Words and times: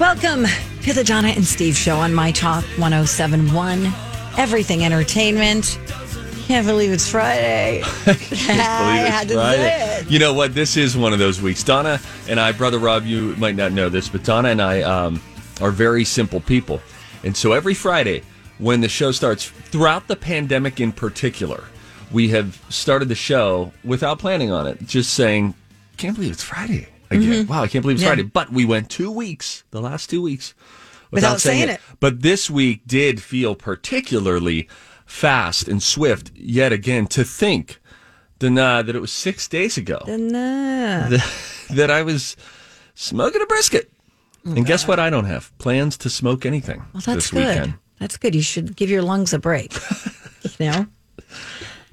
Welcome 0.00 0.46
to 0.82 0.92
the 0.92 1.04
Donna 1.04 1.28
and 1.28 1.44
Steve 1.44 1.76
Show 1.76 1.96
on 1.96 2.12
My 2.12 2.32
Talk 2.32 2.64
1071, 2.78 3.86
Everything 4.38 4.84
Entertainment. 4.84 5.78
Can't 6.46 6.66
believe 6.66 6.92
it's 6.92 7.08
Friday. 7.08 7.82
I 8.06 9.04
had 9.08 9.28
to. 9.28 10.04
You 10.12 10.18
know 10.18 10.34
what? 10.34 10.54
This 10.54 10.76
is 10.76 10.96
one 10.96 11.12
of 11.12 11.18
those 11.18 11.40
weeks. 11.40 11.62
Donna 11.62 12.00
and 12.28 12.40
I, 12.40 12.52
brother 12.52 12.78
Rob, 12.78 13.06
you 13.06 13.36
might 13.36 13.56
not 13.56 13.72
know 13.72 13.88
this, 13.88 14.08
but 14.08 14.24
Donna 14.24 14.48
and 14.48 14.60
I 14.60 14.82
um, 14.82 15.22
are 15.60 15.70
very 15.70 16.04
simple 16.04 16.40
people. 16.40 16.80
And 17.22 17.36
so 17.36 17.52
every 17.52 17.74
Friday, 17.74 18.22
when 18.58 18.80
the 18.80 18.88
show 18.88 19.12
starts, 19.12 19.48
throughout 19.48 20.08
the 20.08 20.16
pandemic 20.16 20.80
in 20.80 20.92
particular, 20.92 21.64
we 22.10 22.28
have 22.30 22.60
started 22.68 23.08
the 23.08 23.14
show 23.14 23.72
without 23.84 24.18
planning 24.18 24.50
on 24.50 24.66
it, 24.66 24.86
just 24.86 25.14
saying, 25.14 25.54
can't 25.96 26.16
believe 26.16 26.32
it's 26.32 26.42
Friday 26.42 26.88
again. 27.10 27.46
Wow, 27.46 27.62
I 27.62 27.68
can't 27.68 27.82
believe 27.82 27.96
it's 27.96 28.02
Yeah. 28.02 28.10
Friday. 28.10 28.22
But 28.22 28.52
we 28.52 28.64
went 28.64 28.88
two 28.90 29.10
weeks, 29.10 29.64
the 29.70 29.80
last 29.80 30.08
two 30.10 30.22
weeks, 30.22 30.54
Without 31.10 31.40
saying 31.40 31.68
it. 31.68 31.80
But 31.98 32.22
this 32.22 32.48
week 32.48 32.82
did 32.86 33.20
feel 33.20 33.54
particularly 33.56 34.68
fast 35.06 35.66
and 35.66 35.82
swift, 35.82 36.30
yet 36.36 36.72
again, 36.72 37.08
to 37.08 37.24
think 37.24 37.80
than, 38.38 38.56
uh, 38.56 38.82
that 38.82 38.94
it 38.94 39.00
was 39.00 39.10
six 39.10 39.48
days 39.48 39.76
ago 39.76 39.98
Nah. 40.06 41.08
that 41.70 41.90
I 41.90 42.02
was 42.02 42.36
smoking 42.94 43.42
a 43.42 43.46
brisket. 43.46 43.90
And 44.44 44.64
guess 44.64 44.86
what? 44.88 44.98
I 45.00 45.10
don't 45.10 45.24
have 45.26 45.52
plans 45.58 45.96
to 45.98 46.08
smoke 46.10 46.46
anything 46.46 46.82
Well, 46.94 47.02
that's 47.04 47.30
good. 47.30 47.46
weekend. 47.46 47.74
That's 47.98 48.16
good. 48.16 48.34
You 48.34 48.40
should 48.42 48.76
give 48.76 48.88
your 48.88 49.02
lungs 49.02 49.32
a 49.34 49.38
break. 49.38 49.74
you 50.58 50.66
know? 50.70 50.86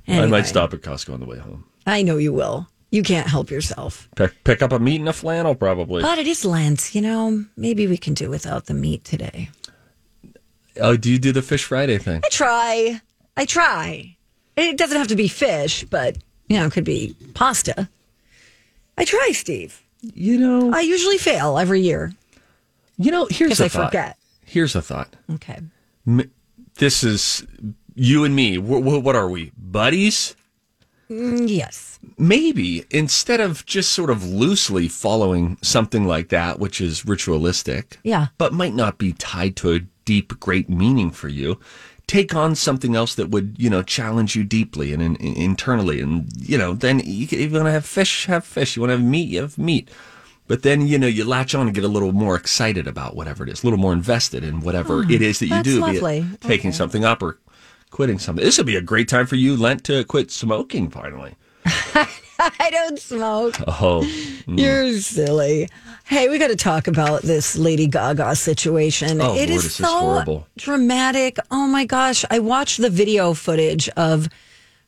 I 0.08 0.26
might 0.28 0.46
stop 0.46 0.74
at 0.74 0.82
Costco 0.82 1.14
on 1.16 1.20
the 1.20 1.26
way 1.26 1.38
home. 1.40 1.66
I 1.86 2.04
know 2.04 2.18
you 2.18 2.32
will. 2.32 2.68
You 2.90 3.04
can't 3.04 3.28
help 3.28 3.50
yourself. 3.52 4.08
Pick, 4.16 4.44
pick 4.44 4.62
up 4.62 4.72
a 4.72 4.80
meat 4.80 5.00
and 5.02 5.10
a 5.10 5.14
flannel, 5.14 5.56
probably. 5.56 6.02
But 6.02 6.20
it 6.20 6.28
is 6.28 6.46
Lent, 6.46 6.96
you 6.96 7.02
know? 7.02 7.46
Maybe 7.58 7.86
we 7.88 7.98
can 7.98 8.14
do 8.14 8.30
without 8.30 8.66
the 8.68 8.74
meat 8.74 9.04
today. 9.04 9.50
Oh, 10.80 10.96
do 10.96 11.12
you 11.12 11.20
do 11.20 11.32
the 11.32 11.42
Fish 11.42 11.66
Friday 11.66 11.98
thing? 11.98 12.22
I 12.24 12.30
try. 12.30 13.02
I 13.36 13.46
try. 13.46 14.16
It 14.56 14.78
doesn't 14.78 14.98
have 14.98 15.08
to 15.10 15.16
be 15.16 15.28
fish, 15.28 15.84
but, 15.84 16.18
you 16.48 16.58
know, 16.58 16.66
it 16.66 16.72
could 16.72 16.84
be 16.86 17.16
pasta. 17.34 17.90
I 18.98 19.04
try, 19.06 19.32
Steve. 19.34 19.84
You 20.02 20.38
know, 20.40 20.72
I 20.74 20.82
usually 20.82 21.18
fail 21.18 21.58
every 21.58 21.82
year 21.82 22.14
you 23.00 23.12
know. 23.12 23.28
Here's 23.30 23.60
a 23.60 23.66
I 23.66 23.68
thought. 23.68 23.88
forget. 23.92 24.18
Here's 24.46 24.76
a 24.76 24.82
thought. 24.82 25.16
Okay. 25.34 25.60
M- 26.08 26.32
This 26.80 27.04
is 27.04 27.46
you 27.94 28.24
and 28.24 28.36
me. 28.36 28.56
Wh- 28.56 28.82
wh- 28.82 29.04
what 29.04 29.16
are 29.16 29.30
we, 29.30 29.52
buddies? 29.58 30.36
Mm, 31.10 31.50
Yes. 31.50 32.00
maybe 32.18 32.84
instead 32.92 33.40
of 33.40 33.66
just 33.66 33.92
sort 33.92 34.10
of 34.10 34.26
loosely 34.26 34.88
following 34.88 35.58
something 35.62 36.06
like 36.06 36.30
that, 36.30 36.60
which 36.60 36.82
is 36.82 37.06
ritualistic, 37.06 37.98
Yeah. 38.04 38.28
but 38.38 38.54
might 38.54 38.76
not 38.76 38.98
be 38.98 39.14
tied 39.14 39.56
to 39.58 39.72
a 39.74 39.80
deep, 40.06 40.40
great 40.40 40.70
meaning 40.70 41.12
for 41.12 41.28
you, 41.30 41.60
take 42.08 42.34
on 42.36 42.56
something 42.56 42.96
else 42.96 43.16
that 43.16 43.30
would, 43.30 43.56
you 43.58 43.70
know, 43.70 43.84
challenge 43.84 44.36
you 44.36 44.44
deeply 44.44 44.94
and, 44.94 45.02
in 45.02 45.16
internally. 45.18 46.00
And, 46.02 46.30
you 46.38 46.58
know, 46.58 46.74
then 46.74 47.00
you, 47.06 47.28
you 47.30 47.50
want 47.50 47.66
to 47.66 47.72
have 47.72 47.86
fish, 47.86 48.26
have 48.26 48.46
fish. 48.46 48.76
You 48.76 48.82
want 48.82 48.92
to 48.92 48.98
have 48.98 49.06
meat, 49.06 49.28
you 49.30 49.42
have 49.42 49.58
meat. 49.58 49.90
But 50.48 50.64
then, 50.64 50.88
you 50.88 50.98
know, 50.98 51.08
you 51.08 51.26
latch 51.26 51.54
on 51.54 51.68
and 51.68 51.76
get 51.76 51.84
a 51.84 51.90
little 51.90 52.14
more 52.14 52.36
excited 52.38 52.88
about 52.88 53.18
whatever 53.18 53.44
it 53.44 53.50
is, 53.50 53.64
a 53.64 53.66
little 53.66 53.80
more 53.80 53.92
invested 53.92 54.46
in 54.46 54.62
whatever 54.62 55.04
it 55.04 55.22
is 55.22 55.40
that 55.40 55.48
you 55.48 55.62
do, 55.64 55.86
be 55.86 55.98
it 55.98 56.42
taking 56.42 56.72
something 56.72 57.04
up 57.04 57.22
or 57.22 57.38
quitting 57.92 58.20
something. 58.20 58.44
This 58.44 58.58
would 58.58 58.68
be 58.68 58.76
a 58.76 58.82
great 58.82 59.08
time 59.08 59.26
for 59.26 59.36
you, 59.36 59.56
Lent, 59.56 59.84
to 59.86 60.04
quit 60.06 60.32
smoking 60.32 60.90
finally. 60.90 61.36
I 62.40 62.70
don't 62.70 63.00
smoke. 63.00 63.56
Oh, 63.68 64.04
hmm. 64.46 64.58
You're 64.60 64.94
silly. 65.00 65.70
Hey, 66.06 66.30
we 66.30 66.38
got 66.38 66.48
to 66.50 66.56
talk 66.56 66.88
about 66.88 67.24
this 67.24 67.56
Lady 67.58 67.88
Gaga 67.88 68.36
situation. 68.36 69.20
Oh, 69.22 69.34
it 69.36 69.50
Lord, 69.50 69.50
is 69.50 69.76
so 69.76 69.86
horrible. 69.88 70.48
dramatic. 70.56 71.38
Oh 71.50 71.68
my 71.68 71.86
gosh. 71.86 72.24
I 72.30 72.40
watched 72.40 72.80
the 72.80 72.90
video 72.92 73.34
footage 73.34 73.90
of 73.90 74.30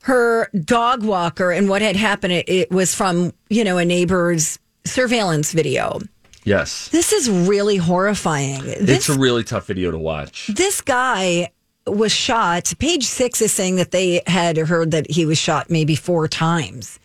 her 0.04 0.48
dog 0.64 1.04
walker 1.04 1.52
and 1.52 1.68
what 1.68 1.82
had 1.82 1.96
happened. 1.96 2.34
It, 2.34 2.48
it 2.50 2.72
was 2.72 2.94
from, 2.96 3.34
you 3.50 3.64
know, 3.64 3.78
a 3.80 3.86
neighbor's 3.86 4.60
surveillance 4.86 5.52
video. 5.52 6.00
yes. 6.46 6.88
This 6.90 7.12
is 7.12 7.30
really 7.30 7.78
horrifying. 7.78 8.64
This 8.64 8.90
It's 8.90 9.10
a 9.10 9.18
really 9.20 9.44
tough 9.44 9.66
video 9.66 9.90
to 9.92 9.98
watch. 9.98 10.48
this 10.48 10.82
guy 10.82 11.50
was 11.94 12.12
shot. 12.12 12.74
Page 12.80 13.06
six 13.06 13.42
is 13.42 13.52
saying 13.52 13.78
that 13.78 13.92
they 13.92 14.22
had 14.28 14.58
heard 14.58 14.92
that 14.92 15.10
he 15.10 15.26
was 15.26 15.38
shot 15.38 15.70
maybe 15.70 15.96
four 15.96 16.28
times. 16.28 17.00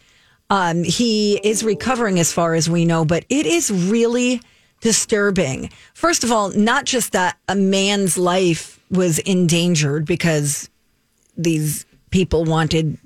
Um, 0.50 0.84
he 0.84 1.36
is 1.42 1.64
recovering 1.64 2.18
as 2.18 2.32
far 2.32 2.54
as 2.54 2.68
we 2.68 2.84
know, 2.84 3.04
but 3.04 3.24
it 3.28 3.46
is 3.46 3.70
really 3.70 4.40
disturbing. 4.80 5.70
First 5.94 6.24
of 6.24 6.30
all, 6.30 6.50
not 6.50 6.84
just 6.84 7.12
that 7.12 7.38
a 7.48 7.56
man's 7.56 8.18
life 8.18 8.78
was 8.90 9.18
endangered 9.20 10.04
because 10.04 10.68
these 11.36 11.86
people 12.10 12.44
wanted 12.44 12.98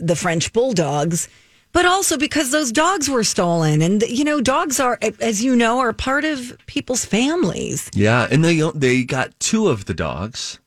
the 0.00 0.16
French 0.16 0.52
bulldogs, 0.52 1.28
but 1.72 1.84
also 1.84 2.16
because 2.16 2.50
those 2.50 2.72
dogs 2.72 3.08
were 3.08 3.22
stolen. 3.22 3.82
And, 3.82 4.02
you 4.02 4.24
know, 4.24 4.40
dogs 4.40 4.80
are, 4.80 4.98
as 5.20 5.44
you 5.44 5.54
know, 5.54 5.78
are 5.80 5.92
part 5.92 6.24
of 6.24 6.56
people's 6.66 7.04
families. 7.04 7.90
Yeah, 7.94 8.26
and 8.30 8.44
they 8.44 8.62
they 8.74 9.04
got 9.04 9.38
two 9.38 9.68
of 9.68 9.84
the 9.84 9.94
dogs. 9.94 10.58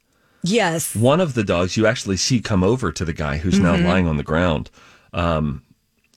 Yes. 0.44 0.96
One 0.96 1.20
of 1.22 1.34
the 1.34 1.44
dogs 1.44 1.78
you 1.78 1.86
actually 1.88 2.18
see 2.18 2.40
come 2.42 2.64
over 2.64 2.92
to 2.92 3.06
the 3.06 3.14
guy 3.14 3.38
who's 3.38 3.60
now 3.60 3.76
lying 3.78 4.08
on 4.08 4.18
the 4.18 4.24
ground. 4.24 4.70
Um, 5.14 5.62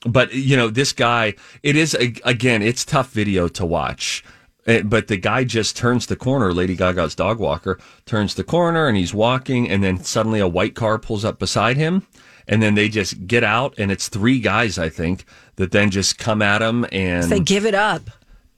but 0.05 0.33
you 0.33 0.55
know, 0.57 0.69
this 0.69 0.93
guy, 0.93 1.33
it 1.63 1.75
is 1.75 1.95
a, 1.95 2.13
again, 2.23 2.61
it's 2.61 2.85
tough 2.85 3.11
video 3.11 3.47
to 3.49 3.65
watch. 3.65 4.23
Eh, 4.67 4.81
But 4.83 5.07
the 5.07 5.17
guy 5.17 5.43
just 5.43 5.77
turns 5.77 6.05
the 6.07 6.15
corner. 6.15 6.53
Lady 6.53 6.75
Gaga's 6.75 7.13
dog 7.15 7.39
walker 7.39 7.79
turns 8.05 8.33
the 8.35 8.43
corner, 8.43 8.87
and 8.87 8.97
he's 8.97 9.13
walking, 9.13 9.69
and 9.69 9.83
then 9.83 10.03
suddenly 10.03 10.39
a 10.39 10.47
white 10.47 10.73
car 10.75 10.97
pulls 10.97 11.23
up 11.25 11.37
beside 11.39 11.77
him, 11.77 12.05
and 12.47 12.61
then 12.63 12.73
they 12.75 12.89
just 12.89 13.27
get 13.27 13.43
out, 13.43 13.75
and 13.77 13.91
it's 13.91 14.07
three 14.09 14.39
guys, 14.39 14.79
I 14.79 14.89
think, 14.89 15.25
that 15.57 15.71
then 15.71 15.91
just 15.91 16.17
come 16.17 16.41
at 16.41 16.61
him, 16.63 16.85
and 16.91 17.31
They 17.31 17.39
give 17.39 17.65
it 17.65 17.75
up. 17.75 18.09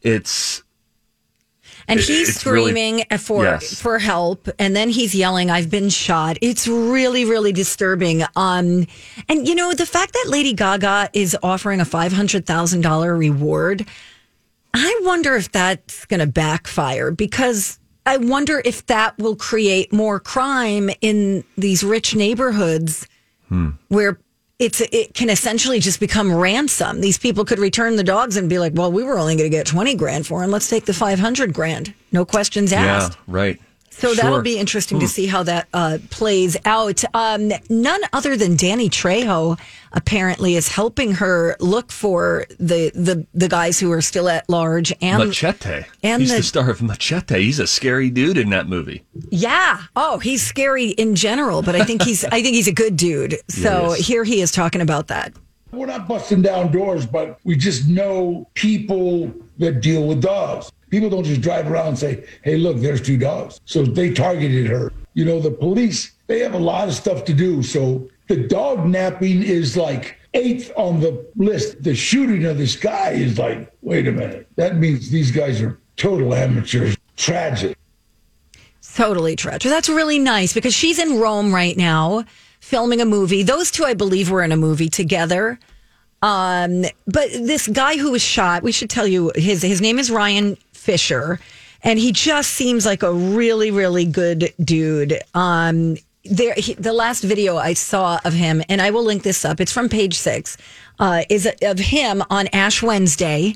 it's 0.01 0.63
And 1.90 2.00
It- 2.00 2.06
he's 2.06 2.30
it's 2.30 2.46
really- 2.46 2.72
screaming 2.72 3.06
for 3.18 3.44
Yes. 3.45 3.80
for 3.80 4.00
help, 4.00 4.50
and 4.60 4.75
then 4.75 4.89
he's 4.89 5.16
yelling, 5.16 5.50
"I've 5.50 5.69
been 5.69 5.89
shot." 5.89 6.38
It's 6.42 6.68
really, 6.68 7.24
really 7.24 7.54
disturbing. 7.54 8.24
Um, 8.36 8.86
and 9.30 9.48
you 9.48 9.56
know 9.56 9.74
the 9.74 9.86
fact 9.86 10.13
that 10.13 10.25
Lady 10.28 10.54
Gaga 10.54 11.10
is 11.13 11.36
offering 11.42 11.80
a 11.80 11.86
five 11.86 12.12
hundred 12.12 12.45
thousand 12.45 12.81
dollar 12.81 13.16
reward, 13.16 13.86
I 14.74 15.00
wonder 15.04 15.36
if 15.36 15.51
that's 15.51 16.06
going 16.06 16.19
to 16.19 16.28
backfire 16.28 17.10
because 17.12 17.80
I 18.06 18.18
wonder 18.18 18.62
if 18.63 18.86
that 18.88 19.18
will 19.18 19.36
create 19.36 19.92
more 19.92 20.19
crime 20.19 20.90
in 21.01 21.44
these 21.57 21.83
rich 21.83 22.16
neighborhoods 22.16 23.07
where 23.88 24.19
it's 24.59 24.81
it 24.81 25.13
can 25.13 25.30
essentially 25.30 25.80
just 25.80 26.00
become 26.00 26.33
ransom. 26.33 27.01
These 27.01 27.19
people 27.19 27.45
could 27.45 27.59
return 27.59 27.95
the 27.95 28.04
dogs 28.04 28.38
and 28.38 28.50
be 28.50 28.57
like, 28.57 28.74
"Well, 28.75 28.92
we 28.92 29.04
were 29.04 29.18
only 29.19 29.36
going 29.36 29.50
to 29.50 29.56
get 29.56 29.68
twenty 29.68 29.95
grand 29.95 30.25
for 30.25 30.44
him. 30.44 30.50
Let's 30.51 30.69
take 30.69 30.86
the 30.86 30.94
five 30.94 31.19
hundred 31.19 31.54
grand. 31.54 31.94
No 32.12 32.25
questions 32.25 32.74
asked." 32.74 33.13
Yeah, 33.13 33.24
right. 33.27 33.62
So 33.97 34.13
Sure. 34.13 34.23
that'll 34.23 34.41
be 34.44 34.57
interesting 34.59 34.99
to 34.99 35.07
see 35.07 35.25
how 35.25 35.41
that 35.44 35.67
uh, 35.73 35.97
plays 36.11 36.55
out. 36.65 37.03
Um, 37.15 37.51
none 37.69 38.01
other 38.13 38.38
than 38.38 38.55
Danny 38.55 38.89
Trejo 38.89 39.59
apparently 39.91 40.55
is 40.55 40.67
helping 40.67 41.13
her 41.13 41.55
look 41.59 41.91
for 41.91 42.45
the 42.59 42.91
the, 42.94 43.25
the 43.33 43.47
guys 43.49 43.79
who 43.79 43.91
are 43.91 44.01
still 44.01 44.29
at 44.29 44.47
large 44.49 44.94
and 45.01 45.27
Machete. 45.27 45.85
and 46.03 46.21
He's 46.21 46.29
the, 46.31 46.38
the- 46.38 46.44
star 46.44 46.69
of 46.69 46.81
Machete. 46.81 47.41
He's 47.41 47.59
a 47.59 47.65
scary 47.67 48.09
dude 48.11 48.38
in 48.38 48.49
that 48.51 48.67
movie. 48.67 49.03
Yeah. 49.31 49.81
Oh, 49.95 50.19
he's 50.19 50.45
scary 50.45 50.89
in 50.91 51.15
general, 51.15 51.61
but 51.63 51.75
I 51.75 51.83
think 51.83 52.03
he's 52.03 52.23
I 52.31 52.41
think 52.44 52.55
he's 52.55 52.67
a 52.67 52.73
good 52.73 52.97
dude. 52.97 53.38
So 53.49 53.95
Yes. 53.95 54.05
here 54.07 54.23
he 54.23 54.41
is 54.41 54.51
talking 54.51 54.81
about 54.81 55.07
that. 55.07 55.33
We're 55.71 55.88
not 55.88 56.07
busting 56.07 56.44
down 56.44 56.71
doors, 56.71 57.05
but 57.05 57.39
we 57.44 57.55
just 57.57 57.88
know 57.88 58.47
people 58.53 59.33
that 59.57 59.81
deal 59.81 60.07
with 60.07 60.21
dogs. 60.21 60.71
People 60.89 61.10
don't 61.10 61.24
just 61.24 61.42
drive 61.42 61.69
around 61.69 61.88
and 61.88 62.00
say, 62.00 62.25
hey, 62.44 62.57
look, 62.57 62.78
there's 62.78 63.01
two 63.01 63.18
dogs. 63.18 63.60
So 63.66 63.84
they 63.84 64.13
targeted 64.13 64.68
her. 64.68 64.94
You 65.13 65.25
know, 65.25 65.39
the 65.39 65.51
police, 65.51 66.13
they 66.28 66.39
have 66.39 66.54
a 66.54 66.60
lot 66.60 66.88
of 66.88 66.94
stuff 66.94 67.25
to 67.25 67.34
do. 67.34 67.63
So 67.63 68.07
the 68.28 68.48
dog 68.48 68.86
napping 68.86 69.44
is 69.44 69.75
like 69.75 70.18
eighth 70.34 70.72
on 70.75 71.00
the 71.00 71.25
list. 71.36 71.84
The 71.84 71.95
shooting 71.95 72.45
of 72.45 72.57
this 72.57 72.75
guy 72.75 73.12
is 73.12 73.38
like, 73.38 73.72
wait 73.81 74.07
a 74.07 74.12
minute. 74.12 74.48
That 74.56 74.78
means 74.78 75.10
these 75.10 75.31
guys 75.31 75.62
are 75.62 75.80
total 75.95 76.34
amateurs. 76.34 76.95
Tragic. 77.16 77.78
Totally 78.95 79.36
tragic. 79.36 79.69
That's 79.69 79.90
really 79.90 80.19
nice 80.19 80.54
because 80.54 80.74
she's 80.74 81.00
in 81.00 81.19
Rome 81.19 81.54
right 81.54 81.78
now 81.78 82.25
filming 82.60 83.00
a 83.00 83.06
movie. 83.06 83.44
Those 83.44 83.72
two, 83.72 83.86
I 83.86 83.94
believe, 83.94 84.30
were 84.30 84.44
in 84.44 84.51
a 84.51 84.57
movie 84.57 84.90
together. 84.90 85.60
Um, 86.22 86.83
but 87.06 87.30
this 87.31 87.68
guy 87.68 87.98
who 87.98 88.12
was 88.12 88.24
shot, 88.24 88.63
we 88.63 88.72
should 88.72 88.90
tell 88.90 89.06
you 89.06 89.31
his 89.36 89.62
his 89.62 89.81
name 89.81 90.00
is 90.00 90.10
Ryan 90.10 90.57
Fisher, 90.88 91.39
and 91.84 92.00
he 92.00 92.12
just 92.12 92.51
seems 92.51 92.86
like 92.86 93.04
a 93.04 93.13
really 93.13 93.72
really 93.72 94.06
good 94.06 94.54
dude. 94.63 95.19
Um, 95.34 95.98
there, 96.24 96.54
he, 96.56 96.74
the 96.74 96.94
last 96.94 97.24
video 97.24 97.57
I 97.57 97.74
saw 97.74 98.19
of 98.24 98.34
him, 98.34 98.63
and 98.69 98.81
I 98.81 98.89
will 98.92 99.04
link 99.04 99.24
this 99.24 99.44
up. 99.45 99.60
It's 99.60 99.72
from 99.72 99.89
Page 99.89 100.16
Six. 100.16 100.57
Uh, 101.00 101.24
is 101.30 101.48
of 101.62 101.78
him 101.78 102.24
on 102.30 102.48
Ash 102.54 102.81
Wednesday, 102.81 103.54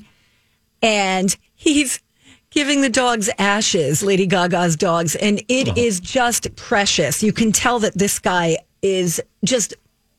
and 0.82 1.34
he's 1.56 2.00
giving 2.50 2.82
the 2.82 2.90
dogs 2.90 3.30
ashes, 3.38 4.02
Lady 4.02 4.26
Gaga's 4.26 4.76
dogs, 4.76 5.16
and 5.16 5.42
it 5.48 5.76
is 5.76 6.00
just 6.00 6.54
precious. 6.54 7.22
You 7.22 7.32
can 7.32 7.50
tell 7.50 7.78
that 7.80 7.94
this 7.94 8.18
guy 8.18 8.58
is 8.82 9.20
just 9.42 9.74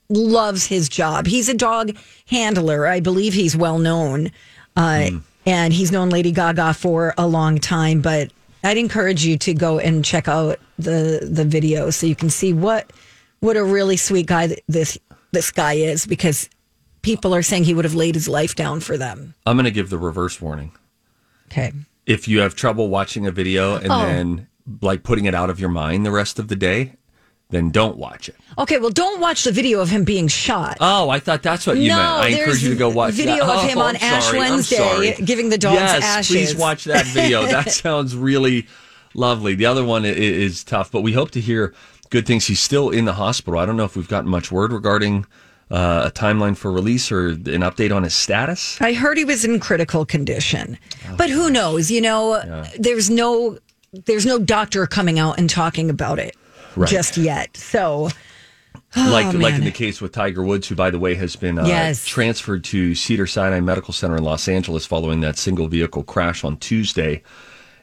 loves 0.09 0.65
his 0.65 0.89
job. 0.89 1.27
He's 1.27 1.47
a 1.49 1.53
dog 1.53 1.95
handler. 2.27 2.87
I 2.87 2.99
believe 2.99 3.33
he's 3.33 3.55
well 3.55 3.79
known, 3.79 4.31
uh, 4.75 5.09
and 5.45 5.73
he's 5.73 5.91
known 5.91 6.09
Lady 6.09 6.31
Gaga 6.31 6.73
for 6.73 7.13
a 7.17 7.27
long 7.27 7.57
time. 7.57 8.01
But 8.01 8.31
I'd 8.63 8.77
encourage 8.77 9.25
you 9.25 9.37
to 9.39 9.53
go 9.53 9.79
and 9.79 10.03
check 10.05 10.27
out 10.27 10.59
the 10.79 11.27
the 11.29 11.45
video 11.45 11.89
so 11.89 12.05
you 12.07 12.15
can 12.15 12.29
see 12.29 12.53
what 12.53 12.91
what 13.39 13.57
a 13.57 13.63
really 13.63 13.97
sweet 13.97 14.25
guy 14.27 14.55
this 14.67 14.97
this 15.31 15.51
guy 15.51 15.73
is 15.73 16.05
because 16.05 16.49
people 17.01 17.35
are 17.35 17.41
saying 17.43 17.65
he 17.65 17.73
would 17.73 17.85
have 17.85 17.95
laid 17.95 18.15
his 18.15 18.27
life 18.29 18.55
down 18.55 18.79
for 18.79 18.97
them. 18.97 19.33
I'm 19.45 19.55
going 19.57 19.65
to 19.65 19.71
give 19.71 19.89
the 19.89 19.97
reverse 19.97 20.39
warning. 20.41 20.71
Okay. 21.47 21.73
If 22.05 22.27
you 22.27 22.39
have 22.39 22.55
trouble 22.55 22.87
watching 22.89 23.27
a 23.27 23.31
video 23.31 23.75
and 23.75 23.91
Oh. 23.91 24.01
then 24.05 24.47
like 24.81 25.03
putting 25.03 25.25
it 25.25 25.35
out 25.35 25.49
of 25.49 25.59
your 25.59 25.69
mind 25.69 26.05
the 26.05 26.11
rest 26.11 26.39
of 26.39 26.47
the 26.47 26.55
day, 26.55 26.93
then 27.53 27.69
don't 27.69 27.97
watch 27.97 28.29
it. 28.29 28.35
Okay, 28.57 28.77
well, 28.79 28.89
don't 28.89 29.19
watch 29.21 29.43
the 29.43 29.51
video 29.51 29.79
of 29.79 29.89
him 29.89 30.03
being 30.03 30.27
shot. 30.27 30.77
Oh, 30.79 31.09
I 31.09 31.19
thought 31.19 31.41
that's 31.43 31.65
what 31.67 31.77
you 31.77 31.89
No, 31.89 31.95
meant. 31.97 32.07
I 32.09 32.27
encourage 32.29 32.63
you 32.63 32.69
to 32.69 32.75
go 32.75 32.89
watch 32.89 33.11
the 33.15 33.23
video 33.23 33.45
that. 33.45 33.55
of 33.63 33.69
him 33.69 33.77
Oh, 33.77 33.81
on 33.81 33.95
I'm 33.95 34.03
Ash 34.03 34.25
sorry, 34.25 34.39
Wednesday 34.39 35.15
giving 35.23 35.49
the 35.49 35.57
dogs 35.57 35.75
yes, 35.75 36.03
ashes. 36.03 36.27
please 36.35 36.55
watch 36.55 36.83
that 36.85 37.05
video. 37.07 37.45
that 37.47 37.71
sounds 37.71 38.15
really 38.15 38.67
lovely. 39.13 39.55
The 39.55 39.65
other 39.65 39.83
one 39.83 40.05
i- 40.05 40.09
is 40.09 40.63
tough, 40.63 40.91
but 40.91 41.01
we 41.01 41.13
hope 41.13 41.31
to 41.31 41.39
hear 41.41 41.73
good 42.09 42.25
things. 42.25 42.47
He's 42.47 42.59
still 42.59 42.89
in 42.89 43.05
the 43.05 43.13
hospital. 43.13 43.59
I 43.59 43.65
don't 43.65 43.77
know 43.77 43.85
if 43.85 43.95
we've 43.95 44.07
gotten 44.09 44.29
much 44.29 44.51
word 44.51 44.71
regarding 44.73 45.25
uh, 45.71 46.03
a 46.05 46.11
timeline 46.11 46.55
for 46.55 46.71
release 46.71 47.11
or 47.11 47.29
an 47.29 47.61
update 47.61 47.95
on 47.95 48.03
his 48.03 48.13
status. 48.15 48.79
I 48.81 48.93
heard 48.93 49.17
he 49.17 49.25
was 49.25 49.43
in 49.43 49.59
critical 49.59 50.05
condition, 50.05 50.77
but 51.17 51.29
who 51.31 51.49
knows? 51.49 51.89
You 51.89 52.01
know, 52.01 52.63
there's 52.77 53.09
no 53.09 53.57
there's 54.05 54.25
no 54.25 54.37
doctor 54.39 54.85
coming 54.87 55.17
out 55.19 55.37
and 55.39 55.49
talking 55.49 55.89
about 55.89 56.17
it 56.19 56.35
Right. 56.75 56.89
just 56.89 57.17
yet. 57.17 57.55
So 57.57 58.09
like 58.95 59.25
like 59.25 59.35
Oh, 59.35 59.37
man. 59.37 59.53
in 59.55 59.63
the 59.65 59.71
case 59.71 60.01
with 60.01 60.11
Tiger 60.11 60.43
Woods, 60.43 60.67
who 60.67 60.75
by 60.75 60.89
the 60.89 60.99
way 60.99 61.15
has 61.15 61.35
been 61.35 61.57
uh, 61.59 61.65
Yes. 61.65 62.05
transferred 62.05 62.63
to 62.65 62.95
Cedar 62.95 63.27
Sinai 63.27 63.59
Medical 63.59 63.93
Center 63.93 64.17
in 64.17 64.23
Los 64.23 64.47
Angeles 64.47 64.85
following 64.85 65.21
that 65.21 65.37
single 65.37 65.67
vehicle 65.67 66.03
crash 66.03 66.43
on 66.43 66.57
Tuesday. 66.57 67.21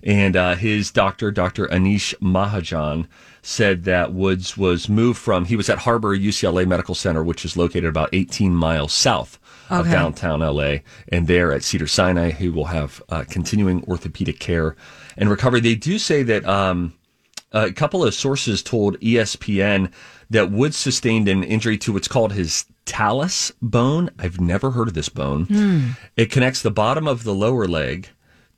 And 0.03 0.35
uh, 0.35 0.55
his 0.55 0.91
doctor, 0.91 1.31
Dr. 1.31 1.67
Anish 1.69 2.15
Mahajan, 2.23 3.07
said 3.43 3.85
that 3.85 4.15
Woods 4.15 4.57
was 4.57 4.89
moved 4.89 5.19
from, 5.19 5.45
he 5.45 5.57
was 5.57 5.69
at 5.69 5.79
Harbor 5.79 6.17
UCLA 6.17 6.67
Medical 6.67 6.95
Center, 6.95 7.23
which 7.23 7.45
is 7.45 7.55
located 7.57 7.85
about 7.85 8.09
18 8.15 8.55
miles 8.55 8.95
south 8.95 9.39
of 9.69 9.87
downtown 9.91 10.41
LA. 10.41 10.77
And 11.09 11.27
there 11.27 11.53
at 11.53 11.63
Cedar 11.65 11.87
Sinai, 11.87 12.31
he 12.31 12.49
will 12.49 12.65
have 12.67 13.03
uh, 13.11 13.25
continuing 13.29 13.85
orthopedic 13.85 14.39
care 14.41 14.75
and 15.19 15.29
recovery. 15.29 15.61
They 15.61 15.75
do 15.75 15.99
say 15.99 16.23
that 16.23 16.47
um, 16.47 16.95
a 17.53 17.73
couple 17.73 18.05
of 18.05 18.15
sources 18.15 18.63
told 18.63 18.99
ESPN 19.01 19.91
that 20.31 20.51
Woods 20.53 20.77
sustained 20.77 21.29
an 21.29 21.43
injury 21.43 21.77
to 21.79 21.93
what's 21.93 22.09
called 22.09 22.33
his 22.33 22.65
talus 22.85 23.53
bone. 23.61 24.11
I've 24.19 24.41
never 24.41 24.71
heard 24.71 24.89
of 24.89 24.95
this 24.95 25.09
bone. 25.09 25.97
It 26.17 26.31
connects 26.31 26.63
the 26.63 26.71
bottom 26.71 27.09
of 27.09 27.25
the 27.25 27.35
lower 27.35 27.67
leg 27.67 28.09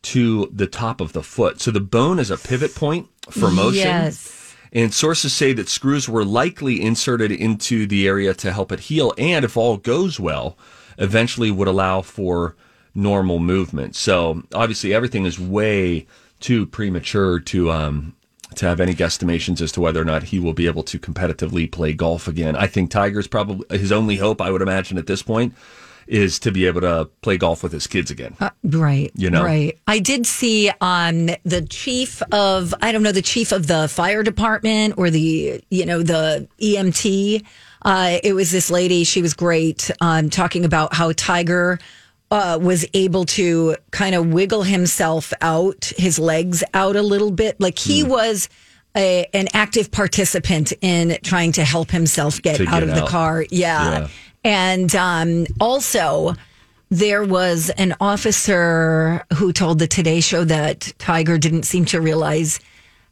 to 0.03 0.51
the 0.53 0.67
top 0.67 1.01
of 1.01 1.13
the 1.13 1.23
foot. 1.23 1.61
So 1.61 1.71
the 1.71 1.81
bone 1.81 2.19
is 2.19 2.31
a 2.31 2.37
pivot 2.37 2.75
point 2.75 3.09
for 3.31 3.51
motion. 3.51 3.87
Yes. 3.87 4.57
And 4.73 4.93
sources 4.93 5.33
say 5.33 5.53
that 5.53 5.69
screws 5.69 6.09
were 6.09 6.25
likely 6.25 6.81
inserted 6.83 7.31
into 7.31 7.87
the 7.87 8.07
area 8.09 8.33
to 8.35 8.53
help 8.53 8.73
it 8.73 8.81
heal, 8.81 9.13
and 9.19 9.45
if 9.45 9.57
all 9.57 9.77
goes 9.77 10.19
well, 10.19 10.57
eventually 10.97 11.51
would 11.51 11.69
allow 11.69 12.01
for 12.01 12.57
normal 12.95 13.39
movement. 13.39 13.95
So 13.97 14.43
obviously, 14.55 14.95
everything 14.95 15.27
is 15.27 15.39
way 15.39 16.07
too 16.41 16.65
premature 16.67 17.39
to 17.39 17.71
um, 17.71 18.15
to 18.57 18.67
have 18.67 18.81
any 18.81 18.95
guesstimations 18.95 19.61
as 19.61 19.73
to 19.73 19.81
whether 19.81 20.01
or 20.01 20.05
not 20.05 20.25
he 20.25 20.39
will 20.39 20.53
be 20.53 20.67
able 20.67 20.83
to 20.85 20.99
competitively 20.99 21.71
play 21.71 21.93
golf 21.93 22.29
again. 22.29 22.57
I 22.57 22.67
think 22.67 22.91
Tiger's 22.91 23.27
probably 23.27 23.79
his 23.79 23.93
only 23.93 24.17
hope. 24.17 24.41
I 24.41 24.51
would 24.51 24.63
imagine 24.63 24.99
at 24.99 25.07
this 25.07 25.23
point 25.23 25.55
is 26.07 26.39
to 26.41 26.51
be 26.51 26.67
able 26.67 26.81
to 26.81 27.09
play 27.23 27.37
golf 27.37 27.63
with 27.63 27.73
his 27.73 27.87
kids 27.87 28.11
again. 28.11 28.37
Right. 28.65 29.11
You 29.15 29.31
know? 29.31 29.45
Right. 29.45 29.79
I 29.87 29.99
did 29.99 30.27
see 30.27 30.71
um 30.81 31.31
the 31.45 31.67
chief 31.69 32.23
of 32.33 32.75
I 32.83 32.93
don't 32.93 33.03
know, 33.03 33.13
the 33.13 33.23
chief 33.23 33.53
of 33.53 33.67
the 33.67 33.89
fire 33.89 34.23
department 34.23 34.95
or 34.97 35.11
the 35.11 35.63
you 35.71 35.87
know, 35.87 36.03
the 36.03 36.49
EMT. 36.61 37.45
Uh 37.83 38.19
it 38.23 38.35
was 38.35 38.51
this 38.51 38.71
lady, 38.71 39.05
she 39.05 39.23
was 39.23 39.35
great, 39.35 39.91
um, 40.01 40.31
talking 40.31 40.65
about 40.65 40.95
how 40.95 41.13
Tiger 41.13 41.79
uh, 42.33 42.59
was 42.61 42.85
able 42.95 43.25
to 43.27 43.77
kind 43.91 44.15
of 44.15 44.33
wiggle 44.33 44.63
himself 44.63 45.33
out, 45.43 45.93
his 45.99 46.19
legs 46.19 46.65
out 46.73 46.97
a 46.97 47.03
little 47.03 47.31
bit. 47.31 47.61
Like 47.61 47.79
he 47.79 48.03
was 48.03 48.49
a, 48.97 49.27
an 49.35 49.49
active 49.53 49.91
participant 49.91 50.73
in 50.81 51.19
trying 51.23 51.53
to 51.53 51.65
help 51.65 51.91
himself 51.91 52.41
get 52.41 52.59
out 52.63 52.81
get 52.81 52.83
of 52.85 52.95
the 52.95 53.07
car. 53.07 53.45
Yeah. 53.51 53.91
Yeah. 54.01 54.09
And 54.45 54.97
um, 54.97 55.47
also, 55.61 56.35
there 56.89 57.23
was 57.25 57.71
an 57.77 57.95
officer 58.01 59.25
who 59.35 59.53
told 59.53 59.79
the 59.79 59.87
Today 59.87 60.21
Show 60.21 60.45
that 60.45 60.93
Tiger 60.99 61.39
didn't 61.39 61.65
seem 61.65 61.85
to 61.87 62.01
realize 62.01 62.61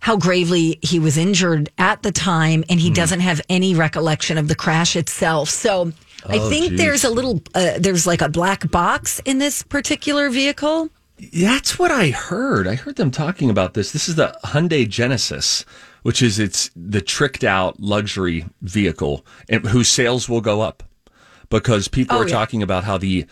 how 0.00 0.16
gravely 0.16 0.78
he 0.82 0.98
was 0.98 1.18
injured 1.18 1.68
at 1.76 2.02
the 2.02 2.10
time, 2.12 2.64
and 2.70 2.80
he 2.80 2.88
Hmm. 2.88 2.94
doesn't 2.94 3.20
have 3.20 3.40
any 3.50 3.74
recollection 3.74 4.38
of 4.38 4.48
the 4.48 4.54
crash 4.54 4.96
itself. 4.96 5.50
So 5.50 5.92
I 6.26 6.38
Oh, 6.38 6.48
think 6.50 6.70
geez. 6.70 6.78
there's 6.78 7.04
a 7.04 7.10
little, 7.10 7.42
uh, 7.54 7.78
there's 7.78 8.06
like 8.06 8.20
a 8.22 8.28
black 8.28 8.70
box 8.70 9.20
in 9.24 9.38
this 9.38 9.62
particular 9.62 10.28
vehicle. 10.30 10.90
That's 11.34 11.78
what 11.78 11.90
I 11.90 12.08
heard. 12.10 12.66
I 12.66 12.74
heard 12.76 12.96
them 12.96 13.10
talking 13.10 13.50
about 13.50 13.74
this. 13.74 13.92
This 13.92 14.08
is 14.08 14.14
the 14.16 14.36
Hyundai 14.44 14.88
Genesis, 14.88 15.64
which 16.02 16.22
is 16.22 16.38
it's 16.38 16.70
the 16.74 17.00
tricked 17.02 17.44
out 17.44 17.78
luxury 17.80 18.46
vehicle 18.62 19.24
and 19.48 19.66
whose 19.66 19.88
sales 19.88 20.28
will 20.28 20.40
go 20.40 20.62
up 20.62 20.82
because 21.50 21.88
people 21.88 22.16
Oh, 22.16 22.20
are 22.22 22.28
yeah. 22.28 22.34
talking 22.34 22.62
about 22.62 22.84
how 22.84 22.96
the 22.96 23.26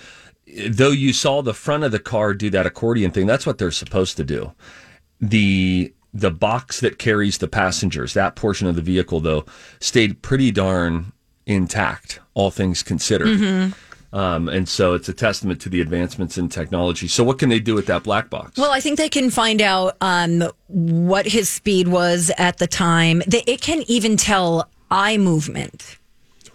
though 0.68 0.90
you 0.90 1.12
saw 1.12 1.40
the 1.42 1.54
front 1.54 1.85
of 1.85 1.92
the 1.92 1.99
car 1.99 2.35
do 2.35 2.50
that 2.50 2.66
accordion 2.66 3.11
thing, 3.11 3.26
that's 3.26 3.47
what 3.47 3.59
they're 3.59 3.71
supposed 3.71 4.16
to 4.18 4.25
do. 4.25 4.52
The 5.21 5.92
the 6.14 6.30
box 6.30 6.80
that 6.80 6.99
carries 6.99 7.38
the 7.38 7.49
passengers, 7.49 8.14
that 8.14 8.35
portion 8.37 8.66
of 8.66 8.76
the 8.76 8.83
vehicle 8.83 9.21
though, 9.21 9.45
stayed 9.80 10.21
pretty 10.23 10.50
darn 10.50 11.12
intact, 11.49 12.21
all 12.35 12.50
things 12.52 12.83
considered. 12.85 13.26
Mm-hmm. 13.28 14.17
Um, 14.17 14.49
and 14.49 14.69
so 14.69 14.95
it's 14.95 15.09
a 15.09 15.12
testament 15.12 15.61
to 15.62 15.69
the 15.69 15.81
advancements 15.81 16.38
in 16.38 16.49
technology. 16.49 17.09
So 17.09 17.25
what 17.25 17.38
can 17.38 17.49
they 17.49 17.61
do 17.61 17.75
with 17.75 17.87
that 17.87 18.05
black 18.05 18.31
box? 18.31 18.57
Well, 18.57 18.71
I 18.71 18.81
think 18.81 18.97
they 18.97 19.09
can 19.09 19.31
find 19.31 19.61
out 19.61 19.97
um, 20.00 20.45
what 20.69 21.26
his 21.26 21.49
speed 21.49 21.88
was 21.88 22.31
at 22.38 22.59
the 22.59 22.67
time. 22.67 23.23
It 23.26 23.61
can 23.61 23.83
even 23.87 24.17
tell 24.17 24.69
eye 24.90 25.19
movement. 25.19 25.99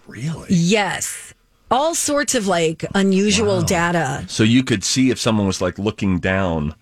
really? 0.06 0.48
Yes. 0.50 1.32
All 1.70 1.94
sorts 1.94 2.34
of 2.34 2.46
like 2.46 2.84
unusual 2.94 3.62
data. 3.62 4.24
So 4.28 4.42
you 4.42 4.64
could 4.64 4.84
see 4.84 5.10
if 5.10 5.18
someone 5.20 5.46
was 5.46 5.60
like 5.60 5.78
looking 5.78 6.18
down 6.18 6.74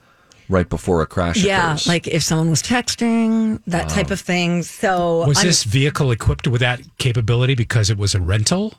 right 0.49 0.69
before 0.69 1.03
a 1.03 1.07
crash 1.07 1.37
Yeah, 1.37 1.71
occurs. 1.73 1.87
like 1.87 2.07
if 2.07 2.23
someone 2.23 2.51
was 2.51 2.63
texting, 2.63 3.61
that 3.67 3.89
type 3.89 4.11
of 4.11 4.21
thing. 4.21 4.63
So 4.63 5.27
Was 5.27 5.39
I'm- 5.39 5.47
this 5.47 5.65
vehicle 5.65 6.11
equipped 6.11 6.47
with 6.49 6.61
that 6.61 6.81
capability 6.99 7.55
because 7.55 7.91
it 7.91 7.99
was 7.99 8.15
a 8.15 8.21
rental? 8.21 8.75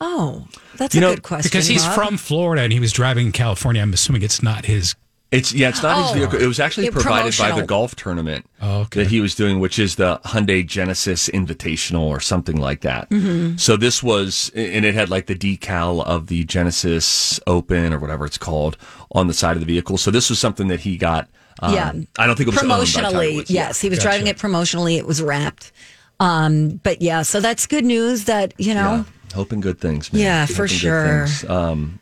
Oh, 0.00 0.46
that's 0.76 0.94
You 0.94 1.00
a 1.00 1.02
know, 1.02 1.10
good 1.14 1.22
question. 1.24 1.48
Because 1.50 1.66
he's 1.66 1.84
Bob. 1.84 1.94
from 1.94 2.16
Florida 2.18 2.62
and 2.62 2.72
he 2.72 2.78
was 2.78 2.92
driving 2.92 3.26
in 3.26 3.32
California. 3.32 3.82
I'm 3.82 3.92
assuming 3.92 4.22
it's 4.22 4.42
not 4.42 4.66
his. 4.66 4.94
It's 5.30 5.52
yeah, 5.52 5.68
it's 5.68 5.82
not 5.82 5.98
his 6.02 6.10
Oh. 6.10 6.14
vehicle. 6.14 6.40
It 6.40 6.46
was 6.46 6.58
actually 6.58 6.84
Yeah, 6.86 6.92
provided 6.92 7.36
by 7.36 7.52
the 7.52 7.66
golf 7.66 7.94
tournament 7.94 8.46
Oh, 8.62 8.78
okay. 8.80 9.02
that 9.02 9.10
he 9.10 9.20
was 9.20 9.34
doing, 9.34 9.60
which 9.60 9.78
is 9.78 9.96
the 9.96 10.20
Hyundai 10.24 10.66
Genesis 10.66 11.28
Invitational 11.28 12.00
or 12.00 12.18
something 12.18 12.56
like 12.56 12.80
that. 12.80 13.10
Mm-hmm. 13.10 13.56
So 13.58 13.76
this 13.76 14.02
was, 14.02 14.50
and 14.54 14.86
it 14.86 14.94
had 14.94 15.10
like 15.10 15.26
the 15.26 15.34
decal 15.34 16.02
of 16.06 16.28
the 16.28 16.44
Genesis 16.44 17.38
Open 17.46 17.92
or 17.92 17.98
whatever 17.98 18.24
it's 18.24 18.38
called 18.38 18.78
on 19.12 19.26
the 19.26 19.34
side 19.34 19.54
of 19.56 19.60
the 19.60 19.66
vehicle. 19.66 19.98
So 19.98 20.10
this 20.10 20.30
was 20.30 20.38
something 20.38 20.68
that 20.68 20.80
he 20.80 20.96
got. 20.96 21.28
Um, 21.60 21.74
Yeah. 21.74 21.92
I 22.18 22.26
don't 22.26 22.36
think 22.36 22.48
it 22.48 22.54
was 22.54 22.58
owned 22.62 22.68
by 22.70 22.78
promotionally. 22.84 23.34
Woods. 23.36 23.50
Yes, 23.50 23.80
he 23.82 23.90
was 23.90 23.98
driving 23.98 24.28
it 24.28 24.38
promotionally. 24.38 24.96
It 24.96 25.06
was 25.06 25.20
wrapped. 25.20 25.72
Um, 26.20 26.80
but 26.82 27.02
yeah, 27.02 27.20
so 27.22 27.40
that's 27.40 27.66
good 27.66 27.84
news 27.84 28.24
that 28.24 28.54
you 28.58 28.72
know. 28.74 29.04
Yeah. 29.30 29.34
Hoping 29.34 29.60
good 29.60 29.78
things. 29.78 30.10
Man. 30.10 30.22
Yeah, 30.22 30.46
for 30.46 30.52
Hoping 30.52 30.66
good 30.66 30.70
sure. 30.70 31.26
things. 31.26 31.44
Um, 31.50 32.00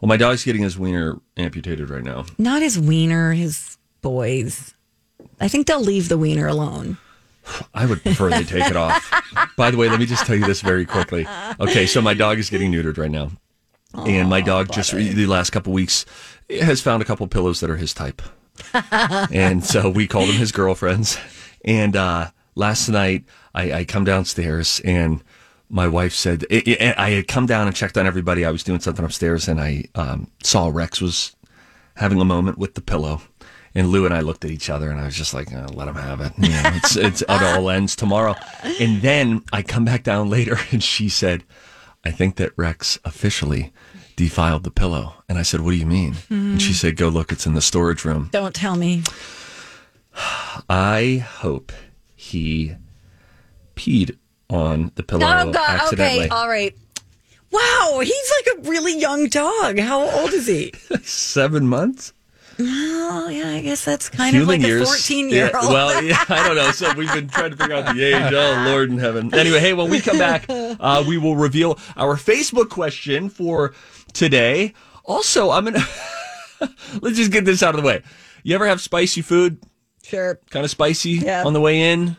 well, 0.00 0.08
my 0.08 0.16
dog's 0.16 0.44
getting 0.44 0.62
his 0.62 0.78
wiener 0.78 1.20
amputated 1.36 1.90
right 1.90 2.04
now. 2.04 2.26
Not 2.38 2.62
his 2.62 2.78
wiener, 2.78 3.32
his 3.32 3.76
boys. 4.00 4.74
I 5.40 5.48
think 5.48 5.66
they'll 5.66 5.80
leave 5.80 6.08
the 6.08 6.18
wiener 6.18 6.46
alone. 6.46 6.98
I 7.74 7.86
would 7.86 8.02
prefer 8.02 8.30
they 8.30 8.44
take 8.44 8.70
it 8.70 8.76
off. 8.76 9.10
By 9.56 9.70
the 9.70 9.76
way, 9.76 9.88
let 9.88 9.98
me 9.98 10.06
just 10.06 10.26
tell 10.26 10.36
you 10.36 10.44
this 10.44 10.60
very 10.60 10.84
quickly. 10.84 11.26
Okay, 11.58 11.86
so 11.86 12.00
my 12.00 12.14
dog 12.14 12.38
is 12.38 12.50
getting 12.50 12.70
neutered 12.70 12.98
right 12.98 13.10
now. 13.10 13.30
and 13.94 14.28
my 14.28 14.40
dog 14.40 14.70
just 14.70 14.92
the 14.92 15.26
last 15.26 15.50
couple 15.50 15.72
weeks 15.72 16.04
has 16.50 16.80
found 16.80 17.02
a 17.02 17.04
couple 17.06 17.26
pillows 17.26 17.60
that 17.60 17.70
are 17.70 17.76
his 17.76 17.94
type. 17.94 18.20
and 19.32 19.64
so 19.64 19.88
we 19.88 20.06
called 20.06 20.28
them 20.28 20.36
his 20.36 20.52
girlfriends. 20.52 21.18
And 21.64 21.96
uh, 21.96 22.30
last 22.54 22.88
night 22.88 23.24
I, 23.54 23.72
I 23.72 23.84
come 23.84 24.04
downstairs 24.04 24.80
and 24.84 25.22
my 25.70 25.86
wife 25.86 26.14
said 26.14 26.44
i 26.50 26.62
i 26.80 26.94
I 27.06 27.10
had 27.10 27.28
come 27.28 27.46
down 27.46 27.66
and 27.66 27.76
checked 27.76 27.96
on 27.98 28.06
everybody. 28.06 28.44
I 28.44 28.50
was 28.50 28.62
doing 28.62 28.80
something 28.80 29.04
upstairs 29.04 29.48
and 29.48 29.60
I 29.60 29.84
um, 29.94 30.30
saw 30.42 30.68
Rex 30.68 31.00
was 31.00 31.36
having 31.96 32.20
a 32.20 32.24
moment 32.24 32.58
with 32.58 32.74
the 32.74 32.80
pillow. 32.80 33.20
And 33.74 33.88
Lou 33.88 34.06
and 34.06 34.14
I 34.14 34.20
looked 34.20 34.44
at 34.44 34.50
each 34.50 34.70
other, 34.70 34.90
and 34.90 34.98
I 34.98 35.04
was 35.04 35.14
just 35.14 35.34
like, 35.34 35.52
oh, 35.52 35.66
"Let 35.74 35.88
him 35.88 35.94
have 35.94 36.20
it. 36.20 36.32
You 36.38 36.48
know, 36.48 36.62
it's 36.74 36.96
it's 36.96 37.20
it 37.20 37.28
all 37.28 37.68
ends 37.68 37.94
tomorrow." 37.94 38.34
And 38.80 39.02
then 39.02 39.44
I 39.52 39.62
come 39.62 39.84
back 39.84 40.02
down 40.02 40.30
later, 40.30 40.58
and 40.72 40.82
she 40.82 41.08
said, 41.08 41.44
"I 42.02 42.10
think 42.10 42.36
that 42.36 42.52
Rex 42.56 42.98
officially 43.04 43.72
defiled 44.16 44.64
the 44.64 44.70
pillow." 44.70 45.22
And 45.28 45.38
I 45.38 45.42
said, 45.42 45.60
"What 45.60 45.72
do 45.72 45.76
you 45.76 45.86
mean?" 45.86 46.16
And 46.30 46.60
she 46.60 46.72
said, 46.72 46.96
"Go 46.96 47.08
look. 47.08 47.30
It's 47.30 47.46
in 47.46 47.54
the 47.54 47.60
storage 47.60 48.04
room." 48.06 48.30
Don't 48.32 48.54
tell 48.54 48.74
me. 48.74 49.02
I 50.68 51.24
hope 51.28 51.70
he 52.16 52.74
peed 53.76 54.16
on 54.50 54.92
the 54.94 55.02
pillow 55.02 55.24
Oh 55.26 55.52
God. 55.52 55.56
accidentally. 55.80 56.20
Okay. 56.24 56.28
All 56.28 56.48
right. 56.48 56.74
Wow, 57.50 58.00
he's 58.02 58.32
like 58.46 58.58
a 58.58 58.68
really 58.70 58.98
young 58.98 59.28
dog. 59.28 59.78
How 59.78 60.02
old 60.20 60.32
is 60.32 60.46
he? 60.46 60.72
Seven 61.02 61.66
months. 61.66 62.12
Oh, 62.60 63.28
yeah, 63.30 63.50
I 63.52 63.60
guess 63.60 63.84
that's 63.84 64.08
kind 64.10 64.36
of 64.36 64.48
like 64.48 64.62
a 64.64 64.84
14 64.84 65.30
year 65.30 65.48
Yeah, 65.52 65.60
old. 65.60 65.72
well, 65.72 66.02
yeah, 66.02 66.24
I 66.28 66.44
don't 66.46 66.56
know. 66.56 66.72
So 66.72 66.92
we've 66.94 67.12
been 67.12 67.28
trying 67.28 67.52
to 67.52 67.56
figure 67.56 67.76
out 67.76 67.94
the 67.94 68.02
age. 68.02 68.32
Oh, 68.34 68.64
Lord 68.68 68.90
in 68.90 68.98
heaven. 68.98 69.32
Anyway, 69.32 69.60
hey, 69.60 69.72
when 69.74 69.88
we 69.88 70.00
come 70.00 70.18
back, 70.18 70.44
uh, 70.48 71.04
we 71.06 71.16
will 71.18 71.36
reveal 71.36 71.78
our 71.96 72.16
Facebook 72.16 72.68
question 72.68 73.28
for 73.30 73.74
today. 74.12 74.74
Also, 75.04 75.50
I'm 75.50 75.64
gonna 75.64 75.86
let's 77.00 77.16
just 77.16 77.30
get 77.30 77.44
this 77.44 77.62
out 77.62 77.74
of 77.76 77.80
the 77.80 77.86
way. 77.86 78.02
You 78.42 78.56
ever 78.56 78.66
have 78.66 78.80
spicy 78.80 79.22
food? 79.22 79.58
sure, 80.02 80.40
Kind 80.50 80.64
of 80.64 80.70
spicy 80.70 81.10
Yeah. 81.12 81.44
on 81.44 81.52
the 81.52 81.60
way 81.60 81.92
in, 81.92 82.16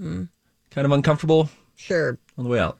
kind 0.00 0.28
of 0.86 0.92
uncomfortable 0.92 1.50
sure. 1.76 2.18
on 2.38 2.44
the 2.44 2.50
way 2.50 2.60
out. 2.60 2.78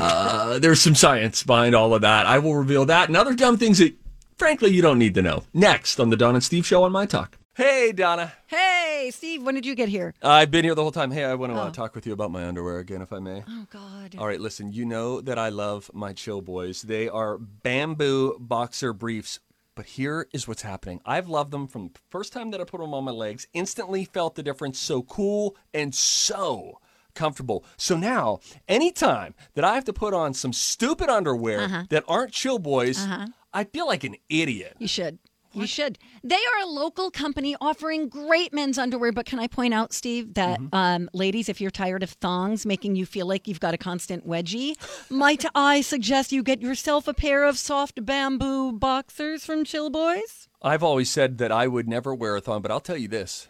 uh, 0.00 0.58
there's 0.58 0.80
some 0.80 0.94
science 0.94 1.42
behind 1.42 1.74
all 1.74 1.94
of 1.94 2.02
that. 2.02 2.26
I 2.26 2.38
will 2.38 2.54
reveal 2.54 2.86
that 2.86 3.08
and 3.08 3.16
other 3.16 3.34
dumb 3.34 3.56
things 3.56 3.78
that, 3.78 3.94
frankly, 4.36 4.70
you 4.70 4.82
don't 4.82 4.98
need 4.98 5.14
to 5.14 5.22
know. 5.22 5.44
Next 5.54 6.00
on 6.00 6.10
the 6.10 6.16
Don 6.16 6.34
and 6.34 6.44
Steve 6.44 6.66
Show 6.66 6.84
on 6.84 6.92
My 6.92 7.06
Talk. 7.06 7.38
Hey, 7.54 7.92
Donna. 7.92 8.32
Hey, 8.46 9.10
Steve, 9.12 9.42
when 9.42 9.54
did 9.54 9.66
you 9.66 9.74
get 9.74 9.88
here? 9.88 10.14
I've 10.22 10.50
been 10.50 10.64
here 10.64 10.74
the 10.74 10.82
whole 10.82 10.92
time. 10.92 11.10
Hey, 11.10 11.24
I 11.24 11.34
want 11.34 11.52
to 11.52 11.58
uh, 11.58 11.70
talk 11.70 11.94
with 11.94 12.06
you 12.06 12.12
about 12.12 12.30
my 12.30 12.46
underwear 12.46 12.78
again, 12.78 13.02
if 13.02 13.12
I 13.12 13.18
may. 13.18 13.42
Oh, 13.46 13.66
God. 13.70 14.14
All 14.16 14.26
right, 14.26 14.40
listen, 14.40 14.72
you 14.72 14.86
know 14.86 15.20
that 15.20 15.38
I 15.38 15.48
love 15.48 15.90
my 15.92 16.12
chill 16.12 16.40
boys. 16.40 16.82
They 16.82 17.08
are 17.08 17.36
bamboo 17.38 18.38
boxer 18.38 18.92
briefs. 18.92 19.40
But 19.74 19.86
here 19.86 20.26
is 20.32 20.46
what's 20.46 20.62
happening. 20.62 21.00
I've 21.06 21.28
loved 21.28 21.52
them 21.52 21.66
from 21.66 21.88
the 21.88 22.00
first 22.10 22.32
time 22.32 22.50
that 22.50 22.60
I 22.60 22.64
put 22.64 22.80
them 22.80 22.92
on 22.94 23.04
my 23.04 23.12
legs, 23.12 23.46
instantly 23.52 24.04
felt 24.04 24.34
the 24.34 24.42
difference. 24.42 24.78
So 24.78 25.02
cool 25.02 25.56
and 25.72 25.94
so 25.94 26.80
comfortable. 27.14 27.64
So 27.76 27.96
now, 27.96 28.40
anytime 28.68 29.34
that 29.54 29.64
I 29.64 29.74
have 29.74 29.84
to 29.86 29.92
put 29.92 30.14
on 30.14 30.34
some 30.34 30.52
stupid 30.52 31.08
underwear 31.08 31.86
that 31.90 32.04
aren't 32.08 32.32
chill 32.32 32.58
boys, 32.58 33.06
I 33.52 33.64
feel 33.64 33.86
like 33.86 34.04
an 34.04 34.16
idiot. 34.28 34.76
You 34.78 34.88
should. 34.88 35.18
You 35.52 35.66
should. 35.66 35.98
They 36.22 36.36
are 36.36 36.62
a 36.62 36.66
local 36.66 37.10
company 37.10 37.56
offering 37.60 38.08
great 38.08 38.52
men's 38.52 38.78
underwear. 38.78 39.10
But 39.10 39.26
can 39.26 39.40
I 39.40 39.48
point 39.48 39.74
out, 39.74 39.92
Steve, 39.92 40.34
that 40.34 40.60
Mm-hmm. 40.60 40.72
um, 40.76 41.10
ladies, 41.12 41.48
if 41.48 41.60
you're 41.60 41.72
tired 41.72 42.04
of 42.04 42.10
thongs 42.10 42.64
making 42.64 42.94
you 42.94 43.04
feel 43.04 43.26
like 43.26 43.48
you've 43.48 43.58
got 43.58 43.74
a 43.74 43.76
constant 43.76 44.24
wedgie, 44.28 44.74
might 45.10 45.44
I 45.56 45.80
suggest 45.80 46.30
you 46.30 46.44
get 46.44 46.62
yourself 46.62 47.08
a 47.08 47.14
pair 47.14 47.42
of 47.42 47.58
soft 47.58 48.04
bamboo 48.06 48.70
boxers 48.70 49.44
from 49.44 49.64
Chill 49.64 49.90
Boys? 49.90 50.46
I've 50.62 50.84
always 50.84 51.10
said 51.10 51.38
that 51.38 51.50
I 51.50 51.66
would 51.66 51.88
never 51.88 52.14
wear 52.14 52.36
a 52.36 52.40
thong, 52.40 52.62
but 52.62 52.70
I'll 52.70 52.78
tell 52.78 52.96
you 52.96 53.08
this. 53.08 53.48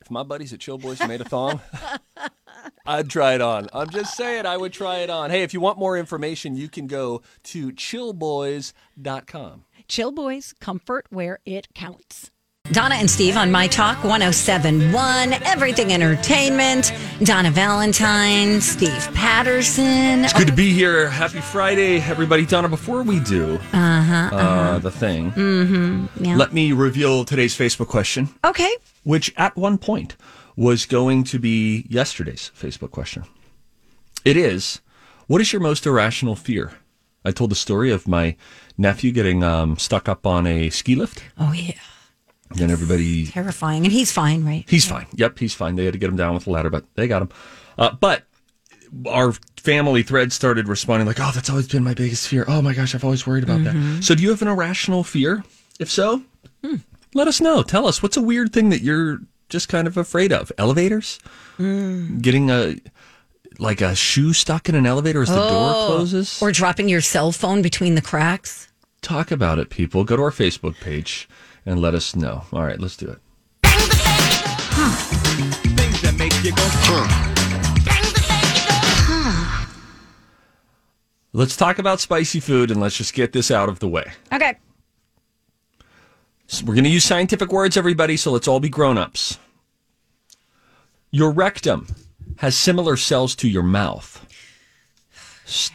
If 0.00 0.10
my 0.10 0.24
buddies 0.24 0.52
at 0.52 0.58
Chill 0.58 0.78
Boys 0.78 0.98
made 1.06 1.20
a 1.20 1.24
thong, 1.28 1.60
I'd 2.86 3.10
try 3.10 3.34
it 3.34 3.40
on. 3.40 3.68
I'm 3.72 3.90
just 3.90 4.16
saying 4.16 4.46
I 4.46 4.56
would 4.56 4.72
try 4.72 4.98
it 4.98 5.10
on. 5.10 5.30
Hey, 5.30 5.42
if 5.42 5.52
you 5.54 5.60
want 5.60 5.78
more 5.78 5.96
information, 5.96 6.56
you 6.56 6.68
can 6.68 6.86
go 6.86 7.22
to 7.44 7.72
chillboys.com. 7.72 9.64
Chill 9.88 10.12
Boys, 10.12 10.54
comfort 10.60 11.06
where 11.10 11.38
it 11.46 11.68
counts. 11.74 12.30
Donna 12.72 12.96
and 12.96 13.08
Steve 13.08 13.36
on 13.36 13.52
My 13.52 13.68
Talk 13.68 14.02
1071, 14.02 15.34
Everything 15.44 15.92
Entertainment. 15.92 16.92
Donna 17.22 17.52
Valentine, 17.52 18.60
Steve 18.60 19.08
Patterson. 19.14 20.24
It's 20.24 20.32
good 20.32 20.48
to 20.48 20.52
be 20.52 20.72
here. 20.72 21.08
Happy 21.08 21.40
Friday, 21.40 22.00
everybody. 22.00 22.44
Donna, 22.44 22.68
before 22.68 23.04
we 23.04 23.20
do 23.20 23.54
uh-huh 23.72 24.34
uh 24.36 24.78
the 24.80 24.90
thing, 24.90 26.08
yeah. 26.20 26.34
let 26.36 26.52
me 26.52 26.72
reveal 26.72 27.24
today's 27.24 27.56
Facebook 27.56 27.86
question, 27.86 28.28
Okay. 28.44 28.74
which 29.04 29.32
at 29.36 29.54
one 29.56 29.78
point 29.78 30.16
was 30.56 30.86
going 30.86 31.24
to 31.24 31.38
be 31.38 31.86
yesterday's 31.88 32.50
Facebook 32.58 32.90
question. 32.90 33.24
It 34.24 34.36
is 34.36 34.80
What 35.26 35.40
is 35.40 35.52
your 35.52 35.60
most 35.60 35.86
irrational 35.86 36.34
fear? 36.36 36.72
I 37.24 37.32
told 37.32 37.50
the 37.50 37.56
story 37.56 37.90
of 37.90 38.06
my 38.06 38.36
nephew 38.78 39.10
getting 39.12 39.42
um, 39.42 39.76
stuck 39.78 40.08
up 40.08 40.26
on 40.26 40.46
a 40.46 40.70
ski 40.70 40.94
lift. 40.94 41.22
Oh, 41.38 41.52
yeah. 41.52 41.72
And 42.60 42.70
everybody, 42.70 43.26
Terrifying. 43.26 43.84
And 43.84 43.92
he's 43.92 44.12
fine, 44.12 44.44
right? 44.44 44.64
he's 44.68 44.86
fine. 44.86 45.06
Yep, 45.14 45.40
he's 45.40 45.52
fine. 45.52 45.74
They 45.74 45.84
had 45.84 45.94
to 45.94 45.98
get 45.98 46.08
him 46.08 46.16
down 46.16 46.34
with 46.34 46.46
a 46.46 46.50
ladder, 46.50 46.70
but 46.70 46.84
they 46.94 47.08
got 47.08 47.22
him. 47.22 47.28
Uh, 47.76 47.90
but 47.90 48.22
our 49.06 49.32
family 49.56 50.04
thread 50.04 50.32
started 50.32 50.68
responding 50.68 51.08
like, 51.08 51.18
"Oh, 51.18 51.32
that's 51.34 51.50
always 51.50 51.66
been 51.66 51.82
my 51.82 51.92
biggest 51.94 52.28
fear. 52.28 52.44
Oh 52.46 52.62
my 52.62 52.72
gosh, 52.72 52.94
I've 52.94 53.02
always 53.02 53.26
worried 53.26 53.42
about 53.42 53.64
that." 53.64 54.02
So, 54.04 54.14
do 54.14 54.22
you 54.22 54.30
have 54.30 54.42
an 54.42 54.48
irrational 54.48 55.02
fear? 55.02 55.42
If 55.80 55.90
so, 55.90 56.22
let 57.14 57.26
us 57.26 57.40
know. 57.40 57.64
Tell 57.64 57.86
us 57.88 58.00
what's 58.00 58.16
a 58.16 58.22
weird 58.22 58.52
thing 58.52 58.68
that 58.70 58.80
you're 58.80 59.18
just 59.48 59.68
kind 59.68 59.86
of 59.86 59.96
afraid 59.96 60.32
of. 60.32 60.52
Elevators, 60.58 61.18
mm. 61.58 62.20
getting 62.20 62.50
a 62.50 62.76
like 63.58 63.80
a 63.80 63.94
shoe 63.94 64.32
stuck 64.32 64.68
in 64.68 64.74
an 64.74 64.86
elevator 64.86 65.22
as 65.22 65.28
the 65.28 65.34
door 65.34 65.72
oh. 65.74 65.86
closes. 65.88 66.40
Or 66.42 66.52
dropping 66.52 66.88
your 66.88 67.00
cell 67.00 67.32
phone 67.32 67.62
between 67.62 67.94
the 67.94 68.02
cracks. 68.02 68.68
Talk 69.02 69.30
about 69.30 69.58
it, 69.58 69.70
people. 69.70 70.04
Go 70.04 70.16
to 70.16 70.22
our 70.22 70.30
Facebook 70.30 70.80
page 70.80 71.28
and 71.64 71.80
let 71.80 71.94
us 71.94 72.16
know. 72.16 72.44
All 72.52 72.64
right, 72.64 72.80
let's 72.80 72.96
do 72.96 73.08
it. 73.08 73.18
Let's 81.32 81.54
talk 81.54 81.78
about 81.78 82.00
spicy 82.00 82.40
food 82.40 82.70
and 82.70 82.80
let's 82.80 82.96
just 82.96 83.12
get 83.12 83.32
this 83.32 83.50
out 83.50 83.68
of 83.68 83.78
the 83.78 83.88
way. 83.88 84.10
Okay. 84.32 84.56
We're 86.64 86.74
going 86.74 86.84
to 86.84 86.90
use 86.90 87.04
scientific 87.04 87.52
words, 87.52 87.76
everybody, 87.76 88.16
so 88.16 88.30
let's 88.30 88.46
all 88.48 88.60
be 88.60 88.68
grown 88.68 88.96
ups. 88.98 89.38
Your 91.10 91.30
rectum 91.32 91.88
has 92.38 92.56
similar 92.56 92.96
cells 92.96 93.34
to 93.36 93.48
your 93.48 93.62
mouth. 93.62 94.22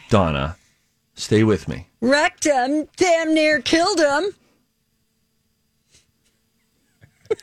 Donna, 0.08 0.56
stay 1.14 1.44
with 1.44 1.68
me. 1.68 1.88
Rectum. 2.00 2.88
Damn 2.96 3.34
near 3.34 3.60
killed 3.60 3.98
him. 4.00 4.24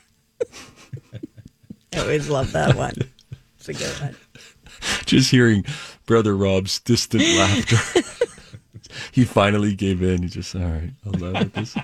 I 1.93 1.99
always 1.99 2.29
love 2.29 2.51
that 2.53 2.75
one. 2.75 2.93
It's 3.57 3.69
a 3.69 3.73
good 3.73 4.01
one. 4.01 4.15
Just 5.05 5.31
hearing 5.31 5.65
Brother 6.05 6.35
Rob's 6.35 6.79
distant 6.79 7.23
laughter. 7.23 8.01
he 9.11 9.25
finally 9.25 9.75
gave 9.75 10.01
in. 10.01 10.23
He 10.23 10.29
just, 10.29 10.55
all 10.55 10.61
right, 10.61 10.91
I'll 11.05 11.19
laugh 11.19 11.41
at 11.41 11.53
this. 11.53 11.75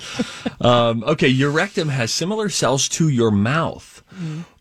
um, 0.62 1.04
okay, 1.04 1.28
your 1.28 1.52
rectum 1.52 1.90
has 1.90 2.12
similar 2.12 2.50
cells 2.50 2.88
to 2.90 3.10
your 3.10 3.32
mouth, 3.32 4.04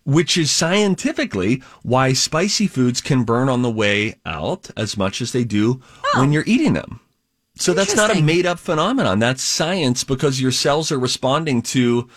which 0.05 0.37
is 0.37 0.51
scientifically 0.51 1.63
why 1.83 2.13
spicy 2.13 2.67
foods 2.67 3.01
can 3.01 3.25
burn 3.25 3.49
on 3.49 3.63
the 3.63 3.71
way 3.71 4.17
out 4.27 4.71
as 4.77 4.97
much 4.97 5.21
as 5.21 5.33
they 5.33 5.45
do 5.45 5.81
when 6.17 6.33
you're 6.33 6.45
eating 6.47 6.75
them. 6.75 7.01
So 7.57 7.73
that's 7.73 7.95
not 7.95 8.15
a 8.15 8.21
made 8.21 8.47
up 8.47 8.59
phenomenon. 8.59 9.21
That's 9.21 9.43
science 9.43 10.03
because 10.03 10.41
your 10.41 10.51
cells 10.51 10.91
are 10.91 10.99
responding 10.99 11.63
to 11.63 12.09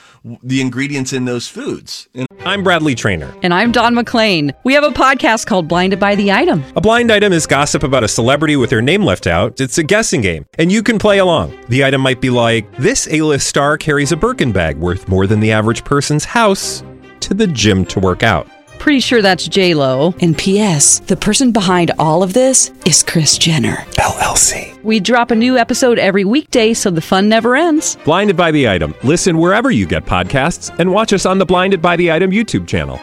the 0.41 0.61
ingredients 0.61 1.13
in 1.13 1.25
those 1.25 1.47
foods. 1.47 2.09
And 2.15 2.27
I'm 2.43 2.63
Bradley 2.63 2.95
Trainer. 2.95 3.31
And 3.43 3.53
I'm 3.53 3.71
Don 3.71 3.93
McClain. 3.93 4.51
We 4.63 4.73
have 4.73 4.83
a 4.83 4.89
podcast 4.89 5.45
called 5.45 5.67
Blinded 5.67 5.99
by 5.99 6.15
the 6.15 6.31
Item. 6.31 6.63
A 6.75 6.81
blind 6.81 7.11
item 7.11 7.33
is 7.33 7.45
gossip 7.45 7.83
about 7.83 8.03
a 8.03 8.07
celebrity 8.07 8.55
with 8.55 8.71
their 8.71 8.81
name 8.81 9.03
left 9.03 9.27
out. 9.27 9.61
It's 9.61 9.77
a 9.77 9.83
guessing 9.83 10.21
game, 10.21 10.45
and 10.57 10.71
you 10.71 10.81
can 10.81 10.97
play 10.97 11.19
along. 11.19 11.55
The 11.69 11.85
item 11.85 12.01
might 12.01 12.19
be 12.19 12.31
like 12.31 12.75
this: 12.77 13.07
A-list 13.11 13.45
star 13.45 13.77
carries 13.77 14.11
a 14.11 14.17
Birkin 14.17 14.51
bag 14.51 14.77
worth 14.77 15.07
more 15.07 15.27
than 15.27 15.39
the 15.39 15.51
average 15.51 15.85
person's 15.85 16.25
house 16.25 16.83
to 17.19 17.35
the 17.35 17.47
gym 17.47 17.85
to 17.85 17.99
work 17.99 18.23
out. 18.23 18.49
Pretty 18.79 18.99
sure 19.01 19.21
that's 19.21 19.47
J 19.47 19.73
Lo. 19.73 20.13
And 20.21 20.37
P.S. 20.37 20.99
The 20.99 21.17
person 21.17 21.51
behind 21.51 21.91
all 21.99 22.23
of 22.23 22.33
this 22.33 22.71
is 22.85 23.03
Kris 23.03 23.37
Jenner. 23.37 23.75
LLC. 23.95 24.81
We 24.83 24.99
drop 25.01 25.29
a 25.31 25.35
new 25.35 25.57
episode 25.57 25.99
every 25.99 26.23
weekday, 26.23 26.73
so 26.73 26.89
the 26.89 27.01
fun 27.01 27.27
never 27.27 27.55
ends. 27.55 27.97
Blinded 28.05 28.37
by 28.37 28.51
the 28.51 28.69
item. 28.69 28.93
Listen 29.03 29.37
wherever 29.39 29.71
you 29.71 29.85
get 29.85 30.05
podcasts, 30.05 30.73
and 30.79 30.91
watch 30.91 31.11
us 31.11 31.25
on 31.25 31.37
the 31.37 31.45
Blinded 31.45 31.81
by 31.81 31.97
the 31.97 32.11
Item 32.11 32.31
YouTube 32.31 32.65
channel. 32.67 32.99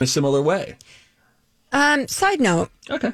a 0.00 0.06
similar 0.06 0.40
way. 0.42 0.76
Um, 1.72 2.06
side 2.08 2.40
note, 2.40 2.70
Okay. 2.90 3.12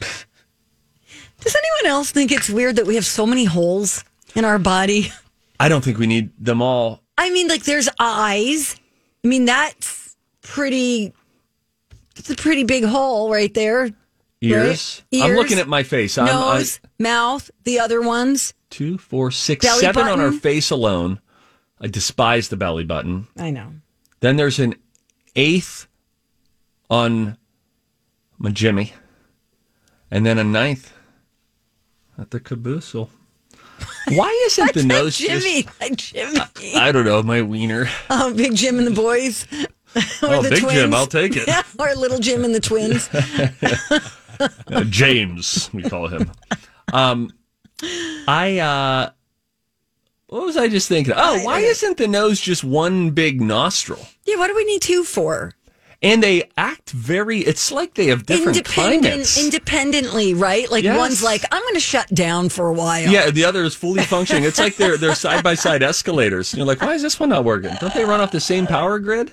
does 0.00 1.56
anyone 1.56 1.86
else 1.90 2.10
think 2.10 2.32
it's 2.32 2.50
weird 2.50 2.76
that 2.76 2.86
we 2.86 2.96
have 2.96 3.06
so 3.06 3.24
many 3.26 3.44
holes 3.44 4.04
in 4.34 4.44
our 4.44 4.58
body? 4.58 5.12
I 5.60 5.68
don't 5.68 5.82
think 5.84 5.98
we 5.98 6.06
need 6.06 6.30
them 6.38 6.60
all. 6.60 7.02
I 7.16 7.30
mean, 7.30 7.48
like 7.48 7.64
there's 7.64 7.88
eyes. 7.98 8.76
I 9.28 9.30
mean, 9.30 9.44
that's 9.44 10.16
pretty. 10.40 11.12
It's 12.16 12.30
a 12.30 12.34
pretty 12.34 12.64
big 12.64 12.82
hole 12.82 13.30
right 13.30 13.52
there. 13.52 13.90
Ears. 14.40 15.02
Right? 15.12 15.22
I'm 15.22 15.36
looking 15.36 15.58
at 15.58 15.68
my 15.68 15.82
face. 15.82 16.16
I'm 16.16 16.28
I, 16.28 16.30
Nose, 16.30 16.80
mouth, 16.98 17.50
the 17.64 17.78
other 17.78 18.00
ones. 18.00 18.54
two, 18.70 18.96
four, 18.96 19.30
six, 19.30 19.68
seven 19.80 20.08
on 20.08 20.18
our 20.18 20.32
face 20.32 20.70
alone. 20.70 21.20
I 21.78 21.88
despise 21.88 22.48
the 22.48 22.56
belly 22.56 22.84
button. 22.84 23.28
I 23.36 23.50
know. 23.50 23.74
Then 24.20 24.36
there's 24.36 24.58
an 24.58 24.76
eighth 25.36 25.86
on 26.88 27.36
my 28.38 28.48
Jimmy, 28.50 28.94
and 30.10 30.24
then 30.24 30.38
a 30.38 30.44
ninth 30.44 30.94
at 32.16 32.30
the 32.30 32.40
caboosel. 32.40 33.10
Why 34.08 34.28
isn't 34.46 34.74
the 34.74 34.84
nose 34.84 35.16
Jimmy, 35.18 35.62
just? 35.64 35.80
like 35.80 35.96
Jimmy. 35.96 36.40
I 36.76 36.90
don't 36.92 37.04
know, 37.04 37.22
my 37.22 37.42
wiener. 37.42 37.88
Oh, 38.10 38.32
Big 38.34 38.54
Jim 38.54 38.78
and 38.78 38.86
the 38.86 38.90
boys. 38.92 39.46
or 39.54 39.66
Oh, 40.22 40.42
the 40.42 40.50
Big 40.50 40.60
twins. 40.60 40.74
Jim, 40.74 40.94
I'll 40.94 41.06
take 41.06 41.32
it. 41.36 41.48
Or 41.78 41.94
Little 41.94 42.18
Jim 42.18 42.44
and 42.44 42.54
the 42.54 42.60
twins. 42.60 43.08
Uh, 44.70 44.84
James, 44.88 45.70
we 45.72 45.82
call 45.82 46.08
him. 46.08 46.30
Um, 46.92 47.30
I 48.26 48.58
uh, 48.58 49.10
what 50.28 50.44
was 50.44 50.56
I 50.56 50.68
just 50.68 50.88
thinking? 50.88 51.14
Oh, 51.16 51.42
why 51.44 51.60
isn't 51.60 51.96
the 51.98 52.08
nose 52.08 52.40
just 52.40 52.64
one 52.64 53.10
big 53.10 53.40
nostril? 53.40 54.04
yeah, 54.26 54.36
what 54.36 54.48
do 54.48 54.54
we 54.56 54.64
need 54.64 54.82
two 54.82 55.04
for? 55.04 55.52
And 56.00 56.22
they 56.22 56.48
act 56.56 56.90
very. 56.90 57.40
It's 57.40 57.72
like 57.72 57.94
they 57.94 58.06
have 58.06 58.24
different 58.24 58.64
climates. 58.64 59.36
independently, 59.42 60.32
right? 60.32 60.70
Like 60.70 60.84
Yes. 60.84 60.96
one's 60.96 61.22
like, 61.24 61.42
I'm 61.50 61.60
going 61.60 61.74
to 61.74 61.80
shut 61.80 62.08
down 62.14 62.50
for 62.50 62.68
a 62.68 62.72
while. 62.72 63.10
yeah, 63.10 63.30
the 63.32 63.44
other 63.44 63.64
is 63.64 63.74
fully 63.74 64.04
functioning. 64.04 64.44
It's 64.44 64.60
like 64.60 64.76
they're 64.76 64.96
they're 64.96 65.16
side 65.16 65.42
by 65.42 65.54
side 65.54 65.82
escalators. 65.82 66.54
You're 66.54 66.66
like, 66.66 66.80
why 66.80 66.94
is 66.94 67.02
this 67.02 67.18
one 67.18 67.30
not 67.30 67.44
working? 67.44 67.74
Don't 67.80 67.92
they 67.94 68.04
run 68.04 68.20
off 68.20 68.30
the 68.30 68.38
same 68.40 68.64
power 68.68 69.00
grid? 69.00 69.32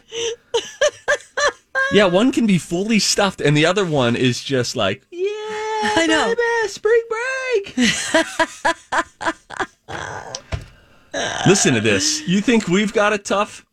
Yeah, 1.93 2.05
one 2.05 2.31
can 2.31 2.48
be 2.48 2.57
fully 2.57 2.98
stuffed, 2.98 3.41
and 3.41 3.55
the 3.55 3.67
other 3.67 3.86
one 3.86 4.15
is 4.15 4.43
just 4.43 4.75
like, 4.75 5.05
yeah, 5.12 5.29
I 5.29 6.07
know. 6.07 6.34
baby, 6.34 6.67
spring 6.67 7.01
break. 7.12 7.77
Listen 11.48 11.75
to 11.75 11.81
this. 11.81 12.27
You 12.27 12.41
think 12.41 12.67
we've 12.67 12.91
got 12.91 13.13
it 13.13 13.24
tough? 13.24 13.64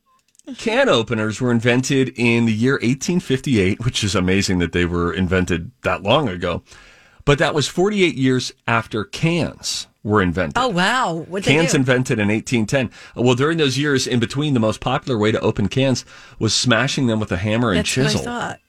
Can 0.59 0.89
openers 0.89 1.41
were 1.41 1.53
invented 1.53 2.13
in 2.17 2.47
the 2.47 2.53
year 2.53 2.75
1858, 2.75 3.85
which 3.85 4.03
is 4.03 4.15
amazing 4.15 4.59
that 4.59 4.73
they 4.73 4.85
were 4.85 5.13
invented 5.13 5.71
that 5.83 6.03
long 6.03 6.29
ago. 6.29 6.63
But 7.25 7.39
that 7.39 7.55
was 7.55 7.69
48 7.69 8.17
years 8.17 8.53
after 8.67 9.05
cans 9.05 9.87
were 10.03 10.21
invented. 10.21 10.59
Oh 10.59 10.67
wow, 10.69 11.25
what 11.29 11.45
they 11.45 11.53
Cans 11.55 11.75
invented 11.75 12.19
in 12.19 12.27
1810. 12.27 12.91
Well, 13.15 13.37
during 13.37 13.59
those 13.59 13.79
years 13.79 14.09
in 14.09 14.19
between, 14.19 14.55
the 14.55 14.61
most 14.61 14.81
popular 14.81 15.17
way 15.17 15.31
to 15.31 15.39
open 15.41 15.69
cans 15.69 16.05
was 16.41 16.53
smashing 16.53 17.07
them 17.07 17.21
with 17.21 17.31
a 17.31 17.37
hammer 17.37 17.71
and 17.71 17.79
That's 17.79 17.91
chisel. 17.91 18.23
I 18.23 18.25
thought. 18.25 18.61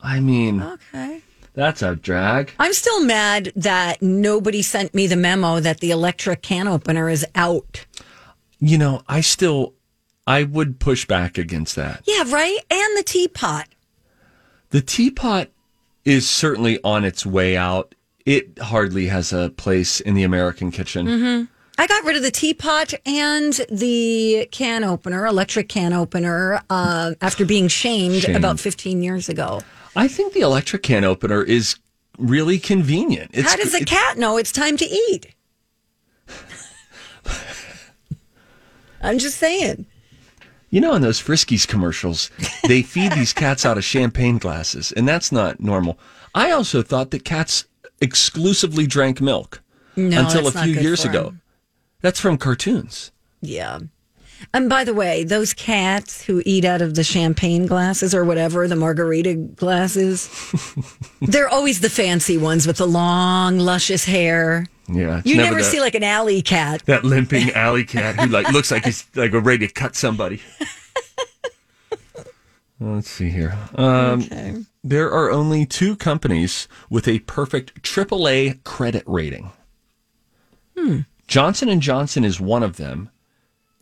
I 0.00 0.20
mean, 0.20 0.62
Okay. 0.62 1.20
that's 1.52 1.82
a 1.82 1.94
drag. 1.96 2.52
I'm 2.58 2.72
still 2.72 3.04
mad 3.04 3.52
that 3.56 4.00
nobody 4.00 4.62
sent 4.62 4.94
me 4.94 5.06
the 5.06 5.16
memo 5.16 5.60
that 5.60 5.80
the 5.80 5.90
electric 5.90 6.40
can 6.40 6.66
opener 6.66 7.10
is 7.10 7.26
out. 7.34 7.84
You 8.58 8.78
know, 8.78 9.02
I 9.06 9.20
still, 9.20 9.74
I 10.30 10.44
would 10.44 10.78
push 10.78 11.06
back 11.06 11.38
against 11.38 11.74
that. 11.74 12.02
Yeah, 12.06 12.22
right? 12.28 12.58
And 12.70 12.96
the 12.96 13.02
teapot. 13.02 13.66
The 14.68 14.80
teapot 14.80 15.48
is 16.04 16.30
certainly 16.30 16.78
on 16.84 17.04
its 17.04 17.26
way 17.26 17.56
out. 17.56 17.96
It 18.24 18.56
hardly 18.60 19.06
has 19.06 19.32
a 19.32 19.50
place 19.50 19.98
in 19.98 20.14
the 20.14 20.22
American 20.22 20.70
kitchen. 20.70 21.06
Mm-hmm. 21.06 21.44
I 21.78 21.86
got 21.88 22.04
rid 22.04 22.14
of 22.14 22.22
the 22.22 22.30
teapot 22.30 22.94
and 23.04 23.54
the 23.72 24.46
can 24.52 24.84
opener, 24.84 25.26
electric 25.26 25.68
can 25.68 25.92
opener, 25.92 26.62
uh, 26.70 27.14
after 27.20 27.44
being 27.44 27.66
shamed, 27.66 28.22
Shamed. 28.22 28.36
about 28.36 28.60
15 28.60 29.02
years 29.02 29.28
ago. 29.28 29.62
I 29.96 30.06
think 30.06 30.32
the 30.32 30.42
electric 30.42 30.84
can 30.84 31.02
opener 31.02 31.42
is 31.42 31.74
really 32.18 32.60
convenient. 32.60 33.32
It's, 33.34 33.50
How 33.50 33.56
does 33.56 33.74
a 33.74 33.84
cat 33.84 34.16
know 34.16 34.36
it's 34.36 34.52
time 34.52 34.76
to 34.76 34.84
eat? 34.84 35.34
I'm 39.02 39.18
just 39.18 39.38
saying. 39.38 39.86
You 40.70 40.80
know, 40.80 40.94
in 40.94 41.02
those 41.02 41.20
Friskies 41.20 41.66
commercials, 41.66 42.30
they 42.66 42.82
feed 42.82 43.12
these 43.12 43.32
cats 43.32 43.66
out 43.66 43.76
of 43.76 43.84
champagne 43.84 44.38
glasses, 44.38 44.92
and 44.92 45.06
that's 45.06 45.32
not 45.32 45.60
normal. 45.60 45.98
I 46.34 46.52
also 46.52 46.82
thought 46.82 47.10
that 47.10 47.24
cats 47.24 47.64
exclusively 48.00 48.86
drank 48.86 49.20
milk 49.20 49.62
No, 49.96 50.20
until 50.20 50.46
a 50.46 50.52
few 50.52 50.74
years 50.74 51.04
ago. 51.04 51.34
That's 52.00 52.20
from 52.20 52.38
cartoons. 52.38 53.10
Yeah. 53.42 53.80
And 54.54 54.68
by 54.70 54.84
the 54.84 54.94
way, 54.94 55.22
those 55.24 55.52
cats 55.52 56.22
who 56.22 56.42
eat 56.46 56.64
out 56.64 56.80
of 56.80 56.94
the 56.94 57.04
champagne 57.04 57.66
glasses 57.66 58.14
or 58.14 58.24
whatever, 58.24 58.66
the 58.66 58.76
margarita 58.76 59.34
glasses, 59.34 60.30
they're 61.20 61.48
always 61.48 61.80
the 61.80 61.90
fancy 61.90 62.38
ones 62.38 62.66
with 62.66 62.78
the 62.78 62.86
long, 62.86 63.58
luscious 63.58 64.04
hair. 64.06 64.66
Yeah, 64.92 65.22
You 65.24 65.36
never, 65.36 65.56
that, 65.58 65.64
see 65.64 65.80
like 65.80 65.94
an 65.94 66.02
alley 66.02 66.42
cat. 66.42 66.82
that 66.86 67.04
limping 67.04 67.50
alley 67.52 67.84
cat 67.84 68.16
who 68.18 68.26
like 68.26 68.50
looks 68.52 68.70
like 68.70 68.84
he's 68.84 69.06
like 69.14 69.32
ready 69.32 69.66
to 69.66 69.72
cut 69.72 69.94
somebody. 69.94 70.40
Let's 72.80 73.10
see 73.10 73.28
here. 73.28 73.56
Um, 73.74 74.66
There 74.82 75.12
are 75.12 75.30
only 75.30 75.66
two 75.66 75.96
companies 75.96 76.66
with 76.88 77.06
a 77.06 77.18
perfect 77.20 77.82
AAA 77.82 78.64
credit 78.64 79.02
rating. 79.06 79.50
Hmm. 80.76 81.00
Johnson 81.26 81.68
and 81.68 81.82
Johnson 81.82 82.24
is 82.24 82.40
one 82.40 82.62
of 82.62 82.76
them. 82.78 83.10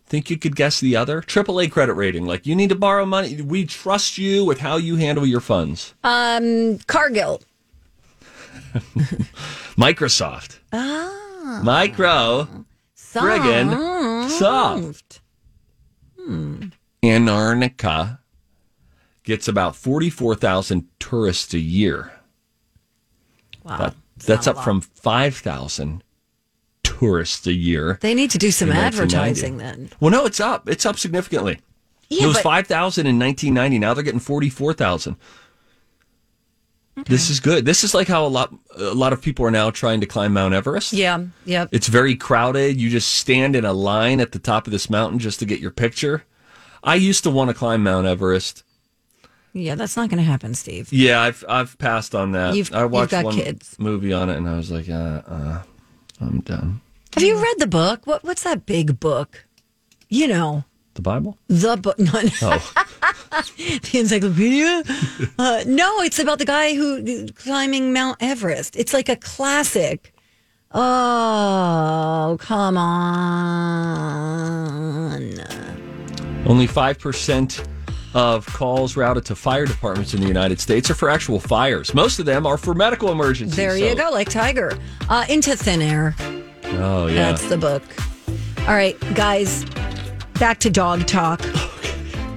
Think 0.07 0.31
you 0.31 0.37
could 0.39 0.57
guess 0.57 0.81
the 0.81 0.97
other? 0.97 1.21
AAA 1.23 1.71
credit 1.71 1.93
rating. 1.95 2.27
Like 2.27 2.45
you 2.47 2.57
need 2.57 2.71
to 2.71 2.75
borrow 2.75 3.07
money. 3.07 3.41
We 3.41 3.65
trust 3.67 4.19
you 4.19 4.45
with 4.45 4.59
how 4.59 4.77
you 4.79 4.97
handle 4.97 5.25
your 5.25 5.41
funds. 5.41 5.95
Um, 6.03 6.79
Cargill. 6.89 7.41
Microsoft. 9.77 10.59
Ah. 10.73 11.61
Micro. 11.65 12.49
Friggin' 12.97 14.29
soft. 14.29 15.21
Antarctica 17.03 18.21
gets 19.23 19.49
about 19.49 19.77
44,000 19.77 20.87
tourists 20.99 21.55
a 21.55 21.59
year. 21.59 22.13
Wow. 23.65 23.79
That- 23.79 23.95
that's 24.27 24.49
up 24.49 24.65
from 24.65 24.81
5,000 24.81 26.03
tourists 26.83 27.47
a 27.47 27.53
year. 27.53 27.99
They 28.01 28.15
need 28.15 28.31
to 28.33 28.39
do 28.39 28.51
some 28.51 28.71
advertising 28.73 29.59
then. 29.59 29.91
Well, 30.01 30.11
no, 30.11 30.27
it's 30.27 30.41
up. 30.41 30.69
It's 30.69 30.85
up 30.85 30.99
significantly. 30.99 31.61
Yeah, 32.09 32.25
it 32.25 32.27
was 32.27 32.37
but- 32.39 32.43
5,000 32.43 33.07
in 33.07 33.17
1990. 33.19 33.79
Now 33.79 33.95
they're 33.95 34.03
getting 34.03 34.19
44,000. 34.19 35.17
This 37.07 37.31
is 37.31 37.41
good. 37.41 37.65
This 37.65 37.85
is 37.85 37.95
like 37.95 38.09
how 38.09 38.27
a 38.27 38.29
lot 38.29 38.55
a 38.77 38.95
lot 38.95 39.13
of 39.13 39.23
people 39.23 39.45
are 39.47 39.51
now 39.51 39.71
trying 39.71 40.01
to 40.01 40.07
climb 40.07 40.33
Mount 40.33 40.55
Everest. 40.55 40.93
Yeah, 40.93 41.25
yeah. 41.45 41.67
It's 41.73 41.89
very 41.89 42.15
crowded. 42.17 42.81
You 42.81 42.91
just 42.91 43.15
stand 43.17 43.55
in 43.57 43.65
a 43.65 43.73
line 43.73 44.21
at 44.21 44.33
the 44.33 44.39
top 44.39 44.67
of 44.67 44.73
this 44.73 44.89
mountain 44.91 45.19
just 45.19 45.39
to 45.41 45.45
get 45.47 45.61
your 45.61 45.71
picture. 45.71 46.25
I 46.83 46.95
used 46.97 47.25
to 47.25 47.31
want 47.31 47.49
to 47.51 47.55
climb 47.55 47.83
Mount 47.83 48.07
Everest. 48.07 48.63
Yeah, 49.53 49.75
that's 49.75 49.97
not 49.97 50.09
going 50.11 50.19
to 50.19 50.25
happen, 50.31 50.55
Steve. 50.55 50.93
Yeah, 50.93 51.21
I've 51.21 51.45
I've 51.49 51.79
passed 51.79 52.15
on 52.15 52.33
that. 52.33 52.55
You've- 52.55 52.75
I 52.75 52.83
you've 52.83 52.91
watched 52.93 53.11
got 53.13 53.25
one 53.25 53.35
kids. 53.35 53.75
movie 53.79 54.13
on 54.13 54.29
it, 54.31 54.37
and 54.37 54.49
I 54.49 54.57
was 54.57 54.71
like, 54.71 54.89
uh, 54.89 55.23
uh, 55.27 55.63
I'm 56.21 56.41
done. 56.41 56.81
Have 57.15 57.23
you 57.23 57.41
read 57.43 57.55
the 57.59 57.67
book? 57.67 58.07
What 58.07 58.23
What's 58.25 58.43
that 58.45 58.67
big 58.67 59.01
book? 59.01 59.47
You 60.11 60.29
know, 60.29 60.65
The 60.99 61.03
Bible? 61.03 61.39
the 61.47 61.77
book. 61.77 61.97
No. 62.01 62.09
Oh, 62.43 62.73
the 63.57 63.99
encyclopedia. 64.01 64.83
Uh, 65.39 65.63
no, 65.65 66.01
it's 66.01 66.19
about 66.19 66.41
the 66.41 66.45
guy 66.45 66.75
who 66.75 67.29
climbing 67.35 67.93
Mount 67.93 68.17
Everest. 68.21 68.75
It's 68.75 68.93
like 68.93 69.09
a 69.09 69.15
classic. 69.15 70.13
Oh, 70.75 72.37
come 72.41 72.77
on. 74.99 75.35
only 76.47 76.67
five 76.67 76.99
percent 76.99 77.63
of 78.13 78.45
calls 78.47 78.97
routed 78.97 79.25
to 79.27 79.37
fire 79.37 79.67
departments 79.67 80.15
in 80.15 80.21
the 80.21 80.27
United 80.27 80.59
States 80.59 80.91
are 80.91 80.95
for 80.97 81.09
actual 81.11 81.39
fires. 81.39 81.95
Most 81.95 82.19
of 82.19 82.27
them 82.27 82.45
are 82.45 82.59
for 82.59 82.75
medical 82.75 83.13
emergencies. 83.13 83.57
There 83.57 83.77
you 83.77 83.91
so- 83.91 83.95
go, 83.95 84.11
like 84.11 84.31
Tiger. 84.31 84.77
Uh, 85.09 85.25
into 85.29 85.55
thin 85.55 85.81
air. 85.81 86.17
Oh 86.65 87.07
yeah. 87.07 87.31
That's 87.31 87.49
the 87.49 87.57
book. 87.57 87.85
All 88.67 88.75
right, 88.75 88.99
guys, 89.15 89.65
back 90.39 90.59
to 90.61 90.71
dog 90.71 91.05
talk. 91.07 91.41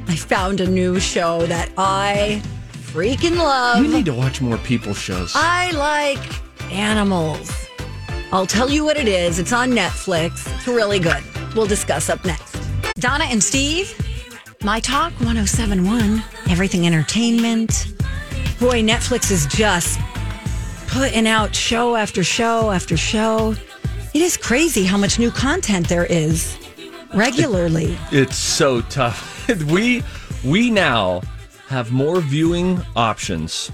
I 0.07 0.15
found 0.15 0.59
a 0.59 0.67
new 0.67 0.99
show 0.99 1.45
that 1.45 1.71
I 1.77 2.41
freaking 2.71 3.37
love. 3.37 3.83
you 3.83 3.91
need 3.91 4.05
to 4.05 4.13
watch 4.13 4.41
more 4.41 4.57
people 4.59 4.93
shows. 4.95 5.33
I 5.35 5.69
like 5.71 6.19
animals. 6.71 7.67
I'll 8.31 8.47
tell 8.47 8.71
you 8.71 8.83
what 8.83 8.97
it 8.97 9.07
is. 9.07 9.37
It's 9.37 9.53
on 9.53 9.71
Netflix. 9.71 10.51
It's 10.55 10.67
really 10.67 10.97
good. 10.99 11.23
We'll 11.55 11.67
discuss 11.67 12.09
up 12.09 12.25
next. 12.25 12.57
Donna 12.95 13.25
and 13.25 13.43
Steve, 13.43 13.93
My 14.63 14.79
Talk 14.79 15.11
1071, 15.19 16.23
Everything 16.49 16.87
Entertainment. 16.87 17.93
Boy, 18.59 18.81
Netflix 18.81 19.31
is 19.31 19.45
just 19.45 19.99
putting 20.87 21.27
out 21.27 21.53
show 21.53 21.95
after 21.95 22.23
show 22.23 22.71
after 22.71 22.97
show. 22.97 23.55
It 24.13 24.21
is 24.21 24.37
crazy 24.37 24.85
how 24.85 24.97
much 24.97 25.19
new 25.19 25.29
content 25.29 25.87
there 25.87 26.05
is 26.05 26.57
regularly. 27.13 27.97
It's 28.11 28.35
so 28.35 28.81
tough. 28.81 29.47
we 29.71 30.03
we 30.43 30.69
now 30.69 31.21
have 31.67 31.91
more 31.91 32.19
viewing 32.21 32.81
options 32.95 33.71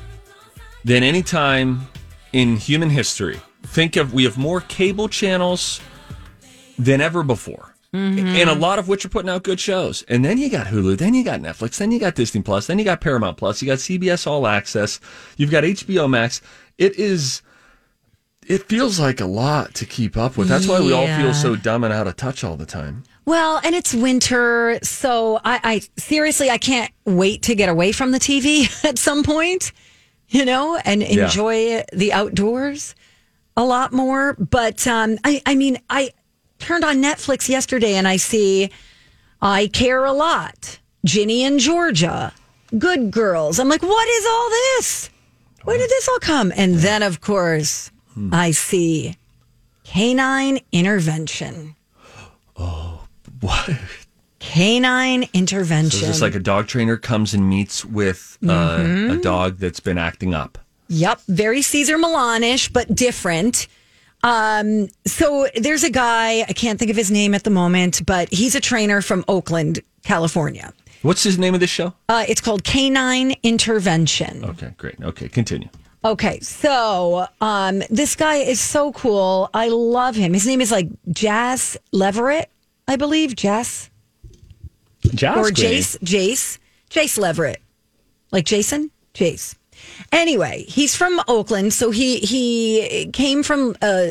than 0.84 1.04
any 1.04 1.24
time 1.24 1.88
in 2.34 2.58
human 2.58 2.90
history. 2.90 3.40
Think 3.64 3.96
of 3.96 4.14
we 4.14 4.24
have 4.24 4.38
more 4.38 4.62
cable 4.62 5.10
channels 5.10 5.82
than 6.78 7.02
ever 7.02 7.24
before. 7.24 7.74
Mm-hmm. 7.94 8.28
And 8.28 8.50
a 8.50 8.54
lot 8.54 8.80
of 8.80 8.88
which 8.88 9.06
are 9.06 9.10
putting 9.10 9.30
out 9.30 9.44
good 9.44 9.60
shows. 9.60 10.04
And 10.04 10.24
then 10.24 10.38
you 10.38 10.50
got 10.50 10.68
Hulu, 10.68 10.98
then 10.98 11.14
you 11.14 11.24
got 11.24 11.40
Netflix, 11.40 11.78
then 11.78 11.92
you 11.92 12.00
got 12.00 12.16
Disney 12.16 12.42
Plus, 12.42 12.68
then 12.68 12.78
you 12.78 12.86
got 12.86 13.02
Paramount 13.02 13.38
Plus, 13.38 13.62
you 13.62 13.66
got 13.66 13.78
CBS 13.78 14.28
All 14.28 14.46
Access, 14.46 15.00
you've 15.38 15.52
got 15.52 15.64
HBO 15.64 16.10
Max. 16.10 16.42
It 16.78 17.00
is 17.00 17.42
it 18.46 18.64
feels 18.64 19.00
like 19.00 19.20
a 19.20 19.26
lot 19.26 19.74
to 19.76 19.86
keep 19.86 20.16
up 20.16 20.38
with. 20.38 20.48
That's 20.48 20.68
why 20.68 20.80
we 20.80 20.94
all 20.94 21.08
feel 21.08 21.34
so 21.34 21.56
dumb 21.56 21.84
and 21.84 21.94
out 21.94 22.08
of 22.08 22.16
touch 22.16 22.44
all 22.44 22.56
the 22.56 22.66
time. 22.66 23.04
Well, 23.28 23.60
and 23.62 23.76
it's 23.76 23.94
winter, 23.94 24.80
so 24.84 25.36
I, 25.44 25.60
I 25.62 25.82
seriously 25.98 26.50
I 26.50 26.58
can't 26.58 26.94
wait 27.04 27.42
to 27.44 27.56
get 27.56 27.68
away 27.68 27.92
from 27.92 28.12
the 28.12 28.20
TV 28.20 28.72
at 28.90 28.98
some 28.98 29.22
point, 29.22 29.74
you 30.30 30.46
know, 30.46 30.78
and 30.78 31.02
Yeah. 31.04 31.26
enjoy 31.26 31.84
the 31.92 32.14
outdoors 32.14 32.96
a 33.58 33.66
lot 33.66 33.92
more. 33.92 34.34
But 34.36 34.88
um, 34.88 35.18
I, 35.26 35.42
I 35.46 35.56
mean, 35.56 35.78
I 35.90 36.12
turned 36.60 36.86
on 36.86 37.04
Netflix 37.04 37.50
yesterday 37.50 37.96
and 37.96 38.08
I 38.08 38.16
see 38.16 38.70
I 39.42 39.68
care 39.68 40.06
a 40.06 40.14
lot, 40.14 40.80
Ginny 41.04 41.44
and 41.44 41.60
Georgia, 41.60 42.32
Good 42.78 43.12
Girls. 43.12 43.60
I'm 43.60 43.68
like, 43.68 43.84
what 43.84 44.08
is 44.08 44.26
all 44.26 44.50
this? 44.50 45.10
Where 45.66 45.78
did 45.78 45.90
this 45.90 46.08
all 46.08 46.20
come? 46.20 46.54
And 46.56 46.76
then, 46.76 47.04
of 47.04 47.20
course, 47.20 47.92
I 48.32 48.52
see 48.52 49.18
canine 49.84 50.60
intervention. 50.72 51.76
What? 53.42 53.70
Canine 54.40 55.28
intervention. 55.34 55.92
So 55.92 55.98
it's 55.98 56.08
just 56.08 56.22
like 56.22 56.36
a 56.36 56.40
dog 56.40 56.68
trainer 56.68 56.96
comes 56.98 57.34
and 57.34 57.50
meets 57.50 57.84
with 57.84 58.38
uh, 58.44 58.48
Mm-hmm. 58.78 59.12
a 59.12 59.22
dog 59.22 59.58
that's 59.58 59.80
been 59.80 59.98
acting 59.98 60.34
up. 60.34 60.58
Yep, 60.90 61.22
very 61.28 61.62
Cesar 61.62 61.98
Millanish, 61.98 62.72
but 62.72 62.94
different. 62.94 63.68
Um, 64.24 64.88
so 65.06 65.48
there's 65.56 65.84
a 65.84 65.90
guy, 65.90 66.42
I 66.48 66.54
can't 66.54 66.80
think 66.80 66.90
of 66.92 66.98
his 66.98 67.12
name 67.12 67.34
at 67.34 67.44
the 67.44 67.50
moment, 67.50 68.06
but 68.06 68.32
he's 68.32 68.56
a 68.56 68.60
trainer 68.62 69.02
from 69.02 69.26
Oakland, 69.28 69.80
California. 70.04 70.74
What's 71.02 71.24
his 71.24 71.38
name 71.38 71.54
of 71.54 71.60
this 71.60 71.70
show? 71.70 71.94
Uh, 72.10 72.26
it's 72.28 72.42
called 72.42 72.64
Canine 72.64 73.36
Intervention. 73.44 74.44
Okay, 74.46 74.74
great. 74.78 74.96
Okay, 75.02 75.28
continue. 75.30 75.68
Okay, 76.06 76.40
so 76.40 77.28
um, 77.42 77.84
this 77.90 78.16
guy 78.16 78.36
is 78.38 78.60
so 78.60 78.92
cool. 78.94 79.50
I 79.54 79.68
love 79.70 80.16
him. 80.16 80.34
His 80.34 80.48
name 80.48 80.62
is 80.62 80.72
like 80.72 80.88
Jas 81.10 81.76
Leverette, 81.94 82.46
I 82.88 82.96
believe. 82.96 83.36
Jess. 83.36 83.90
Josh 85.14 85.38
or 85.38 85.44
Green. 85.52 85.54
Jace, 85.54 85.98
Jace, 86.00 86.58
Jace 86.90 87.18
Leverette, 87.18 87.58
like 88.32 88.46
Jason, 88.46 88.92
Jace. 89.14 89.56
Anyway, 90.12 90.66
he's 90.68 90.96
from 90.96 91.22
Oakland, 91.28 91.72
so 91.74 91.92
he 91.92 92.18
he 92.20 93.10
came 93.14 93.44
from 93.44 93.76
uh 93.82 94.08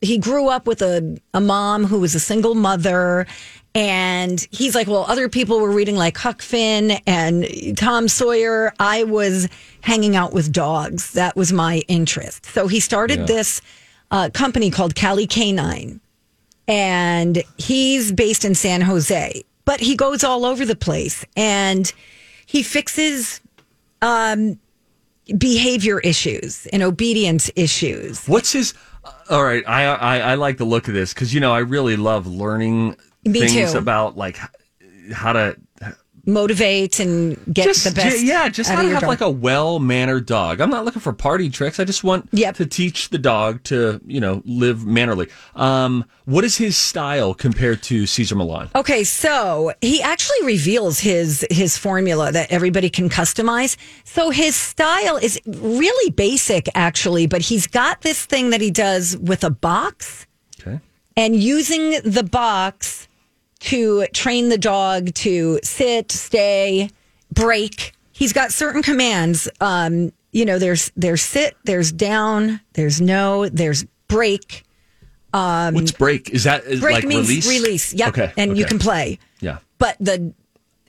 he 0.00 0.18
grew 0.18 0.48
up 0.48 0.66
with 0.66 0.82
a 0.82 1.18
a 1.32 1.40
mom 1.40 1.84
who 1.84 2.00
was 2.00 2.14
a 2.14 2.20
single 2.20 2.54
mother. 2.54 3.26
And 3.74 4.46
he's 4.50 4.74
like, 4.74 4.86
well, 4.86 5.04
other 5.06 5.28
people 5.28 5.60
were 5.60 5.70
reading 5.70 5.96
like 5.96 6.16
Huck 6.16 6.40
Finn 6.40 6.92
and 7.06 7.76
Tom 7.76 8.08
Sawyer. 8.08 8.72
I 8.80 9.04
was 9.04 9.48
hanging 9.82 10.16
out 10.16 10.32
with 10.32 10.50
dogs. 10.50 11.12
That 11.12 11.36
was 11.36 11.52
my 11.52 11.82
interest. 11.86 12.46
So 12.46 12.68
he 12.68 12.80
started 12.80 13.20
Yeah. 13.20 13.26
this 13.26 13.60
uh, 14.10 14.30
company 14.32 14.70
called 14.70 14.94
Cali 14.94 15.26
Canine 15.26 16.00
and 16.68 17.42
he's 17.56 18.12
based 18.12 18.44
in 18.44 18.54
San 18.54 18.80
Jose, 18.80 19.42
but 19.64 19.80
he 19.80 19.96
goes 19.96 20.24
all 20.24 20.44
over 20.44 20.64
the 20.64 20.76
place 20.76 21.24
and 21.36 21.92
he 22.46 22.62
fixes 22.62 23.40
um, 24.02 24.58
behavior 25.38 26.00
issues 26.00 26.66
and 26.66 26.82
obedience 26.82 27.50
issues. 27.56 28.26
What's 28.26 28.52
his? 28.52 28.74
All 29.30 29.44
right, 29.44 29.64
I 29.66 29.84
I, 29.84 30.18
I 30.18 30.34
like 30.34 30.58
the 30.58 30.64
look 30.64 30.88
of 30.88 30.94
this 30.94 31.12
because 31.14 31.32
you 31.34 31.40
know 31.40 31.52
I 31.52 31.60
really 31.60 31.96
love 31.96 32.26
learning 32.26 32.96
Me 33.24 33.40
things 33.40 33.72
too. 33.72 33.78
about 33.78 34.16
like 34.16 34.38
how 35.12 35.32
to 35.32 35.56
Motivate 36.26 36.98
and 36.98 37.36
get 37.54 37.64
just 37.66 37.84
the 37.84 37.92
best. 37.92 38.22
yeah, 38.24 38.48
just 38.48 38.68
how 38.68 38.80
of 38.80 38.86
to 38.86 38.92
have 38.92 39.00
dog. 39.02 39.08
like 39.08 39.20
a 39.20 39.30
well 39.30 39.78
mannered 39.78 40.26
dog. 40.26 40.60
I'm 40.60 40.70
not 40.70 40.84
looking 40.84 41.00
for 41.00 41.12
party 41.12 41.48
tricks. 41.48 41.78
I 41.78 41.84
just 41.84 42.02
want 42.02 42.28
Yep. 42.32 42.56
to 42.56 42.66
teach 42.66 43.10
the 43.10 43.18
dog 43.18 43.62
to 43.64 44.00
you 44.06 44.20
know 44.20 44.42
live 44.44 44.84
mannerly. 44.84 45.28
Um, 45.54 46.04
what 46.24 46.42
is 46.44 46.56
his 46.56 46.76
style 46.76 47.32
compared 47.32 47.82
to 47.84 48.06
Cesar 48.06 48.34
Millan? 48.34 48.68
Okay, 48.74 49.04
so 49.04 49.72
he 49.80 50.02
actually 50.02 50.44
reveals 50.44 50.98
his 50.98 51.46
his 51.50 51.78
formula 51.78 52.32
that 52.32 52.50
everybody 52.50 52.90
can 52.90 53.08
customize. 53.08 53.76
So 54.04 54.30
his 54.30 54.56
style 54.56 55.16
is 55.16 55.40
really 55.46 56.10
basic 56.10 56.68
actually, 56.74 57.26
but 57.28 57.42
he's 57.42 57.68
got 57.68 58.02
this 58.02 58.24
thing 58.26 58.50
that 58.50 58.60
he 58.60 58.72
does 58.72 59.16
with 59.18 59.44
a 59.44 59.50
box 59.50 60.26
Okay. 60.60 60.80
and 61.16 61.36
using 61.36 62.00
the 62.02 62.24
box 62.24 63.06
to 63.60 64.06
train 64.08 64.48
the 64.48 64.58
dog 64.58 65.14
to 65.14 65.58
sit, 65.62 66.12
stay, 66.12 66.90
break. 67.32 67.92
He's 68.12 68.32
got 68.32 68.52
certain 68.52 68.82
commands. 68.82 69.48
Um, 69.60 70.12
you 70.32 70.44
know, 70.44 70.58
there's 70.58 70.90
there's 70.96 71.22
sit, 71.22 71.56
there's 71.64 71.92
down, 71.92 72.60
there's 72.74 73.00
no, 73.00 73.48
there's 73.48 73.84
break. 74.08 74.64
Um, 75.32 75.74
What's 75.74 75.92
break? 75.92 76.30
Is 76.30 76.44
that 76.44 76.64
is 76.64 76.80
Break 76.80 76.94
like 76.94 77.04
means 77.04 77.28
release? 77.28 77.48
release. 77.48 77.94
Yep. 77.94 78.08
Okay. 78.08 78.32
And 78.36 78.56
you 78.56 78.64
can 78.64 78.78
play. 78.78 79.18
Yeah. 79.40 79.58
But 79.78 79.96
the 80.00 80.32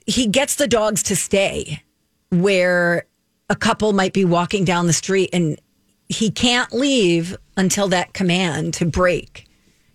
he 0.06 0.26
gets 0.26 0.56
the 0.56 0.66
dogs 0.66 1.02
to 1.04 1.16
stay 1.16 1.82
where 2.30 3.04
a 3.50 3.56
couple 3.56 3.92
might 3.92 4.12
be 4.12 4.24
walking 4.24 4.64
down 4.64 4.86
the 4.86 4.92
street 4.92 5.30
and 5.32 5.60
he 6.08 6.30
can't 6.30 6.72
leave 6.72 7.36
until 7.56 7.88
that 7.88 8.14
command 8.14 8.74
to 8.74 8.86
break 8.86 9.46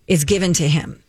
is 0.06 0.24
given 0.24 0.52
to 0.54 0.68
him. 0.68 1.02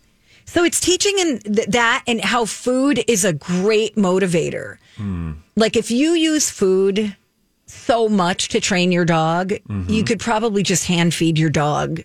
So 0.45 0.63
it's 0.63 0.79
teaching 0.79 1.17
him 1.17 1.39
th- 1.39 1.67
that 1.69 2.03
and 2.07 2.21
how 2.21 2.45
food 2.45 3.03
is 3.07 3.25
a 3.25 3.33
great 3.33 3.95
motivator. 3.95 4.77
Hmm. 4.97 5.33
Like 5.55 5.75
if 5.75 5.91
you 5.91 6.11
use 6.11 6.49
food 6.49 7.15
so 7.65 8.07
much 8.07 8.49
to 8.49 8.59
train 8.59 8.91
your 8.91 9.05
dog, 9.05 9.49
mm-hmm. 9.49 9.89
you 9.89 10.03
could 10.03 10.19
probably 10.19 10.63
just 10.63 10.85
hand 10.85 11.13
feed 11.13 11.37
your 11.37 11.49
dog 11.49 12.01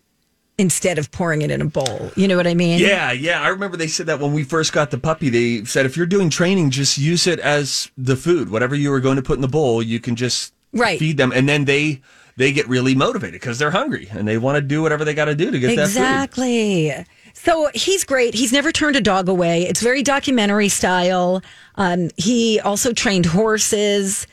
instead 0.59 0.99
of 0.99 1.11
pouring 1.11 1.43
it 1.43 1.51
in 1.51 1.61
a 1.63 1.65
bowl. 1.65 2.11
You 2.17 2.29
know 2.29 2.37
what 2.37 2.47
I 2.47 2.55
mean? 2.55 2.81
Yeah, 2.81 3.13
yeah. 3.13 3.41
I 3.41 3.49
remember 3.49 3.77
they 3.77 3.87
said 3.87 4.07
that 4.07 4.21
when 4.21 4.33
we 4.33 4.45
first 4.45 4.73
got 4.73 4.91
the 4.91 4.99
puppy. 4.99 5.29
They 5.29 5.65
said 5.65 5.87
if 5.87 5.97
you're 5.97 6.07
doing 6.07 6.29
training, 6.31 6.71
just 6.71 6.99
use 6.99 7.27
it 7.27 7.39
as 7.41 7.91
the 7.97 8.17
food. 8.17 8.51
Whatever 8.51 8.75
you 8.75 8.91
were 8.91 9.01
going 9.01 9.17
to 9.17 9.23
put 9.23 9.37
in 9.37 9.43
the 9.43 9.49
bowl, 9.49 9.83
you 9.83 10.01
can 10.01 10.17
just 10.17 10.53
Right. 10.73 11.01
feed 11.01 11.17
them, 11.17 11.33
and 11.33 11.49
then 11.49 11.65
they 11.65 12.01
they 12.37 12.53
get 12.53 12.69
really 12.69 12.95
motivated 12.95 13.41
because 13.41 13.59
they're 13.59 13.73
hungry 13.73 14.09
and 14.13 14.27
they 14.27 14.39
want 14.39 14.57
to 14.57 14.63
do 14.63 14.83
whatever 14.83 15.05
they 15.05 15.15
got 15.15 15.25
to 15.25 15.35
do 15.35 15.51
to 15.51 15.59
get 15.59 15.75
that 15.77 15.89
food. 15.89 15.97
Exactly. 15.97 17.05
So 17.33 17.71
he's 17.75 18.05
great. 18.05 18.35
He's 18.35 18.53
never 18.53 18.73
turned 18.73 18.97
a 18.97 19.01
dog 19.01 19.29
away. 19.29 19.63
It's 19.63 19.81
very 19.81 20.03
documentary 20.03 20.69
style. 20.69 21.43
Um, 21.77 22.11
he 22.17 22.61
also 22.61 22.93
trained 22.93 23.27
horses. 23.27 24.27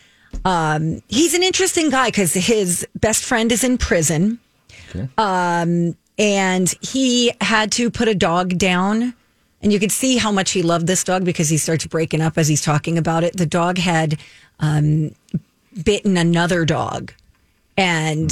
Um, 0.46 1.02
he's 1.08 1.34
an 1.34 1.44
interesting 1.44 1.90
guy 1.90 2.08
because 2.08 2.34
his 2.34 2.86
best 2.96 3.24
friend 3.24 3.52
is 3.52 3.64
in 3.64 3.78
prison. 3.78 4.40
Um, 5.18 5.96
and 6.18 6.74
he 6.82 7.32
had 7.42 7.72
to 7.74 7.90
put 7.90 8.08
a 8.08 8.16
dog 8.16 8.58
down. 8.58 9.14
And 9.62 9.74
you 9.74 9.80
could 9.80 9.92
see 9.92 10.18
how 10.18 10.32
much 10.32 10.52
he 10.52 10.62
loved 10.62 10.88
this 10.88 11.04
dog 11.04 11.26
because 11.26 11.50
he 11.50 11.58
starts 11.58 11.86
breaking 11.86 12.22
up 12.22 12.38
as 12.38 12.48
he's 12.48 12.62
talking 12.62 12.98
about 12.98 13.24
it. 13.24 13.38
The 13.38 13.46
dog 13.46 13.78
had 13.78 14.20
um, 14.60 15.12
bitten 15.84 16.16
another 16.16 16.64
dog, 16.64 17.12
and 17.76 18.32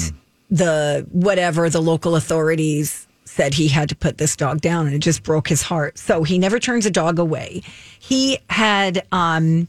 the 0.52 1.08
whatever 1.12 1.70
the 1.70 1.82
local 1.82 2.16
authorities 2.16 3.05
said 3.36 3.54
he 3.54 3.68
had 3.68 3.90
to 3.90 3.96
put 3.96 4.18
this 4.18 4.36
dog 4.38 4.62
down, 4.62 4.88
and 4.88 4.96
it 4.96 5.00
just 5.00 5.22
broke 5.24 5.48
his 5.50 5.62
heart. 5.62 5.98
So 5.98 6.24
he 6.24 6.40
never 6.40 6.58
turns 6.58 6.86
a 6.86 6.92
dog 6.92 7.20
away. 7.20 7.62
He 8.00 8.40
had, 8.50 9.06
um, 9.12 9.68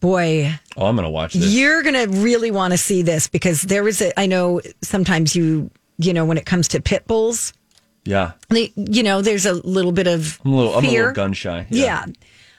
boy, 0.00 0.52
Oh, 0.76 0.86
I'm 0.86 0.96
going 0.96 1.04
to 1.04 1.10
watch 1.10 1.34
this. 1.34 1.52
you're 1.54 1.82
going 1.82 1.94
to 1.94 2.18
really 2.20 2.50
want 2.50 2.72
to 2.72 2.78
see 2.78 3.02
this 3.02 3.28
because 3.28 3.62
there 3.62 3.82
was 3.84 4.00
a, 4.00 4.18
I 4.18 4.26
know 4.26 4.60
sometimes 4.82 5.36
you, 5.36 5.70
you 5.98 6.12
know, 6.14 6.24
when 6.24 6.38
it 6.38 6.46
comes 6.46 6.68
to 6.68 6.80
pit 6.80 7.06
bulls, 7.06 7.52
yeah. 8.04 8.32
they, 8.48 8.72
you 8.76 9.02
know, 9.02 9.20
there's 9.20 9.44
a 9.46 9.52
little 9.54 9.92
bit 9.92 10.06
of 10.06 10.40
I'm 10.44 10.52
a 10.52 10.56
little, 10.56 10.74
I'm 10.74 10.84
a 10.84 10.90
little 10.90 11.12
gun 11.12 11.32
shy. 11.34 11.66
Yeah. 11.70 12.06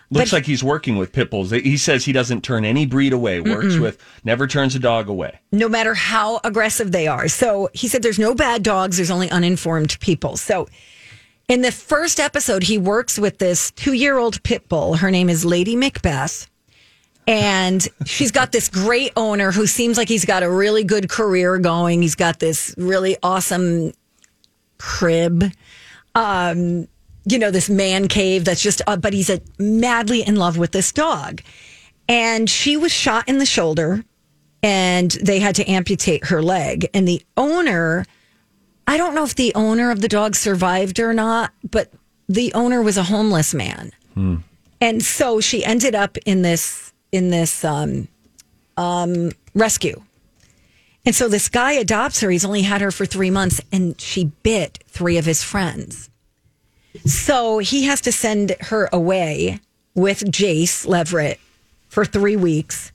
Looks 0.09 0.31
But- 0.31 0.37
like 0.37 0.45
he's 0.45 0.63
working 0.63 0.97
with 0.97 1.11
pit 1.11 1.29
bulls. 1.29 1.51
He 1.51 1.75
says 1.77 2.05
he 2.05 2.13
doesn't 2.13 2.41
turn 2.41 2.63
any 2.63 2.85
breed 2.85 3.11
away. 3.11 3.41
Works 3.41 3.75
Mm-mm. 3.75 3.81
with, 3.81 3.97
never 4.23 4.47
turns 4.47 4.73
a 4.75 4.79
dog 4.79 5.09
away. 5.09 5.39
no 5.51 5.67
matter 5.67 5.93
how 5.93 6.39
aggressive 6.45 6.91
they 6.93 7.07
are. 7.07 7.27
So 7.27 7.69
he 7.73 7.87
said 7.89 8.03
there's 8.03 8.19
no 8.19 8.33
bad 8.33 8.63
dogs, 8.63 8.97
there's 8.97 9.11
only 9.11 9.29
uninformed 9.29 9.97
people. 9.99 10.37
So 10.37 10.67
in 11.49 11.61
the 11.61 11.71
first 11.73 12.19
episode, 12.21 12.63
he 12.63 12.77
works 12.77 13.19
with 13.19 13.37
this 13.39 13.71
two 13.71 13.93
year 13.93 14.17
old 14.17 14.41
pit 14.43 14.69
bull. 14.69 14.95
Her 14.95 15.11
name 15.11 15.29
is 15.29 15.43
Lady 15.43 15.75
Macbeth. 15.75 16.47
And 17.29 17.85
she's 18.05 18.31
got 18.31 18.53
this 18.53 18.69
great 18.69 19.11
owner 19.17 19.51
who 19.51 19.67
seems 19.67 19.97
like 19.97 20.07
he's 20.07 20.23
got 20.23 20.43
a 20.43 20.49
really 20.49 20.85
good 20.85 21.09
career 21.09 21.57
going. 21.57 22.01
He's 22.01 22.15
got 22.15 22.39
this 22.39 22.73
really 22.77 23.17
awesome 23.21 23.91
crib. 24.77 25.43
Um, 26.15 26.87
you 27.29 27.39
know, 27.39 27.51
this 27.51 27.69
man 27.69 28.07
cave 28.07 28.45
that's 28.45 28.61
just, 28.61 28.81
uh, 28.87 28.97
but 28.97 29.13
he's 29.13 29.29
a, 29.29 29.41
madly 29.59 30.21
in 30.21 30.35
love 30.35 30.57
with 30.57 30.71
this 30.71 30.91
dog. 30.91 31.41
And 32.07 32.49
she 32.49 32.77
was 32.77 32.91
shot 32.91 33.27
in 33.27 33.37
the 33.37 33.45
shoulder 33.45 34.03
and 34.63 35.11
they 35.11 35.39
had 35.39 35.55
to 35.55 35.69
amputate 35.69 36.25
her 36.25 36.41
leg. 36.41 36.87
And 36.93 37.07
the 37.07 37.21
owner, 37.35 38.05
I 38.87 38.97
don't 38.97 39.13
know 39.13 39.23
if 39.23 39.35
the 39.35 39.53
owner 39.55 39.91
of 39.91 40.01
the 40.01 40.07
dog 40.07 40.35
survived 40.35 40.99
or 40.99 41.13
not, 41.13 41.51
but 41.69 41.91
the 42.29 42.53
owner 42.53 42.81
was 42.81 42.97
a 42.97 43.03
homeless 43.03 43.53
man. 43.53 43.91
And 44.79 45.03
so 45.03 45.39
she 45.41 45.65
ended 45.65 45.95
up 45.95 46.17
in 46.25 46.41
this 46.41 46.93
in 47.11 47.29
this 47.29 47.63
um, 47.63 48.07
um, 48.75 49.31
rescue. 49.53 50.01
And 51.05 51.15
so 51.15 51.29
this 51.29 51.47
guy 51.47 51.71
adopts 51.73 52.19
her. 52.19 52.29
He's 52.29 52.43
only 52.43 52.63
had 52.63 52.81
her 52.81 52.91
for 52.91 53.05
three 53.05 53.29
months, 53.29 53.61
and 53.71 53.99
she 53.99 54.25
bit 54.43 54.79
three 54.87 55.17
of 55.17 55.25
his 55.25 55.41
friends. 55.41 56.09
So 57.05 57.59
he 57.59 57.83
has 57.83 58.01
to 58.01 58.11
send 58.11 58.55
her 58.61 58.89
away 58.91 59.59
with 59.95 60.23
Jace 60.31 60.85
Leverette 60.87 61.37
for 61.89 62.05
three 62.05 62.35
weeks 62.35 62.91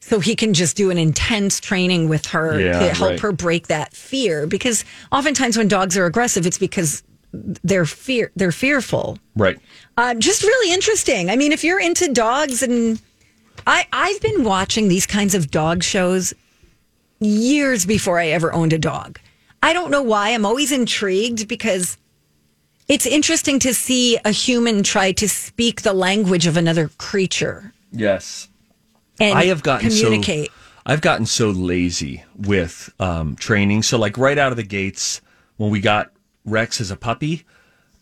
so 0.00 0.18
he 0.20 0.34
can 0.34 0.54
just 0.54 0.76
do 0.76 0.90
an 0.90 0.98
intense 0.98 1.60
training 1.60 2.08
with 2.08 2.26
her 2.26 2.58
Yeah, 2.60 2.78
to 2.78 2.94
help 2.94 3.10
right. 3.10 3.20
her 3.20 3.32
break 3.32 3.68
that 3.68 3.92
fear. 3.94 4.46
Because 4.46 4.84
oftentimes 5.12 5.56
when 5.56 5.68
dogs 5.68 5.96
are 5.96 6.06
aggressive, 6.06 6.46
it's 6.46 6.58
because 6.58 7.02
they're 7.32 7.86
fear 7.86 8.32
they're 8.34 8.50
fearful. 8.52 9.18
Right. 9.36 9.56
Uh, 9.96 10.14
just 10.14 10.42
really 10.42 10.72
interesting. 10.74 11.30
I 11.30 11.36
mean, 11.36 11.52
if 11.52 11.62
you're 11.62 11.78
into 11.80 12.12
dogs, 12.12 12.62
and 12.62 13.00
I 13.66 13.86
I've 13.92 14.20
been 14.20 14.42
watching 14.42 14.88
these 14.88 15.06
kinds 15.06 15.34
of 15.34 15.50
dog 15.50 15.82
shows 15.84 16.34
years 17.20 17.86
before 17.86 18.18
I 18.18 18.28
ever 18.28 18.52
owned 18.52 18.72
a 18.72 18.78
dog. 18.78 19.20
I 19.62 19.72
don't 19.72 19.90
know 19.90 20.02
why. 20.02 20.30
I'm 20.30 20.46
always 20.46 20.72
intrigued 20.72 21.46
because 21.46 21.96
it's 22.90 23.06
interesting 23.06 23.58
to 23.60 23.72
see 23.72 24.18
a 24.24 24.30
human 24.32 24.82
try 24.82 25.12
to 25.12 25.28
speak 25.28 25.82
the 25.82 25.92
language 25.94 26.46
of 26.46 26.56
another 26.56 26.88
creature 26.98 27.72
Yes. 27.92 28.48
and 29.18 29.38
I 29.38 29.44
have 29.46 29.62
gotten 29.62 29.88
communicate. 29.88 30.48
so 30.48 30.52
I've 30.86 31.00
gotten 31.00 31.26
so 31.26 31.50
lazy 31.50 32.24
with 32.36 32.90
um, 32.98 33.36
training. 33.36 33.82
So 33.82 33.98
like 33.98 34.16
right 34.18 34.36
out 34.38 34.50
of 34.50 34.56
the 34.56 34.62
gates 34.62 35.20
when 35.56 35.70
we 35.70 35.80
got 35.80 36.10
Rex 36.44 36.80
as 36.80 36.90
a 36.90 36.96
puppy, 36.96 37.44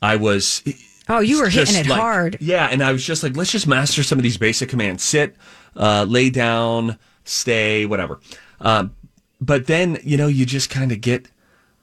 I 0.01 0.15
was 0.17 0.63
oh, 1.09 1.19
you 1.21 1.41
were 1.41 1.49
hitting 1.49 1.75
it 1.77 1.87
like- 1.89 2.01
hard. 2.01 2.39
Yeah, 2.41 2.69
and 2.71 2.83
I 2.83 2.93
was 2.93 3.05
just 3.05 3.23
like, 3.23 3.37
let's 3.37 3.51
just 3.51 3.67
master 3.67 4.03
some 4.05 4.19
of 4.19 4.23
these 4.23 4.37
basic 4.39 4.69
commands: 4.69 5.03
sit, 5.03 5.35
uh, 5.77 6.05
lay 6.09 6.31
down, 6.31 6.99
stay, 7.25 7.85
whatever. 7.85 8.21
Um, 8.61 8.95
but 9.41 9.67
then 9.67 9.99
you 10.05 10.17
know 10.17 10.29
you 10.29 10.47
just 10.47 10.71
kind 10.71 10.93
of 10.93 11.01
get 11.01 11.29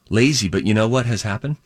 lazy. 0.09 0.47
But 0.47 0.65
you 0.65 0.73
know 0.73 0.87
what 0.87 1.05
has 1.07 1.23
happened? 1.23 1.57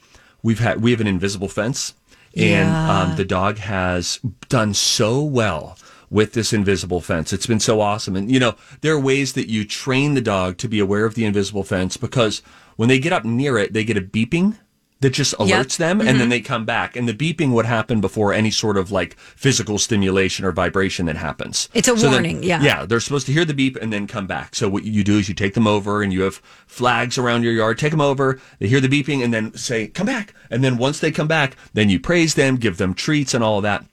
We've 0.43 0.59
had 0.59 0.81
we 0.81 0.91
have 0.91 1.01
an 1.01 1.07
invisible 1.07 1.47
fence, 1.49 1.93
and 2.35 2.69
Yeah. 2.69 3.01
um, 3.01 3.15
the 3.17 3.25
dog 3.25 3.57
has 3.57 4.19
done 4.47 4.73
so 4.73 5.21
well 5.23 5.77
with 6.09 6.33
this 6.33 6.53
invisible 6.53 7.01
fence. 7.01 7.31
It's 7.33 7.45
been 7.45 7.59
so 7.59 7.81
awesome. 7.81 8.15
And 8.15 8.31
you 8.31 8.39
know 8.39 8.55
there 8.81 8.93
are 8.93 8.99
ways 8.99 9.33
that 9.33 9.49
you 9.49 9.65
train 9.65 10.13
the 10.15 10.21
dog 10.21 10.57
to 10.57 10.67
be 10.67 10.79
aware 10.79 11.05
of 11.05 11.15
the 11.15 11.25
invisible 11.25 11.63
fence 11.63 11.97
because 11.97 12.41
when 12.77 12.89
they 12.89 12.99
get 12.99 13.13
up 13.13 13.25
near 13.25 13.57
it, 13.57 13.73
they 13.73 13.83
get 13.83 13.97
a 13.97 14.01
beeping 14.01 14.57
that 15.01 15.11
just 15.11 15.33
Yep. 15.39 15.47
alerts 15.67 15.77
them 15.77 16.01
and 16.01 16.19
then 16.19 16.27
Mhm. 16.27 16.29
they 16.29 16.41
come 16.41 16.65
back 16.65 16.95
and 16.97 17.07
the 17.07 17.13
beeping 17.13 17.51
would 17.51 17.65
happen 17.65 18.01
before 18.01 18.33
any 18.33 18.51
sort 18.51 18.75
of 18.77 18.91
like 18.91 19.15
physical 19.17 19.77
stimulation 19.77 20.43
or 20.45 20.51
vibration 20.51 21.05
that 21.05 21.15
happens 21.15 21.69
It's 21.73 21.87
a 21.87 21.93
then- 21.93 22.11
warning, 22.11 22.43
yeah. 22.43 22.61
yeah 22.61 22.85
they're 22.85 22.99
supposed 22.99 23.25
to 23.27 23.33
hear 23.33 23.45
the 23.45 23.53
beep 23.53 23.77
and 23.81 23.93
then 23.93 24.07
come 24.07 24.27
back 24.27 24.55
so 24.55 24.67
what 24.67 24.83
you 24.83 25.03
do 25.03 25.17
is 25.17 25.29
you 25.29 25.35
take 25.35 25.53
them 25.53 25.67
over 25.67 26.01
and 26.03 26.11
you 26.11 26.21
have 26.23 26.41
flags 26.67 27.17
around 27.17 27.43
your 27.43 27.53
yard 27.53 27.77
take 27.77 27.91
them 27.91 28.01
over 28.01 28.39
they 28.59 28.67
hear 28.67 28.81
the 28.81 28.89
beeping 28.89 29.23
and 29.23 29.33
then 29.33 29.55
say 29.55 29.87
come 29.87 30.07
back 30.07 30.33
and 30.51 30.63
then 30.63 30.77
once 30.77 30.99
they 30.99 31.11
come 31.11 31.27
back 31.27 31.55
then 31.73 31.89
you 31.89 31.99
praise 31.99 32.33
them 32.33 32.57
give 32.57 32.77
them 32.77 32.93
treats 32.93 33.33
and 33.33 33.43
all 33.43 33.57
of 33.57 33.63
that 33.63 33.85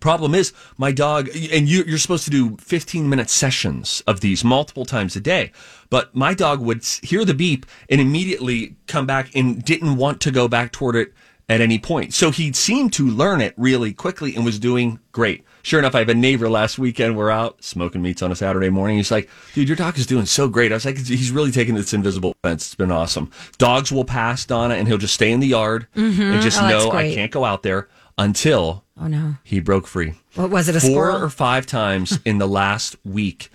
Problem 0.00 0.34
is, 0.34 0.52
my 0.76 0.92
dog, 0.92 1.28
and 1.52 1.68
you, 1.68 1.84
you're 1.86 1.98
supposed 1.98 2.24
to 2.24 2.30
do 2.30 2.56
15 2.60 3.08
minute 3.08 3.30
sessions 3.30 4.02
of 4.06 4.20
these 4.20 4.44
multiple 4.44 4.84
times 4.84 5.16
a 5.16 5.20
day. 5.20 5.52
But 5.90 6.14
my 6.14 6.34
dog 6.34 6.60
would 6.60 6.84
hear 7.02 7.24
the 7.24 7.34
beep 7.34 7.66
and 7.88 8.00
immediately 8.00 8.76
come 8.86 9.06
back 9.06 9.30
and 9.34 9.64
didn't 9.64 9.96
want 9.96 10.20
to 10.22 10.30
go 10.30 10.48
back 10.48 10.72
toward 10.72 10.96
it 10.96 11.12
at 11.48 11.60
any 11.60 11.78
point. 11.78 12.14
So 12.14 12.30
he 12.30 12.52
seemed 12.52 12.92
to 12.94 13.06
learn 13.06 13.40
it 13.42 13.52
really 13.58 13.92
quickly 13.92 14.34
and 14.34 14.44
was 14.46 14.58
doing 14.58 14.98
great. 15.12 15.44
Sure 15.62 15.78
enough, 15.78 15.94
I 15.94 15.98
have 16.00 16.08
a 16.08 16.14
neighbor 16.14 16.48
last 16.48 16.78
weekend. 16.78 17.16
We're 17.16 17.30
out 17.30 17.62
smoking 17.62 18.00
meats 18.02 18.22
on 18.22 18.32
a 18.32 18.34
Saturday 18.36 18.70
morning. 18.70 18.96
He's 18.96 19.10
like, 19.10 19.28
dude, 19.54 19.68
your 19.68 19.76
dog 19.76 19.98
is 19.98 20.06
doing 20.06 20.26
so 20.26 20.48
great. 20.48 20.72
I 20.72 20.74
was 20.76 20.84
like, 20.86 20.98
he's 20.98 21.30
really 21.30 21.50
taking 21.50 21.74
this 21.74 21.92
invisible 21.94 22.34
fence. 22.42 22.66
It's 22.66 22.74
been 22.74 22.90
awesome. 22.90 23.30
Dogs 23.58 23.92
will 23.92 24.04
pass 24.04 24.44
Donna 24.46 24.74
and 24.74 24.88
he'll 24.88 24.98
just 24.98 25.14
stay 25.14 25.32
in 25.32 25.40
the 25.40 25.46
yard 25.46 25.86
Mhm. 25.96 26.32
and 26.34 26.42
just 26.42 26.60
Oh, 26.62 26.68
know 26.68 26.92
I 26.92 27.14
can't 27.14 27.30
go 27.32 27.44
out 27.44 27.62
there 27.62 27.88
until 28.18 28.83
Oh 29.00 29.06
no. 29.08 29.36
he 29.42 29.58
broke 29.60 29.86
free. 29.86 30.14
What 30.36 30.50
was 30.50 30.68
it, 30.68 30.76
a 30.76 30.80
Four 30.80 30.90
squirrel? 30.90 31.22
or 31.24 31.28
five 31.28 31.66
times 31.66 32.18
in 32.24 32.38
the 32.38 32.46
last 32.48 32.96
week. 33.04 33.50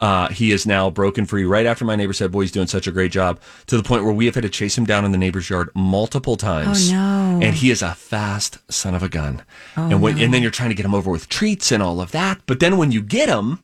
Uh, 0.00 0.28
he 0.28 0.52
is 0.52 0.64
now 0.64 0.88
broken 0.88 1.26
free 1.26 1.42
right 1.44 1.66
after 1.66 1.84
my 1.84 1.96
neighbor 1.96 2.12
said, 2.12 2.30
Boy, 2.30 2.42
he's 2.42 2.52
doing 2.52 2.68
such 2.68 2.86
a 2.86 2.92
great 2.92 3.10
job 3.10 3.40
to 3.66 3.76
the 3.76 3.82
point 3.82 4.04
where 4.04 4.12
we 4.12 4.26
have 4.26 4.34
had 4.36 4.42
to 4.44 4.48
chase 4.48 4.78
him 4.78 4.84
down 4.86 5.04
in 5.04 5.10
the 5.10 5.18
neighbor's 5.18 5.50
yard 5.50 5.70
multiple 5.74 6.36
times. 6.36 6.88
Oh, 6.90 6.94
no. 6.94 7.40
And 7.44 7.56
he 7.56 7.72
is 7.72 7.82
a 7.82 7.94
fast 7.94 8.58
son 8.72 8.94
of 8.94 9.02
a 9.02 9.08
gun. 9.08 9.42
Oh, 9.76 9.88
and 9.90 10.00
when, 10.00 10.16
no. 10.16 10.22
and 10.22 10.32
then 10.32 10.40
you're 10.40 10.52
trying 10.52 10.68
to 10.68 10.76
get 10.76 10.86
him 10.86 10.94
over 10.94 11.10
with 11.10 11.28
treats 11.28 11.72
and 11.72 11.82
all 11.82 12.00
of 12.00 12.12
that. 12.12 12.40
But 12.46 12.60
then 12.60 12.76
when 12.76 12.92
you 12.92 13.02
get 13.02 13.28
him, 13.28 13.58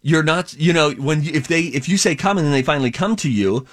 you're 0.00 0.22
not, 0.22 0.54
you 0.54 0.72
know, 0.72 0.92
when, 0.92 1.22
if 1.22 1.48
they, 1.48 1.64
if 1.64 1.86
you 1.86 1.98
say 1.98 2.16
come 2.16 2.38
and 2.38 2.46
then 2.46 2.52
they 2.54 2.62
finally 2.62 2.90
come 2.90 3.14
to 3.16 3.30
you, 3.30 3.66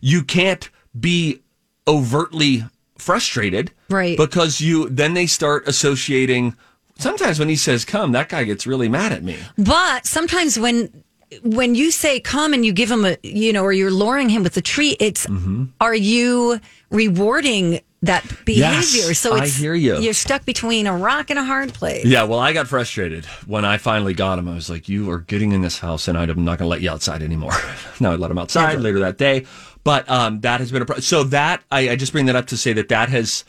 you 0.00 0.22
can't 0.22 0.70
be 0.98 1.42
overtly 1.86 2.64
frustrated. 2.98 3.70
Right. 3.88 4.16
Because 4.16 4.60
you, 4.60 4.88
then 4.88 5.14
they 5.14 5.26
start 5.26 5.66
associating, 5.68 6.56
sometimes 6.98 7.38
when 7.38 7.48
he 7.48 7.56
says 7.56 7.84
come, 7.84 8.12
that 8.12 8.28
guy 8.28 8.44
gets 8.44 8.66
really 8.66 8.88
mad 8.88 9.12
at 9.12 9.22
me. 9.22 9.38
But 9.56 10.06
sometimes 10.06 10.58
when 10.58 11.04
when 11.42 11.74
you 11.74 11.90
say 11.90 12.20
come 12.20 12.54
and 12.54 12.64
you 12.64 12.72
give 12.72 12.90
him 12.90 13.04
a 13.04 13.18
you 13.22 13.52
know 13.52 13.62
or 13.62 13.72
you're 13.72 13.90
luring 13.90 14.30
him 14.30 14.42
with 14.42 14.56
a 14.56 14.62
treat, 14.62 14.96
it's 15.00 15.26
Mm-hmm. 15.26 15.64
are 15.80 15.94
you 15.94 16.58
rewarding 16.90 17.80
that 18.02 18.22
behavior? 18.44 19.08
Yes, 19.08 19.18
so 19.18 19.34
I 19.34 19.46
hear 19.48 19.74
you. 19.74 19.98
You're 19.98 20.14
stuck 20.14 20.44
between 20.44 20.86
a 20.86 20.96
rock 20.96 21.30
and 21.30 21.38
a 21.38 21.44
hard 21.44 21.74
place. 21.74 22.04
Yeah, 22.04 22.22
well, 22.22 22.38
I 22.38 22.52
got 22.52 22.68
frustrated 22.68 23.26
when 23.46 23.64
I 23.64 23.76
finally 23.76 24.14
got 24.14 24.38
him. 24.38 24.48
I 24.48 24.54
was 24.54 24.70
like, 24.70 24.88
"You 24.88 25.10
are 25.10 25.18
getting 25.18 25.52
in 25.52 25.62
this 25.62 25.80
house, 25.80 26.06
and 26.08 26.16
I'm 26.16 26.28
not 26.44 26.58
going 26.58 26.66
to 26.66 26.66
let 26.66 26.80
you 26.80 26.90
outside 26.90 27.22
anymore." 27.22 27.52
no, 28.00 28.12
I 28.12 28.14
let 28.14 28.30
him 28.30 28.38
outside 28.38 28.80
later 28.80 29.00
that 29.00 29.18
day, 29.18 29.46
but 29.88 30.06
um, 30.10 30.40
that 30.40 30.60
has 30.60 30.70
been 30.70 30.82
a 30.82 30.84
pro- 30.84 30.98
so 30.98 31.24
that 31.24 31.62
I, 31.72 31.88
I 31.88 31.96
just 31.96 32.12
bring 32.12 32.26
that 32.26 32.36
up 32.36 32.48
to 32.48 32.58
say 32.58 32.74
that 32.74 32.90
that 32.90 33.08
has, 33.08 33.42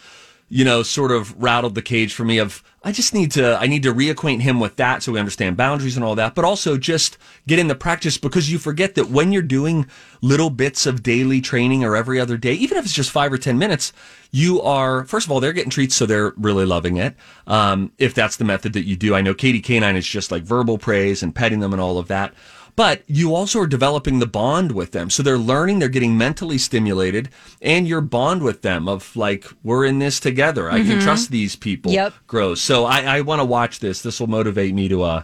you 0.47 0.63
know, 0.63 0.83
sort 0.83 1.11
of 1.11 1.37
rattled 1.43 1.75
the 1.75 1.81
cage 1.81 2.13
for 2.13 2.23
me. 2.23 2.37
Of 2.37 2.63
I 2.81 2.93
just 2.93 3.13
need 3.13 3.31
to 3.31 3.57
I 3.57 3.67
need 3.67 3.83
to 3.83 3.93
reacquaint 3.93 4.39
him 4.39 4.61
with 4.61 4.77
that 4.77 5.03
so 5.03 5.11
we 5.11 5.19
understand 5.19 5.57
boundaries 5.57 5.97
and 5.97 6.05
all 6.05 6.15
that, 6.15 6.35
but 6.35 6.45
also 6.45 6.77
just 6.77 7.17
get 7.45 7.59
in 7.59 7.67
the 7.67 7.75
practice 7.75 8.17
because 8.17 8.49
you 8.49 8.57
forget 8.57 8.95
that 8.95 9.09
when 9.09 9.33
you're 9.33 9.41
doing 9.41 9.85
little 10.21 10.49
bits 10.49 10.85
of 10.85 11.03
daily 11.03 11.41
training 11.41 11.83
or 11.83 11.97
every 11.97 12.21
other 12.21 12.37
day, 12.37 12.53
even 12.53 12.77
if 12.77 12.85
it's 12.85 12.93
just 12.93 13.11
five 13.11 13.33
or 13.33 13.37
ten 13.37 13.57
minutes, 13.57 13.91
you 14.31 14.61
are 14.61 15.03
first 15.03 15.27
of 15.27 15.31
all 15.31 15.41
they're 15.41 15.51
getting 15.51 15.69
treats 15.69 15.95
so 15.95 16.05
they're 16.05 16.31
really 16.37 16.65
loving 16.65 16.95
it 16.95 17.15
um, 17.47 17.91
if 17.97 18.13
that's 18.13 18.37
the 18.37 18.45
method 18.45 18.73
that 18.73 18.85
you 18.85 18.95
do 18.95 19.15
i 19.15 19.21
know 19.21 19.33
katie 19.33 19.59
canine 19.59 19.95
is 19.95 20.07
just 20.07 20.31
like 20.31 20.43
verbal 20.43 20.77
praise 20.77 21.23
and 21.23 21.33
petting 21.33 21.59
them 21.59 21.73
and 21.73 21.81
all 21.81 21.97
of 21.97 22.07
that 22.07 22.31
but 22.79 23.03
you 23.07 23.35
also 23.35 23.59
are 23.59 23.67
developing 23.67 24.19
the 24.19 24.25
bond 24.25 24.71
with 24.71 24.93
them. 24.93 25.09
So 25.09 25.21
they're 25.21 25.37
learning, 25.37 25.79
they're 25.79 25.89
getting 25.89 26.17
mentally 26.17 26.57
stimulated, 26.57 27.27
and 27.61 27.85
your 27.85 27.99
bond 27.99 28.41
with 28.41 28.61
them 28.61 28.87
of 28.87 29.13
like, 29.17 29.45
we're 29.65 29.83
in 29.83 29.99
this 29.99 30.17
together. 30.17 30.71
I 30.71 30.81
can 30.85 30.97
trust 31.01 31.29
these 31.29 31.57
people 31.57 31.91
Yep. 31.91 32.13
grows. 32.27 32.61
So 32.61 32.85
I, 32.85 33.17
I 33.17 33.21
want 33.21 33.41
to 33.41 33.43
watch 33.43 33.79
this. 33.81 34.01
This 34.01 34.21
will 34.21 34.27
motivate 34.27 34.73
me 34.73 34.87
to 34.87 35.03
uh 35.03 35.23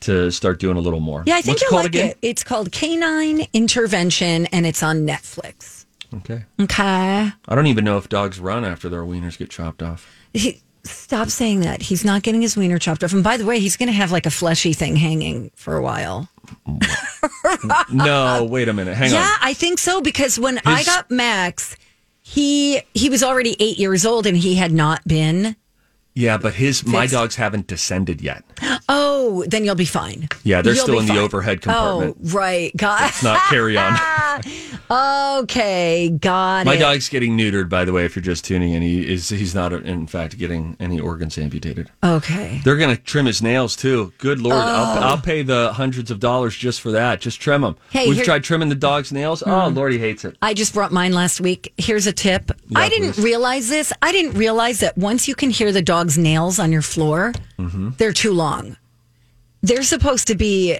to 0.00 0.30
start 0.30 0.58
doing 0.60 0.78
a 0.78 0.80
little 0.80 1.00
more. 1.00 1.24
Yeah, 1.26 1.34
I 1.36 1.42
think 1.42 1.56
What's 1.58 1.62
you'll 1.70 1.76
like 1.80 1.86
again? 1.88 2.08
it. 2.12 2.18
It's 2.22 2.42
called 2.42 2.72
Canine 2.72 3.48
Intervention, 3.52 4.46
and 4.46 4.64
it's 4.64 4.82
on 4.82 5.06
Netflix. 5.06 5.84
Okay. 6.14 6.44
Okay. 6.58 7.32
I 7.48 7.54
don't 7.54 7.66
even 7.66 7.84
know 7.84 7.98
if 7.98 8.08
dogs 8.08 8.40
run 8.40 8.64
after 8.64 8.88
their 8.88 9.02
wieners 9.02 9.36
get 9.36 9.50
chopped 9.50 9.82
off. 9.82 10.10
He, 10.32 10.62
stop 10.84 11.28
saying 11.28 11.60
that. 11.60 11.82
He's 11.82 12.04
not 12.04 12.22
getting 12.22 12.42
his 12.42 12.56
wiener 12.56 12.78
chopped 12.78 13.04
off. 13.04 13.12
And 13.12 13.24
by 13.24 13.36
the 13.36 13.46
way, 13.46 13.58
he's 13.58 13.76
going 13.76 13.88
to 13.88 13.92
have 13.92 14.12
like 14.12 14.26
a 14.26 14.30
fleshy 14.30 14.72
thing 14.72 14.96
hanging 14.96 15.50
for 15.54 15.76
a 15.76 15.82
while. 15.82 16.28
no, 17.92 18.46
wait 18.48 18.68
a 18.68 18.72
minute. 18.72 18.96
Hang 18.96 19.10
yeah, 19.10 19.18
on. 19.18 19.22
Yeah, 19.22 19.36
I 19.40 19.54
think 19.54 19.78
so 19.78 20.00
because 20.00 20.38
when 20.38 20.60
I 20.66 20.84
got 20.84 21.10
Max, 21.10 21.76
he 22.20 22.82
he 22.94 23.10
was 23.10 23.22
already 23.22 23.56
eight 23.60 23.78
years 23.78 24.04
old 24.06 24.26
and 24.26 24.36
he 24.36 24.54
had 24.54 24.72
not 24.72 25.06
been. 25.06 25.56
Yeah, 26.14 26.38
but 26.38 26.54
his 26.54 26.86
my 26.86 27.06
dogs 27.06 27.36
haven't 27.36 27.66
descended 27.66 28.20
yet. 28.20 28.44
Oh, 28.88 29.44
then 29.46 29.64
you'll 29.64 29.74
be 29.74 29.84
fine. 29.84 30.28
Yeah, 30.42 30.60
they're 30.62 30.74
You'll 30.74 30.82
still 30.84 30.98
in 30.98 31.06
the 31.06 31.18
overhead 31.18 31.62
compartment. 31.62 32.16
Oh, 32.20 32.28
right. 32.30 32.74
Got 32.76 33.08
It's 33.10 33.22
not 33.22 33.40
carry 33.48 33.76
on. 33.78 33.96
okay. 34.90 36.10
Got 36.10 36.66
My 36.66 36.74
it. 36.74 36.78
dog's 36.78 37.08
getting 37.08 37.36
neutered, 37.36 37.68
by 37.68 37.84
the 37.84 37.92
way. 37.92 38.04
If 38.04 38.16
you're 38.16 38.22
just 38.22 38.44
tuning 38.44 38.72
in, 38.74 38.82
he 38.82 39.10
is 39.12 39.28
he's 39.28 39.54
not 39.54 39.72
in 39.72 40.06
fact 40.06 40.36
getting 40.38 40.76
any 40.80 41.00
organs 41.00 41.38
amputated. 41.38 41.90
Okay. 42.02 42.60
They're 42.64 42.76
gonna 42.76 42.96
trim 42.96 43.26
his 43.26 43.42
nails 43.42 43.76
too. 43.76 44.12
Good 44.18 44.40
lord, 44.40 44.56
I'll, 44.56 45.02
I'll 45.04 45.18
pay 45.20 45.42
the 45.42 45.72
hundreds 45.72 46.10
of 46.10 46.20
dollars 46.20 46.54
just 46.56 46.80
for 46.80 46.92
that. 46.92 47.20
Just 47.20 47.40
trim 47.40 47.62
them. 47.62 47.76
Oh. 47.78 47.82
Hey, 47.90 48.06
We've 48.06 48.16
here- 48.16 48.24
Hmm. 48.24 48.28
tried 48.30 48.44
trimming 48.44 48.68
the 48.68 48.74
dog's 48.74 49.12
nails. 49.12 49.42
Oh 49.46 49.68
lord, 49.68 49.92
he 49.92 49.98
hates 49.98 50.24
it. 50.24 50.36
I 50.42 50.54
just 50.54 50.74
brought 50.74 50.92
mine 50.92 51.12
last 51.12 51.40
week. 51.40 51.72
Here's 51.78 52.06
a 52.06 52.12
tip. 52.12 52.50
Yeah, 52.68 52.78
I 52.78 52.88
didn't 52.88 53.12
please. 53.14 53.24
realize 53.24 53.68
this. 53.68 53.92
I 54.02 54.12
didn't 54.12 54.32
realize 54.38 54.80
that 54.80 54.96
once 54.96 55.28
you 55.28 55.34
can 55.34 55.50
hear 55.50 55.72
the 55.72 55.82
dog's 55.82 56.16
nails 56.18 56.58
on 56.58 56.72
your 56.72 56.82
floor, 56.82 57.32
Mm-hmm. 57.58 57.90
they're 57.98 58.12
too 58.12 58.32
long. 58.32 58.73
They're 59.66 59.82
supposed 59.82 60.26
to 60.28 60.34
be 60.34 60.78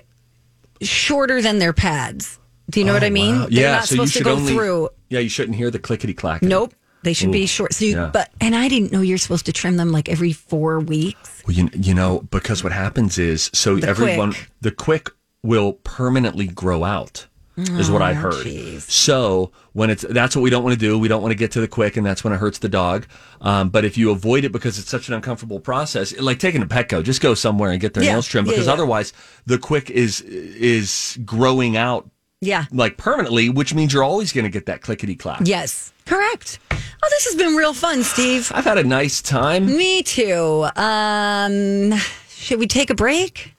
shorter 0.83 1.41
than 1.41 1.59
their 1.59 1.73
pads. 1.73 2.39
Do 2.71 2.81
you 2.81 2.87
know 2.87 2.93
what 2.93 3.03
oh, 3.03 3.07
I 3.07 3.11
mean? 3.11 3.35
Oh, 3.35 3.39
Wow. 3.41 3.47
They're 3.47 3.61
yeah, 3.63 3.73
not 3.77 3.85
so 3.85 3.95
you 3.95 4.07
supposed 4.07 4.17
to 4.19 4.25
go 4.25 4.33
only. 4.37 4.53
through. 4.53 4.89
Yeah, 5.11 5.21
you 5.21 5.29
shouldn't 5.29 5.57
hear 5.57 5.71
the 5.71 5.79
clickety 5.79 6.15
clack. 6.15 6.43
Nope. 6.43 6.75
They 7.03 7.13
should 7.13 7.33
be 7.33 7.45
short. 7.45 7.75
So 7.75 7.85
you, 7.85 7.97
yeah. 7.97 8.11
but 8.13 8.31
and 8.41 8.55
I 8.55 8.69
didn't 8.69 8.91
know 8.91 9.03
you're 9.03 9.19
supposed 9.19 9.45
to 9.47 9.53
trim 9.53 9.77
them 9.77 9.93
like 9.93 10.09
every 10.09 10.33
four 10.33 10.81
weeks. 10.81 11.43
Well, 11.47 11.55
you, 11.55 11.69
you 11.75 11.93
know, 11.95 12.21
because 12.31 12.65
what 12.65 12.73
happens 12.73 13.19
is, 13.19 13.51
so 13.53 13.77
The 13.77 13.89
everyone, 13.89 14.33
quick. 14.33 14.51
the 14.63 14.71
quick 14.71 15.11
will 15.43 15.75
permanently 15.75 16.47
grow 16.47 16.83
out, 16.83 17.27
is 17.57 17.91
what 17.91 18.03
I 18.03 18.11
Oh, 18.13 18.15
heard. 18.15 18.47
jeez. 18.47 18.83
So 18.91 19.53
when 19.73 19.91
it's, 19.91 20.05
that's 20.09 20.35
what 20.35 20.43
we 20.43 20.51
don't 20.51 20.65
want 20.65 20.75
to 20.75 20.79
do. 20.81 20.99
We 20.99 21.09
don't 21.09 21.23
want 21.23 21.33
to 21.33 21.37
get 21.37 21.53
to 21.53 21.61
the 21.61 21.69
quick, 21.69 21.97
and 21.97 22.05
that's 22.05 22.25
when 22.25 22.33
it 22.33 22.37
hurts 22.39 22.59
the 22.59 22.69
dog. 22.69 23.07
Um, 23.41 23.69
but 23.69 23.85
if 23.85 23.97
you 23.97 24.11
avoid 24.11 24.45
it 24.45 24.53
because 24.53 24.79
it's 24.79 24.89
such 24.91 25.09
an 25.09 25.15
uncomfortable 25.15 25.61
process, 25.61 26.19
like 26.19 26.39
taking 26.39 26.63
a 26.63 26.67
Petco, 26.67 27.03
just 27.03 27.21
go 27.21 27.35
somewhere 27.35 27.71
and 27.71 27.81
get 27.81 27.95
their 27.95 28.03
Yeah, 28.05 28.13
nails 28.13 28.27
trimmed 28.27 28.49
yeah, 28.49 28.53
because 28.55 28.67
yeah. 28.67 28.73
otherwise 28.73 29.13
the 29.47 29.59
quick 29.59 29.91
is, 29.91 30.21
is 30.23 31.19
growing 31.25 31.77
out 31.77 32.09
Yeah. 32.41 32.65
like 32.73 32.97
permanently, 32.97 33.49
which 33.51 33.73
means 33.75 33.93
you're 33.93 34.03
always 34.05 34.33
going 34.33 34.45
to 34.45 34.51
get 34.51 34.67
that 34.67 34.81
clickety 34.83 35.15
clack. 35.15 35.41
Yes. 35.45 35.93
Correct. 36.07 36.59
Oh, 36.71 37.09
this 37.11 37.25
has 37.27 37.35
been 37.37 37.55
real 37.55 37.73
fun, 37.75 38.03
Steve. 38.03 38.51
I've 38.55 38.65
had 38.65 38.79
a 38.79 38.85
nice 38.85 39.23
time. 39.23 39.67
Me 39.67 40.03
too. 40.03 40.67
Um, 40.77 41.93
should 42.29 42.59
we 42.59 42.67
take 42.67 42.91
a 42.91 42.95
break? 42.95 43.54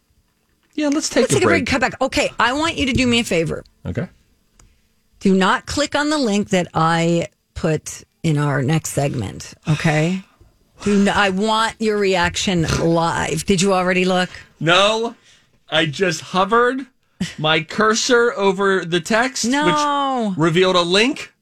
Yeah, 0.76 0.90
let's 0.90 1.10
take 1.10 1.24
Let's 1.24 1.34
a 1.34 1.36
take 1.36 1.44
a 1.44 1.48
break. 1.48 1.66
break. 1.66 1.68
Come 1.72 1.80
back. 1.82 2.02
Okay, 2.02 2.30
I 2.40 2.54
want 2.54 2.76
you 2.78 2.86
to 2.86 2.94
do 2.94 3.08
me 3.08 3.20
a 3.20 3.24
favor. 3.24 3.64
Okay. 3.86 4.08
Do 5.22 5.34
not 5.36 5.66
click 5.66 5.96
on 5.96 6.10
the 6.10 6.18
link 6.18 6.50
that 6.50 6.68
I 6.74 7.28
put 7.54 8.04
in 8.24 8.38
our 8.38 8.62
next 8.62 8.90
segment. 8.92 9.54
Okay. 9.68 10.22
Do 10.84 11.04
not, 11.04 11.16
I 11.16 11.30
want 11.30 11.76
your 11.80 11.98
reaction 11.98 12.64
live. 12.84 13.46
Did 13.46 13.62
you 13.62 13.74
already 13.74 14.04
look? 14.06 14.30
No, 14.60 15.16
I 15.70 15.86
just 15.86 16.20
hovered 16.22 16.86
my 17.38 17.62
cursor 17.64 18.34
over 18.34 18.84
the 18.84 19.00
text, 19.00 19.46
No. 19.46 20.28
which 20.32 20.38
revealed 20.38 20.76
a 20.76 20.82
link, 20.82 21.34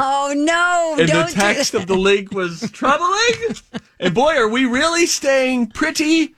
Oh 0.00 0.34
no! 0.36 0.96
and 1.00 1.08
don't 1.08 1.26
the 1.28 1.32
do 1.34 1.40
text 1.40 1.72
that. 1.72 1.82
of 1.82 1.86
the 1.86 1.94
link 1.94 2.32
was 2.32 2.68
troubling. 2.72 3.54
and 4.00 4.12
boy, 4.12 4.34
are 4.34 4.48
we 4.48 4.64
really 4.64 5.06
staying 5.06 5.68
pretty 5.68 6.34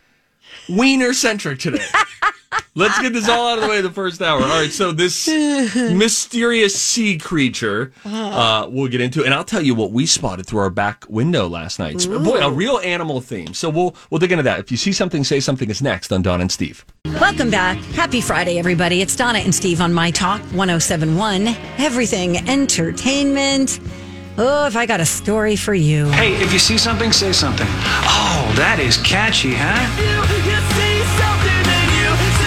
wiener 0.69 1.13
centric 1.13 1.59
today. 1.59 1.85
Let's 2.75 2.99
get 3.01 3.13
this 3.13 3.29
all 3.29 3.49
out 3.49 3.59
of 3.59 3.65
the 3.65 3.71
way 3.71 3.81
the 3.81 3.91
first 3.91 4.23
hour. 4.23 4.41
All 4.41 4.49
right, 4.49 4.71
so 4.71 4.93
this 4.93 5.27
mysterious 5.75 6.81
sea 6.81 7.19
creature, 7.19 7.93
uh, 8.05 8.69
we'll 8.71 8.89
get 8.89 9.01
into, 9.01 9.25
and 9.25 9.35
I'll 9.35 9.45
tell 9.45 9.63
you 9.63 9.75
what 9.75 9.91
we 9.91 10.07
spotted 10.07 10.47
through 10.47 10.61
our 10.61 10.71
back 10.71 11.05
window 11.09 11.49
last 11.49 11.79
night. 11.79 12.07
Boy, 12.07 12.39
a 12.39 12.51
real 12.51 12.79
animal 12.79 13.21
theme. 13.21 13.53
So 13.53 13.69
we'll 13.69 13.97
we'll 14.11 14.21
dig 14.21 14.31
into 14.31 14.45
that. 14.45 14.61
If 14.61 14.71
you 14.71 14.77
see 14.77 14.93
something, 14.93 15.25
say 15.25 15.41
something. 15.41 15.69
Is 15.69 15.83
next 15.83 16.13
on 16.13 16.23
Don 16.23 16.41
and 16.41 16.53
Steve. 16.53 16.85
Welcome 17.05 17.51
back. 17.51 17.79
Happy 17.95 18.21
Friday, 18.21 18.59
everybody. 18.59 19.03
It's 19.03 19.17
Donna 19.17 19.41
and 19.41 19.55
Steve 19.55 19.81
on 19.81 19.93
My 19.93 20.11
Talk 20.13 20.41
1071. 20.53 21.49
Everything 21.79 22.49
entertainment. 22.49 23.81
Oh, 24.41 24.67
if 24.67 24.77
I 24.77 24.87
got 24.87 25.01
a 25.01 25.05
story 25.05 25.57
for 25.57 25.75
you. 25.75 26.09
Hey, 26.11 26.35
if 26.41 26.53
you 26.53 26.61
see 26.61 26.79
something, 26.79 27.11
say 27.11 27.33
something. 27.33 27.67
Oh, 27.67 28.53
that 28.55 28.79
is 28.79 28.97
catchy, 28.99 29.53
huh? 29.53 29.75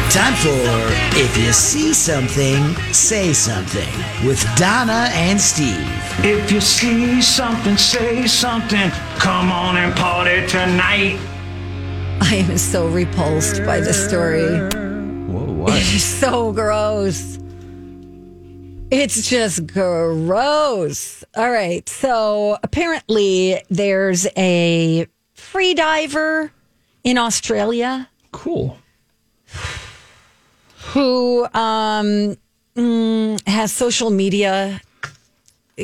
Time 0.10 0.34
for 0.36 1.20
If 1.20 1.38
You 1.38 1.52
See 1.52 1.94
Something, 1.94 2.76
Say 2.94 3.34
Something 3.34 3.90
with 4.26 4.42
Donna 4.56 5.10
and 5.12 5.40
Steve. 5.40 5.86
If 6.24 6.52
you 6.52 6.62
see 6.62 7.22
something, 7.22 7.76
say 7.76 8.26
something. 8.26 8.90
Come 9.20 9.52
on 9.52 9.76
and 9.76 9.94
party 9.96 10.48
tonight. 10.48 11.20
I 12.22 12.46
am 12.50 12.58
so 12.58 12.88
repulsed 12.88 13.66
by 13.66 13.82
this 13.82 14.08
story. 14.08 14.70
Whoa, 15.28 15.52
what? 15.52 15.74
It's 15.76 16.04
so 16.22 16.54
gross. 16.54 17.41
It's 18.92 19.30
just 19.30 19.68
gross. 19.68 21.24
All 21.38 21.50
right. 21.50 21.88
So 21.88 22.58
apparently, 22.62 23.62
there's 23.70 24.28
a 24.36 25.08
free 25.34 25.74
diver 25.74 26.52
in 27.06 27.18
Australia 27.18 28.10
cool. 28.34 28.78
who 30.88 31.46
um, 31.54 32.36
mm, 32.76 33.48
has 33.48 33.72
social 33.72 34.10
media 34.10 34.82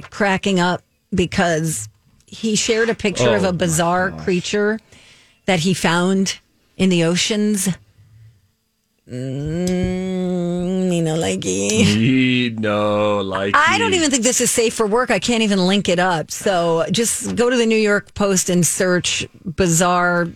cracking 0.10 0.60
up 0.60 0.84
because 1.13 1.88
he 2.26 2.58
shared 2.58 2.89
a 2.89 2.93
picture 2.93 3.36
of 3.36 3.46
Oh, 3.46 3.50
a 3.50 3.54
bizarre 3.54 4.12
creature 4.12 4.80
that 5.46 5.62
he 5.62 5.74
found 5.74 6.39
in 6.76 6.89
the 6.89 7.06
oceans. 7.06 7.70
Mm, 9.10 10.93
you 10.93 11.02
know, 11.02 11.15
like 11.15 11.46
You 11.46 12.50
know, 12.52 13.22
like 13.22 13.56
I 13.56 13.78
don't 13.78 13.93
even 13.93 14.12
think 14.12 14.24
this 14.24 14.41
is 14.41 14.52
safe 14.52 14.74
for 14.74 14.86
work. 14.86 15.12
I 15.12 15.20
can't 15.20 15.43
even 15.43 15.65
link 15.65 15.88
it 15.88 15.98
up. 16.00 16.30
So 16.30 16.86
just 16.91 17.36
go 17.38 17.50
to 17.50 17.56
the 17.56 17.65
New 17.65 17.78
York 17.78 18.13
Post 18.15 18.50
and 18.50 18.67
search 18.67 19.26
bizarre. 19.46 20.28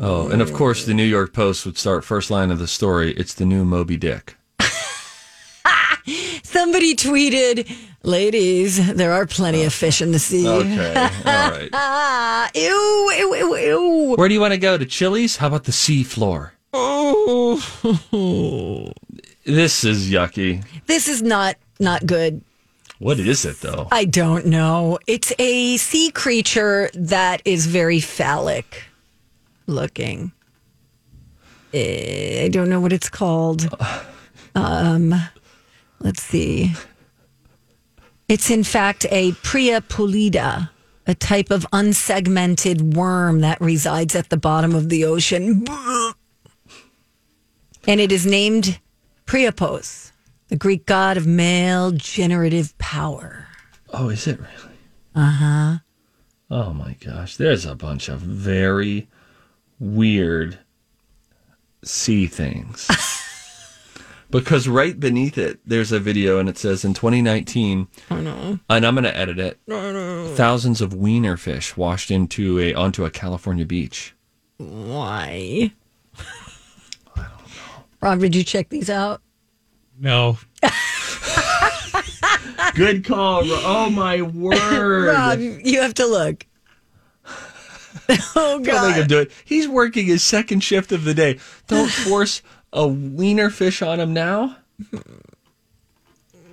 Oh, 0.00 0.28
and 0.28 0.40
of 0.40 0.52
course, 0.52 0.84
the 0.84 0.94
New 0.94 1.02
York 1.04 1.32
Post 1.32 1.66
would 1.66 1.76
start 1.76 2.04
first 2.04 2.30
line 2.30 2.52
of 2.52 2.60
the 2.60 2.68
story. 2.68 3.12
It's 3.14 3.34
the 3.34 3.44
new 3.44 3.64
Moby 3.64 3.96
Dick. 3.96 4.36
Somebody 6.44 6.94
tweeted, 6.94 7.68
"Ladies, 8.04 8.94
there 8.94 9.12
are 9.12 9.26
plenty 9.26 9.64
of 9.64 9.72
fish 9.72 10.00
in 10.00 10.12
the 10.12 10.20
sea." 10.20 10.46
Okay, 10.46 10.94
all 10.94 11.10
right. 11.24 12.50
Ew, 12.54 13.12
ew, 13.16 13.34
ew, 13.34 13.56
ew. 13.56 14.14
Where 14.16 14.28
do 14.28 14.34
you 14.34 14.40
want 14.40 14.52
to 14.52 14.58
go 14.58 14.78
to 14.78 14.86
Chili's? 14.86 15.38
How 15.38 15.48
about 15.48 15.64
the 15.64 15.72
sea 15.72 16.04
floor? 16.04 16.52
Oh, 16.72 17.56
this 19.44 19.84
is 19.84 20.10
yucky. 20.10 20.64
This 20.86 21.08
is 21.08 21.22
not 21.22 21.56
not 21.80 22.06
good. 22.06 22.42
What 22.98 23.20
is 23.20 23.44
it 23.44 23.60
though? 23.60 23.88
I 23.92 24.04
don't 24.04 24.46
know. 24.46 24.98
It's 25.06 25.32
a 25.38 25.76
sea 25.76 26.10
creature 26.10 26.90
that 26.94 27.42
is 27.44 27.66
very 27.66 28.00
phallic 28.00 28.84
looking. 29.66 30.32
Eh, 31.72 32.44
I 32.44 32.48
don't 32.48 32.68
know 32.68 32.80
what 32.80 32.92
it's 32.92 33.08
called. 33.10 33.68
Um, 34.54 35.14
let's 36.00 36.22
see. 36.22 36.72
It's 38.28 38.50
in 38.50 38.64
fact 38.64 39.06
a 39.10 39.32
Priapulida, 39.32 40.70
a 41.06 41.14
type 41.14 41.52
of 41.52 41.64
unsegmented 41.72 42.94
worm 42.96 43.40
that 43.40 43.60
resides 43.60 44.16
at 44.16 44.30
the 44.30 44.36
bottom 44.36 44.74
of 44.74 44.88
the 44.88 45.04
ocean. 45.04 45.64
And 47.88 48.02
it 48.02 48.12
is 48.12 48.26
named 48.26 48.80
Priapos, 49.24 50.12
the 50.48 50.56
Greek 50.56 50.84
god 50.84 51.16
of 51.16 51.26
male 51.26 51.90
generative 51.90 52.76
power. 52.76 53.46
Oh, 53.94 54.10
is 54.10 54.26
it 54.26 54.38
really? 54.38 54.76
Uh 55.14 55.30
huh. 55.30 55.78
Oh 56.50 56.74
my 56.74 56.98
gosh, 57.02 57.38
there's 57.38 57.64
a 57.64 57.74
bunch 57.74 58.10
of 58.10 58.20
very 58.20 59.08
weird 59.80 60.58
sea 61.82 62.26
things. 62.26 62.90
because 64.30 64.68
right 64.68 65.00
beneath 65.00 65.38
it, 65.38 65.58
there's 65.64 65.90
a 65.90 65.98
video 65.98 66.38
and 66.38 66.50
it 66.50 66.58
says 66.58 66.84
in 66.84 66.92
2019, 66.92 67.88
Oh 68.10 68.20
no. 68.20 68.58
and 68.68 68.84
I'm 68.84 68.96
going 68.96 69.04
to 69.04 69.16
edit 69.16 69.38
it. 69.38 69.58
No, 69.66 69.92
no. 69.94 70.34
Thousands 70.34 70.82
of 70.82 70.92
wiener 70.92 71.38
fish 71.38 71.74
washed 71.74 72.10
into 72.10 72.58
a 72.58 72.74
onto 72.74 73.06
a 73.06 73.10
California 73.10 73.64
beach. 73.64 74.14
Why? 74.58 75.72
I 78.02 78.06
don't 78.06 78.10
know. 78.10 78.14
Rob, 78.14 78.20
did 78.20 78.34
you 78.36 78.44
check 78.44 78.68
these 78.68 78.90
out? 78.90 79.20
No. 79.98 80.38
Good 82.74 83.04
call. 83.04 83.42
Ro- 83.42 83.60
Oh 83.64 83.90
my 83.90 84.22
word! 84.22 85.08
Rob, 85.08 85.38
you 85.40 85.80
have 85.80 85.94
to 85.94 86.06
look. 86.06 86.46
oh 88.36 88.60
god. 88.60 88.64
Don't 88.64 88.86
make 88.88 88.96
him 88.96 89.06
do 89.06 89.18
it. 89.20 89.32
He's 89.44 89.66
working 89.68 90.06
his 90.06 90.22
second 90.22 90.60
shift 90.62 90.92
of 90.92 91.04
the 91.04 91.14
day. 91.14 91.38
Don't 91.66 91.90
force 92.08 92.42
a 92.72 92.86
wiener 92.86 93.50
fish 93.50 93.82
on 93.82 93.98
him 94.00 94.12
now. 94.14 94.56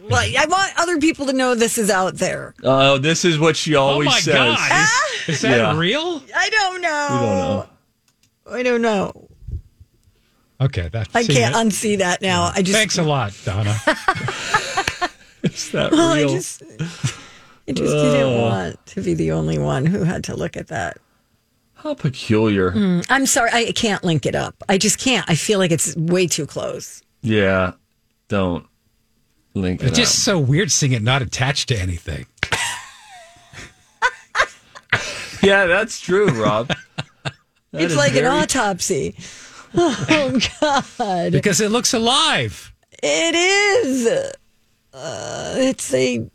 Like, 0.07 0.35
I 0.35 0.45
want 0.45 0.71
other 0.77 0.97
people 0.99 1.25
to 1.27 1.33
know 1.33 1.55
this 1.55 1.77
is 1.77 1.89
out 1.89 2.15
there. 2.15 2.53
Oh, 2.63 2.97
this 2.99 3.25
is 3.25 3.39
what 3.39 3.55
she 3.57 3.75
Oh 3.75 3.81
always 3.81 4.07
my 4.07 4.19
says. 4.19 4.35
God. 4.35 4.81
Is, 5.27 5.35
is 5.35 5.41
that 5.41 5.57
Yeah. 5.57 5.77
real? 5.77 6.21
I 6.35 6.49
don't 6.49 6.81
know. 6.81 7.07
We 7.11 7.25
don't 7.25 7.31
know. 7.37 8.51
I 8.51 8.63
don't 8.63 8.81
know. 8.81 9.29
Okay. 10.61 10.89
That, 10.89 11.09
I 11.13 11.23
can't 11.23 11.53
that- 11.53 11.65
unsee 11.65 11.97
that 11.99 12.21
now. 12.21 12.51
I 12.53 12.61
just 12.61 12.77
Thanks 12.77 12.97
a 12.97 13.03
lot, 13.03 13.33
Donna. 13.43 13.71
Is 15.43 15.71
that 15.71 15.91
Well, 15.91 16.09
I 16.13 16.17
real? 16.21 16.29
just, 16.29 16.63
I 16.63 17.71
just 17.71 17.93
didn't 17.93 18.41
want 18.41 18.85
to 18.87 19.01
be 19.01 19.13
the 19.13 19.31
only 19.31 19.57
one 19.59 19.85
who 19.85 20.03
had 20.03 20.23
to 20.25 20.35
look 20.35 20.55
at 20.57 20.67
that. 20.67 20.97
How 21.73 21.93
peculiar. 21.93 22.71
Mm, 22.71 23.05
I'm 23.09 23.25
sorry, 23.27 23.51
I 23.53 23.71
can't 23.73 24.03
link 24.03 24.25
it 24.25 24.33
up. 24.33 24.55
I 24.67 24.77
just 24.79 24.97
can't. 24.97 25.29
I 25.29 25.35
feel 25.35 25.59
like 25.59 25.71
it's 25.71 25.95
way 25.95 26.25
too 26.25 26.47
close. 26.47 27.03
Yeah. 27.21 27.73
Don't 28.27 28.65
link 29.53 29.83
it 29.83 29.87
It's 29.89 29.97
just 29.97 30.15
up. 30.27 30.33
so 30.35 30.39
weird 30.39 30.71
seeing 30.71 30.93
it 30.93 31.03
not 31.03 31.21
attached 31.21 31.67
to 31.69 31.79
anything. 31.79 32.25
Yeah, 35.43 35.67
that's 35.67 35.99
true, 35.99 36.27
Rob. 36.29 36.69
That 36.69 37.33
it's 37.73 37.91
is 37.91 37.97
like 37.97 38.15
an 38.15 38.25
autopsy. 38.25 39.15
Oh 40.09 40.39
God, 40.97 41.31
Because 41.31 41.61
it 41.61 41.69
looks 41.71 41.93
alive. 41.93 42.73
it 43.03 43.35
is. 43.35 44.07
Uh, 44.93 45.53
it's 45.57 45.93
a 45.93 46.27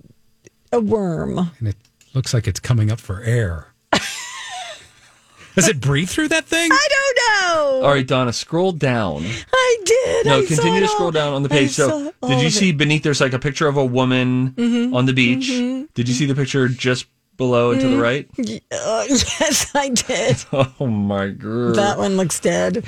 a 0.72 0.80
worm. 0.80 1.38
And 1.58 1.68
it 1.68 1.76
looks 2.14 2.32
like 2.34 2.46
it's 2.46 2.60
coming 2.60 2.90
up 2.92 3.00
for 3.00 3.22
air. 3.22 3.66
Does 5.56 5.66
it 5.68 5.80
breathe 5.80 6.08
through 6.08 6.28
that 6.28 6.44
thing? 6.46 6.70
I 6.72 6.88
don't 6.88 7.18
know. 7.82 7.86
All 7.86 7.92
right, 7.92 8.06
Donna, 8.06 8.32
scroll 8.32 8.70
down. 8.72 9.24
I 9.52 9.76
did. 9.84 10.26
No, 10.26 10.38
I 10.38 10.44
continue 10.46 10.78
it 10.78 10.80
to 10.82 10.88
scroll 10.88 11.06
all. 11.06 11.10
down 11.10 11.32
on 11.34 11.42
the 11.42 11.48
page. 11.48 11.70
saw 11.72 11.88
So, 11.88 12.28
did 12.28 12.40
you 12.40 12.50
see 12.50 12.70
it. 12.70 12.76
beneath 12.78 13.02
there's 13.02 13.20
like 13.20 13.32
a 13.32 13.38
picture 13.38 13.66
of 13.66 13.76
a 13.76 13.84
woman 13.84 14.52
Mhm, 14.52 14.94
on 14.94 15.06
the 15.06 15.12
beach? 15.12 15.48
mhm. 15.50 15.88
Did 15.94 16.08
you 16.08 16.14
see 16.14 16.24
the 16.26 16.36
picture 16.36 16.68
just 16.68 17.06
below 17.36 17.72
and 17.72 17.80
to 17.80 17.88
the 17.88 17.96
Mhm. 17.96 18.00
right? 18.00 18.28
Uh, 18.38 19.04
yes, 19.08 19.74
I 19.74 19.88
did. 19.88 20.36
Oh 20.80 20.86
my 20.86 21.28
god. 21.28 21.74
That 21.74 21.98
one 21.98 22.16
looks 22.16 22.38
dead. 22.38 22.84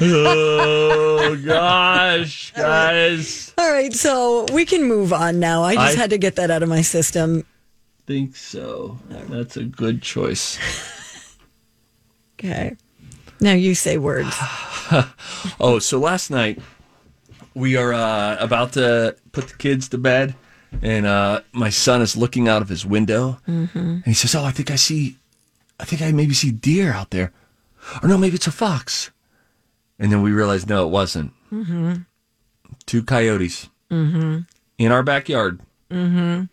Oh 0.00 1.36
gosh, 1.44 2.52
guys. 2.52 3.52
All 3.58 3.70
right, 3.70 3.92
so 3.92 4.46
we 4.52 4.64
can 4.64 4.84
move 4.84 5.12
on 5.12 5.38
now. 5.40 5.62
I 5.62 5.74
just 5.74 5.96
I- 5.96 6.00
had 6.00 6.10
to 6.10 6.18
get 6.18 6.36
that 6.36 6.50
out 6.50 6.62
of 6.62 6.68
my 6.68 6.82
system. 6.82 7.44
Think 8.06 8.36
so. 8.36 8.98
That's 9.08 9.56
a 9.56 9.64
good 9.64 10.02
choice. 10.02 10.58
Okay. 12.38 12.76
Now 13.40 13.52
you 13.52 13.74
say 13.74 13.96
words. 13.96 14.34
oh, 15.60 15.78
so 15.78 15.98
last 15.98 16.30
night 16.30 16.58
we 17.54 17.76
are 17.76 17.94
uh, 17.94 18.36
about 18.38 18.72
to 18.74 19.16
put 19.32 19.48
the 19.48 19.54
kids 19.54 19.88
to 19.90 19.98
bed, 19.98 20.34
and 20.82 21.06
uh, 21.06 21.40
my 21.52 21.70
son 21.70 22.02
is 22.02 22.16
looking 22.16 22.48
out 22.48 22.60
of 22.60 22.68
his 22.68 22.84
window, 22.84 23.38
Mm-hmm. 23.48 23.78
and 23.78 24.04
he 24.04 24.12
says, 24.14 24.34
"Oh, 24.34 24.44
I 24.44 24.50
think 24.50 24.70
I 24.70 24.76
see, 24.76 25.16
I 25.80 25.84
think 25.84 26.02
I 26.02 26.12
maybe 26.12 26.34
see 26.34 26.50
deer 26.50 26.92
out 26.92 27.10
there, 27.10 27.32
or 28.02 28.08
no, 28.08 28.18
maybe 28.18 28.34
it's 28.34 28.48
a 28.48 28.52
fox." 28.52 29.10
And 29.98 30.12
then 30.12 30.22
we 30.22 30.32
realized, 30.32 30.68
no, 30.68 30.86
it 30.86 30.90
wasn't. 30.90 31.32
Mm-hmm. 31.52 31.94
Two 32.86 33.02
coyotes 33.02 33.68
Mm-hmm. 33.90 34.40
in 34.78 34.90
our 34.92 35.02
backyard. 35.04 35.60
Mm-hmm. 35.90 36.44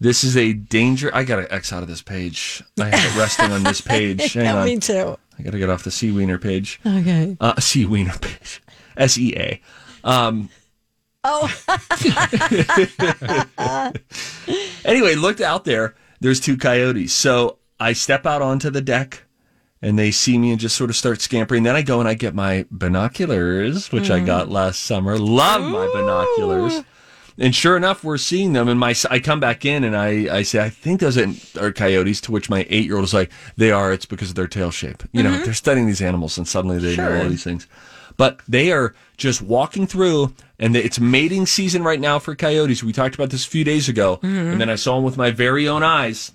This 0.00 0.24
is 0.24 0.36
a 0.36 0.52
danger. 0.52 1.14
I 1.14 1.22
got 1.22 1.36
to 1.36 1.54
X 1.54 1.72
out 1.72 1.84
of 1.84 1.88
this 1.88 2.02
page. 2.02 2.60
I 2.80 2.86
have 2.86 3.16
it 3.16 3.20
resting 3.20 3.52
on 3.52 3.62
this 3.62 3.80
page. 3.80 4.32
Hang 4.32 4.44
yeah, 4.46 4.56
on. 4.56 4.64
me 4.64 4.78
too. 4.78 5.16
I 5.38 5.42
got 5.42 5.52
to 5.52 5.58
get 5.58 5.70
off 5.70 5.84
the 5.84 5.92
Sea 5.92 6.10
Wiener 6.10 6.38
page. 6.38 6.80
Okay. 6.84 7.36
Uh, 7.40 7.60
Sea 7.60 7.86
Wiener 7.86 8.18
page. 8.18 8.62
S 8.96 9.16
E 9.16 9.32
A. 9.36 9.60
Um, 10.02 10.48
Oh. 11.24 11.48
anyway, 14.84 15.14
looked 15.14 15.40
out 15.40 15.64
there. 15.64 15.94
There's 16.20 16.40
two 16.40 16.56
coyotes. 16.56 17.12
So 17.12 17.58
I 17.78 17.92
step 17.92 18.26
out 18.26 18.42
onto 18.42 18.70
the 18.70 18.80
deck 18.80 19.21
and 19.82 19.98
they 19.98 20.10
see 20.12 20.38
me 20.38 20.50
and 20.52 20.60
just 20.60 20.76
sort 20.76 20.88
of 20.90 20.96
start 20.96 21.20
scampering. 21.20 21.64
Then 21.64 21.74
I 21.76 21.82
go 21.82 21.98
and 22.00 22.08
I 22.08 22.14
get 22.14 22.34
my 22.34 22.64
binoculars, 22.70 23.90
which 23.92 24.10
I 24.10 24.20
Mm. 24.20 24.26
got 24.26 24.48
last 24.50 24.84
summer. 24.84 25.18
Love 25.18 25.62
my 25.62 25.88
binoculars. 25.92 26.84
And 27.38 27.54
sure 27.54 27.76
enough, 27.76 28.04
we're 28.04 28.18
seeing 28.18 28.52
them. 28.52 28.68
And 28.68 28.78
my 28.78 28.94
I 29.10 29.18
come 29.18 29.40
back 29.40 29.64
in 29.64 29.84
and 29.84 29.96
I, 29.96 30.28
I 30.38 30.42
say, 30.42 30.62
I 30.62 30.68
think 30.68 31.00
those 31.00 31.18
are 31.56 31.72
coyotes. 31.72 32.20
To 32.22 32.32
which 32.32 32.48
my 32.50 32.66
eight 32.70 32.84
year 32.84 32.96
old 32.96 33.04
is 33.04 33.14
like, 33.14 33.30
they 33.56 33.70
are. 33.72 33.92
It's 33.92 34.06
because 34.06 34.28
of 34.30 34.36
their 34.36 34.46
tail 34.46 34.70
shape. 34.70 35.02
You 35.12 35.22
know, 35.22 35.30
Mhm. 35.30 35.44
they're 35.44 35.54
studying 35.54 35.86
these 35.86 36.02
animals 36.02 36.36
and 36.38 36.46
suddenly 36.46 36.78
they 36.78 36.94
know 36.96 37.22
all 37.22 37.28
these 37.28 37.42
things. 37.44 37.66
But 38.18 38.40
they 38.46 38.70
are 38.70 38.94
just 39.16 39.40
walking 39.40 39.86
through, 39.86 40.34
and 40.58 40.76
it's 40.76 41.00
mating 41.00 41.46
season 41.46 41.82
right 41.82 41.98
now 42.00 42.18
for 42.18 42.34
coyotes. 42.34 42.84
We 42.84 42.92
talked 42.92 43.14
about 43.14 43.30
this 43.30 43.46
a 43.46 43.48
few 43.48 43.64
days 43.64 43.88
ago, 43.88 44.20
Mhm. 44.22 44.52
and 44.52 44.60
then 44.60 44.68
I 44.68 44.74
saw 44.74 44.96
them 44.96 45.04
with 45.04 45.16
my 45.16 45.30
very 45.30 45.66
own 45.66 45.82
eyes. 45.82 46.30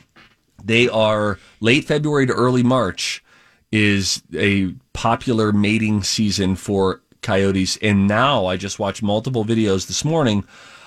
They 0.63 0.89
are 0.89 1.37
late 1.61 1.85
February 1.85 2.25
to 2.25 2.33
early 2.33 2.63
March 2.63 3.23
is 3.71 4.21
a 4.35 4.73
popular 4.93 5.51
mating 5.51 6.03
season 6.03 6.55
for 6.55 7.01
coyotes. 7.21 7.77
And 7.81 8.07
now 8.07 8.45
I 8.45 8.57
just 8.57 8.79
watched 8.79 9.03
multiple 9.03 9.43
videos 9.43 9.87
this 9.87 10.05
morning 10.05 10.45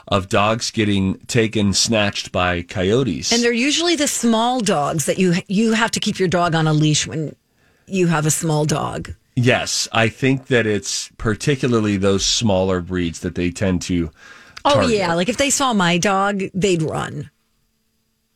of 0.09 0.29
dogs 0.29 0.71
getting 0.71 1.19
taken, 1.27 1.73
snatched 1.73 2.33
by 2.33 2.63
coyotes. 2.63 3.33
And 3.33 3.43
they're 3.43 3.53
usually 3.53 3.97
the 3.97 4.09
small 4.09 4.61
dogs 4.61 5.07
that 5.07 5.19
you 5.19 5.35
you 5.47 5.73
have 5.73 5.91
to 5.93 6.01
keep 6.01 6.19
your 6.19 6.29
dog 6.29 6.55
on 6.55 6.67
a 6.67 6.73
leash 6.73 7.07
when 7.07 7.37
you 7.87 8.07
have 8.09 8.27
a 8.27 8.31
small 8.31 8.65
dog. 8.65 9.15
yes, 9.37 9.89
I 9.93 10.09
think 10.09 10.47
that 10.47 10.67
it's 10.67 11.11
particularly 11.19 11.97
those 11.97 12.25
smaller 12.25 12.81
breeds 12.81 13.21
that 13.21 13.35
they 13.35 13.51
tend 13.51 13.83
to. 13.83 14.11
Oh 14.65 14.75
target. 14.75 14.97
yeah, 14.97 15.15
like 15.15 15.29
if 15.29 15.37
they 15.39 15.51
saw 15.51 15.73
my 15.73 15.97
dog, 15.99 16.43
they'd 16.55 16.83
run. 16.83 17.31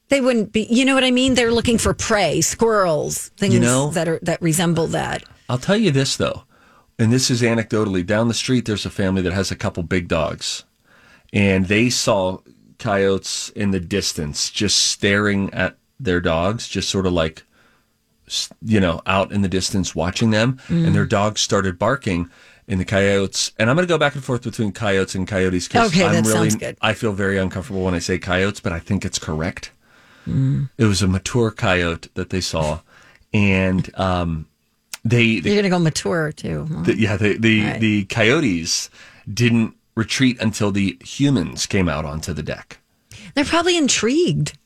They 0.08 0.20
wouldn't 0.20 0.52
be. 0.52 0.66
You 0.70 0.84
know 0.84 0.94
what 0.94 1.04
I 1.04 1.10
mean? 1.10 1.34
They're 1.34 1.52
looking 1.52 1.78
for 1.78 1.94
prey, 1.94 2.40
squirrels, 2.40 3.28
things 3.36 3.54
You 3.54 3.60
know- 3.60 3.90
that 3.90 4.08
are 4.08 4.18
that 4.22 4.40
resemble 4.42 4.86
that. 4.88 5.24
I'll 5.48 5.58
tell 5.58 5.76
you 5.76 5.90
this 5.90 6.16
though, 6.16 6.44
and 6.98 7.12
this 7.12 7.30
is 7.30 7.42
anecdotally. 7.42 8.04
Down 8.04 8.28
the 8.28 8.34
street, 8.34 8.64
there's 8.66 8.86
a 8.86 8.90
family 8.90 9.22
that 9.22 9.32
has 9.32 9.50
a 9.50 9.56
couple 9.56 9.82
big 9.82 10.08
dogs, 10.08 10.64
and 11.32 11.66
they 11.68 11.90
saw 11.90 12.38
coyotes 12.78 13.50
in 13.56 13.70
the 13.70 13.80
distance, 13.80 14.50
just 14.50 14.76
staring 14.78 15.52
at 15.54 15.76
their 16.00 16.20
dogs, 16.20 16.68
just 16.68 16.90
sort 16.90 17.06
of 17.06 17.12
like, 17.12 17.44
you 18.64 18.80
know, 18.80 19.00
out 19.06 19.32
in 19.32 19.42
the 19.42 19.48
distance 19.48 19.94
watching 19.94 20.30
them, 20.30 20.58
Mm. 20.68 20.86
and 20.86 20.94
their 20.94 21.06
dogs 21.06 21.40
started 21.40 21.78
barking. 21.78 22.28
And 22.66 22.80
the 22.80 22.86
coyotes, 22.86 23.52
and 23.58 23.68
I'm 23.68 23.76
going 23.76 23.86
to 23.86 23.92
go 23.92 23.98
back 23.98 24.14
and 24.14 24.24
forth 24.24 24.40
between 24.42 24.72
coyotes 24.72 25.14
and 25.14 25.28
coyotes 25.28 25.68
because 25.68 25.90
Okay, 25.92 26.02
I'm 26.02 26.12
that 26.14 26.26
really, 26.26 26.48
sounds 26.48 26.56
good. 26.56 26.78
I 26.80 26.94
feel 26.94 27.12
very 27.12 27.36
uncomfortable 27.36 27.84
when 27.84 27.92
I 27.92 27.98
say 27.98 28.16
coyotes, 28.18 28.58
but 28.60 28.72
I 28.72 28.78
think 28.78 29.04
it's 29.04 29.18
correct. 29.18 29.70
Mm. 30.26 30.70
It 30.78 30.84
was 30.84 31.02
a 31.02 31.06
mature 31.08 31.50
coyote 31.50 32.08
that 32.14 32.30
they 32.30 32.40
saw, 32.40 32.80
and 33.32 33.90
um, 33.98 34.46
they, 35.04 35.40
they 35.40 35.50
You're 35.52 35.62
gonna 35.62 35.70
go 35.70 35.78
mature 35.78 36.32
too. 36.32 36.66
huh? 36.72 36.82
the, 36.82 36.98
yeah, 36.98 37.16
the 37.16 37.36
the, 37.36 37.62
Right. 37.64 37.80
the 37.80 38.04
coyotes 38.06 38.90
didn't 39.32 39.74
retreat 39.94 40.40
until 40.40 40.70
the 40.72 40.98
humans 41.04 41.66
came 41.66 41.88
out 41.88 42.04
onto 42.04 42.32
the 42.32 42.42
deck. 42.42 42.78
They're 43.34 43.44
probably 43.44 43.76
intrigued. 43.76 44.56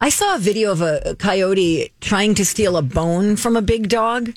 I 0.00 0.10
saw 0.10 0.36
a 0.36 0.38
video 0.38 0.70
of 0.70 0.80
a, 0.80 1.16
coyote 1.18 1.92
trying 2.00 2.34
to 2.36 2.44
steal 2.44 2.76
a 2.76 2.82
bone 2.82 3.34
from 3.36 3.56
a 3.56 3.62
big 3.62 3.88
dog, 3.88 4.32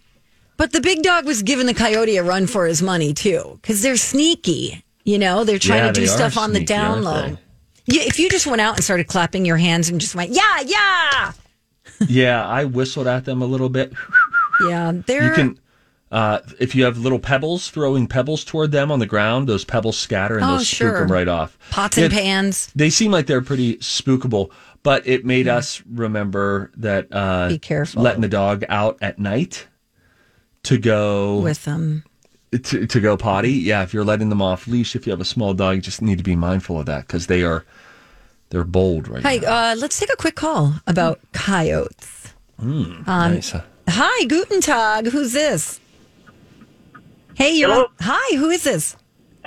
but 0.57 0.71
the 0.71 0.81
big 0.81 1.03
dog 1.03 1.25
was 1.25 1.43
giving 1.43 1.67
the 1.67 1.73
coyote 1.73 2.17
a 2.17 2.23
run 2.23 2.47
for 2.47 2.65
his 2.65 2.81
money 2.81 3.13
too, 3.13 3.59
because 3.61 3.81
they're 3.83 3.97
sneaky. 3.97 4.83
You 5.03 5.19
know, 5.19 5.43
they're 5.43 5.59
trying 5.59 5.85
Yeah, 5.85 5.91
to 5.91 5.99
do 6.01 6.07
stuff 6.07 6.37
on 6.37 6.51
the 6.51 6.57
sneaky, 6.57 6.65
down 6.73 7.03
low. 7.03 7.37
If 7.93 8.19
you 8.19 8.29
just 8.29 8.47
went 8.47 8.61
out 8.61 8.75
and 8.75 8.83
started 8.83 9.07
clapping 9.07 9.45
your 9.45 9.57
hands 9.57 9.89
and 9.89 9.99
just 9.99 10.15
went, 10.15 10.31
yeah, 10.31 10.61
yeah, 10.65 11.31
yeah, 12.07 12.47
I 12.47 12.65
whistled 12.65 13.07
at 13.07 13.25
them 13.25 13.41
a 13.41 13.45
little 13.45 13.69
bit. 13.69 13.93
yeah, 14.67 14.91
they're 15.05 15.23
You 15.25 15.31
can, 15.33 15.59
uh, 16.11 16.39
if 16.59 16.73
you 16.75 16.83
have 16.85 16.97
little 16.97 17.19
pebbles, 17.19 17.69
throwing 17.69 18.07
pebbles 18.07 18.43
toward 18.43 18.71
them 18.71 18.91
on 18.91 18.99
the 18.99 19.05
ground, 19.05 19.47
those 19.47 19.63
pebbles 19.65 19.97
scatter 19.97 20.35
and 20.35 20.43
Oh, 20.45 20.47
they'll 20.49 20.59
spook 20.59 20.65
sure. 20.77 20.99
them 20.99 21.11
right 21.11 21.27
off. 21.27 21.57
pots 21.69 21.97
and 21.97 22.11
Yeah, 22.11 22.19
pans. 22.19 22.71
They 22.75 22.89
seem 22.89 23.11
like 23.11 23.27
they're 23.27 23.41
pretty 23.41 23.77
spookable, 23.77 24.51
but 24.83 25.05
it 25.07 25.25
made 25.25 25.47
us 25.47 25.81
remember 25.89 26.71
that 26.77 27.07
uh, 27.11 27.49
Be 27.49 27.59
careful. 27.59 28.01
letting 28.03 28.21
the 28.21 28.27
dog 28.29 28.63
out 28.69 28.97
at 29.01 29.19
night 29.19 29.67
to 30.63 30.77
go 30.77 31.39
with 31.39 31.65
them. 31.65 32.03
to, 32.51 32.85
to 32.87 32.99
go 32.99 33.15
potty. 33.17 33.51
Yeah, 33.53 33.83
if 33.83 33.93
you're 33.93 34.03
letting 34.03 34.29
them 34.29 34.41
off 34.41 34.67
leash, 34.67 34.95
if 34.95 35.05
you 35.07 35.11
have 35.11 35.21
a 35.21 35.25
small 35.25 35.53
dog, 35.53 35.75
you 35.75 35.81
just 35.81 36.01
need 36.01 36.17
to 36.17 36.23
be 36.23 36.35
mindful 36.35 36.79
of 36.79 36.85
that 36.87 37.07
because 37.07 37.27
they 37.27 37.43
are 37.43 37.63
they're 38.51 38.63
bold 38.63 39.07
right 39.07 39.23
now. 39.23 39.29
Hi, 39.29 39.71
uh, 39.71 39.75
let's 39.77 39.99
take 39.99 40.11
a 40.13 40.15
quick 40.15 40.35
call 40.35 40.75
about 40.85 41.19
coyotes. 41.33 42.33
Mm, 42.61 43.07
Um, 43.07 43.33
nice. 43.33 43.55
Hi, 43.89 44.25
Guten 44.25 44.61
Tag. 44.61 45.07
Who's 45.07 45.33
this? 45.33 45.79
Hey, 47.35 47.53
you're 47.57 47.69
Hello? 47.69 47.81
on- 47.85 47.89
Hi, 48.01 48.35
who 48.37 48.49
is 48.49 48.63
this? 48.63 48.95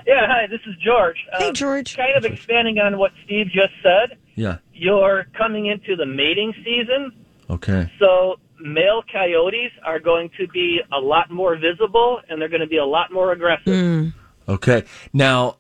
Yeah, 0.07 0.27
hi, 0.27 0.47
this 0.49 0.61
is 0.67 0.75
George. 0.85 1.17
Hey, 1.39 1.49
Um, 1.49 1.55
George. 1.55 1.97
Kind 1.97 2.17
of 2.17 2.25
expanding 2.25 2.79
on 2.79 2.99
what 2.99 3.13
Steve 3.25 3.47
just 3.47 3.73
said. 3.83 4.19
Yeah. 4.35 4.57
You're 4.75 5.27
coming 5.35 5.67
into 5.67 5.97
the 5.97 6.05
mating 6.07 6.53
season, 6.65 7.13
Okay. 7.49 7.89
so 8.01 8.39
male 8.61 9.03
coyotes 9.13 9.71
are 9.85 10.01
going 10.01 10.31
to 10.39 10.49
be 10.49 10.81
a 10.93 10.99
lot 10.99 11.31
more 11.31 11.57
visible 11.57 12.21
and 12.29 12.41
they're 12.41 12.49
going 12.49 12.61
to 12.61 12.67
be 12.67 12.79
a 12.79 12.85
lot 12.85 13.13
more 13.13 13.33
aggressive. 13.33 14.13
Okay. 14.49 14.83
Now, 15.13 15.57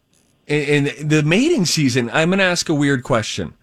in, 0.47 0.87
in 0.87 1.09
the 1.09 1.23
mating 1.23 1.65
season, 1.65 2.11
I'm 2.11 2.31
going 2.31 2.39
to 2.39 2.45
ask 2.45 2.69
a 2.69 2.75
weird 2.75 3.03
question, 3.03 3.55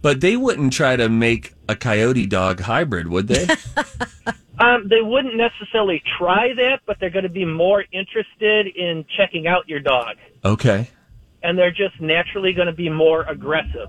but 0.00 0.20
they 0.20 0.36
wouldn't 0.36 0.72
try 0.72 0.96
to 0.96 1.08
make 1.08 1.54
a 1.68 1.76
coyote 1.76 2.26
dog 2.26 2.60
hybrid, 2.60 3.08
would 3.08 3.28
they? 3.28 3.46
Um, 4.58 4.86
they 4.88 5.00
wouldn't 5.00 5.34
necessarily 5.34 6.02
try 6.18 6.52
that, 6.54 6.80
but 6.86 6.98
they're 7.00 7.10
going 7.10 7.24
to 7.24 7.28
be 7.28 7.44
more 7.44 7.84
interested 7.90 8.68
in 8.68 9.04
checking 9.16 9.48
out 9.48 9.68
your 9.68 9.80
dog. 9.80 10.16
okay. 10.44 10.88
And 11.42 11.58
they're 11.58 11.72
just 11.72 12.00
naturally 12.00 12.52
going 12.52 12.68
to 12.68 12.72
be 12.72 12.88
more 12.88 13.22
aggressive. 13.24 13.88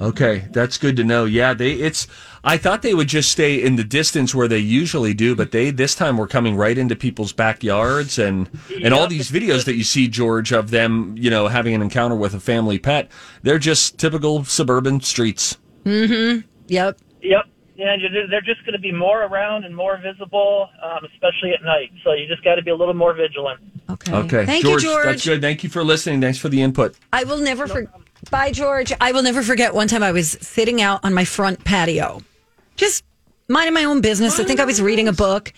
Okay, 0.00 0.48
that's 0.50 0.78
good 0.78 0.96
to 0.96 1.04
know. 1.04 1.26
Yeah, 1.26 1.52
they 1.52 1.72
it's 1.72 2.06
I 2.42 2.56
thought 2.56 2.80
they 2.80 2.94
would 2.94 3.08
just 3.08 3.30
stay 3.30 3.62
in 3.62 3.76
the 3.76 3.84
distance 3.84 4.34
where 4.34 4.48
they 4.48 4.58
usually 4.58 5.12
do, 5.12 5.36
but 5.36 5.50
they 5.50 5.70
this 5.70 5.94
time 5.94 6.16
were 6.16 6.26
coming 6.26 6.56
right 6.56 6.76
into 6.76 6.96
people's 6.96 7.34
backyards 7.34 8.18
and 8.18 8.48
and 8.82 8.94
all 8.94 9.06
these 9.06 9.30
videos 9.30 9.66
that 9.66 9.76
you 9.76 9.84
see 9.84 10.08
George 10.08 10.52
of 10.52 10.70
them, 10.70 11.14
you 11.18 11.28
know, 11.28 11.48
having 11.48 11.74
an 11.74 11.82
encounter 11.82 12.16
with 12.16 12.32
a 12.32 12.40
family 12.40 12.78
pet, 12.78 13.10
they're 13.42 13.58
just 13.58 13.98
typical 13.98 14.42
suburban 14.44 15.02
streets. 15.02 15.58
Mm-hmm. 15.84 16.46
Yep. 16.68 16.98
Yep. 17.80 18.00
Yeah, 18.00 18.08
you're- 18.08 18.26
they're 18.30 18.40
just 18.40 18.60
going 18.64 18.72
to 18.74 18.78
be 18.78 18.92
more 18.92 19.22
around 19.24 19.64
and 19.64 19.74
more 19.74 19.96
visible, 19.98 20.68
um, 20.82 21.04
especially 21.14 21.52
at 21.52 21.62
night. 21.64 21.90
So 22.04 22.12
you 22.12 22.26
just 22.26 22.44
got 22.44 22.56
to 22.56 22.62
be 22.62 22.70
a 22.70 22.76
little 22.76 22.94
more 22.94 23.14
vigilant. 23.14 23.60
Okay. 23.88 24.12
Okay. 24.12 24.46
Thank 24.46 24.64
you, 24.64 24.70
George, 24.70 24.82
George. 24.82 25.04
That's 25.06 25.24
good. 25.24 25.40
Thank 25.40 25.64
you 25.64 25.70
for 25.70 25.82
listening. 25.82 26.20
Thanks 26.20 26.38
for 26.38 26.48
the 26.48 26.60
input. 26.62 26.94
I 27.12 27.24
will 27.24 27.38
never 27.38 27.66
forget. 27.66 27.90
Bye, 28.30 28.52
George. 28.52 28.92
I 29.00 29.12
will 29.12 29.22
never 29.22 29.42
forget 29.42 29.74
one 29.74 29.88
time 29.88 30.02
I 30.02 30.12
was 30.12 30.32
sitting 30.42 30.82
out 30.82 31.00
on 31.04 31.14
my 31.14 31.24
front 31.24 31.64
patio, 31.64 32.20
just 32.76 33.02
minding 33.48 33.72
my 33.74 33.84
own 33.84 34.00
business. 34.02 34.38
I 34.38 34.44
think 34.44 34.60
I 34.60 34.64
was 34.66 34.80
reading 34.82 35.08
a 35.08 35.12
book. 35.12 35.52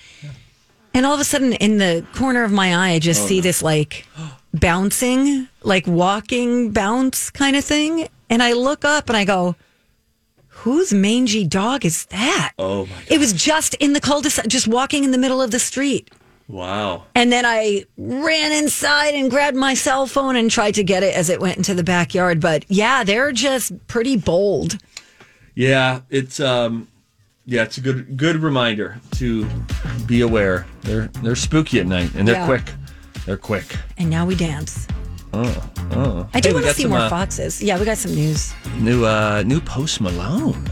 And 0.95 1.05
all 1.07 1.15
of 1.15 1.21
a 1.21 1.25
sudden, 1.25 1.55
in 1.55 1.79
the 1.79 2.05
corner 2.15 2.45
of 2.45 2.53
my 2.53 2.75
eye, 2.77 2.93
I 2.93 2.99
just 3.01 3.23
Oh, 3.23 3.27
see 3.27 3.37
no. 3.39 3.43
this 3.43 3.63
like 3.63 4.07
bouncing, 4.55 5.49
like 5.63 5.87
walking 5.87 6.71
bounce 6.71 7.31
kind 7.31 7.57
of 7.57 7.65
thing. 7.65 8.09
And 8.31 8.43
I 8.43 8.53
look 8.53 8.85
up 8.85 9.09
and 9.09 9.17
I 9.17 9.25
go, 9.25 9.57
whose 10.63 10.93
mangy 10.93 11.45
dog 11.47 11.85
is 11.85 12.07
that? 12.07 12.53
Oh 12.59 12.87
my 12.87 12.93
God. 12.93 13.03
It 13.11 13.19
was 13.19 13.33
just 13.33 13.75
in 13.75 13.93
the 13.93 14.01
cul-de-sac, 14.01 14.47
just 14.47 14.69
walking 14.69 15.05
in 15.05 15.11
the 15.11 15.19
middle 15.19 15.43
of 15.43 15.51
the 15.51 15.59
street. 15.59 16.11
Wow. 16.49 17.05
And 17.15 17.33
then 17.33 17.45
I 17.47 17.85
ran 17.97 18.53
inside 18.53 19.15
and 19.15 19.31
grabbed 19.31 19.57
my 19.57 19.75
cell 19.75 20.07
phone 20.07 20.37
and 20.37 20.51
tried 20.51 20.75
to 20.75 20.85
get 20.85 21.03
it 21.03 21.15
as 21.15 21.31
it 21.31 21.41
went 21.41 21.57
into 21.57 21.75
the 21.75 21.83
backyard. 21.85 22.41
But 22.41 22.65
yeah, 22.69 23.05
they're 23.05 23.33
just 23.33 23.73
pretty 23.87 24.17
bold. 24.17 24.79
Yeah, 25.55 26.01
it's 26.11 26.41
um 26.41 26.89
yeah, 27.47 27.63
it's 27.63 27.79
a 27.79 27.81
good 27.81 28.17
good 28.17 28.37
reminder 28.37 29.01
to 29.13 29.47
be 30.07 30.21
aware. 30.21 30.67
They're 30.83 31.09
they're 31.23 31.37
spooky 31.37 31.81
at 31.81 31.87
night 31.87 32.15
and 32.15 32.27
they're 32.27 32.37
Yeah. 32.37 32.47
quick. 32.47 32.73
They're 33.27 33.37
quick. 33.37 33.77
And 33.99 34.11
now 34.11 34.27
we 34.27 34.35
dance. 34.35 34.87
Oh, 35.35 35.71
oh. 35.93 36.29
I 36.35 36.41
do 36.41 36.49
Hey, 36.51 36.55
want 36.55 36.67
to 36.67 36.75
see 36.75 36.83
some, 36.83 36.91
more 36.91 37.01
uh, 37.01 37.09
foxes. 37.09 37.63
Yeah, 37.63 37.79
we 37.79 37.85
got 37.85 37.97
some 37.99 38.15
news. 38.15 38.53
New 38.79 39.05
uh 39.07 39.43
new 39.47 39.61
Post 39.61 40.01
Malone. 40.01 40.69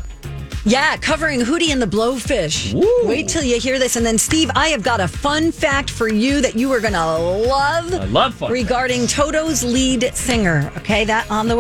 Yeah, 0.67 0.99
covering 0.99 1.41
Hootie 1.41 1.71
and 1.71 1.81
the 1.81 1.87
Blowfish. 1.87 2.75
Wait 3.07 3.29
till 3.29 3.43
you 3.43 3.59
hear 3.59 3.79
this. 3.79 3.97
And 3.97 4.05
then, 4.05 4.19
Steve, 4.19 4.51
I 4.55 4.69
have 4.69 4.83
got 4.83 5.01
a 5.01 5.09
fun 5.09 5.53
fact 5.53 5.89
for 5.89 6.07
you 6.07 6.43
that 6.43 6.55
you 6.55 6.71
are 6.73 6.81
going 6.81 6.93
to 6.93 7.07
love. 7.07 7.95
I 7.95 8.05
love 8.05 8.35
fun 8.35 8.53
Regarding 8.53 9.07
Toto's 9.07 9.65
lead 9.65 10.15
singer. 10.15 10.71
Okay, 10.77 11.07
that 11.07 11.31
on 11.31 11.49
the 11.49 11.55
way. 11.55 11.59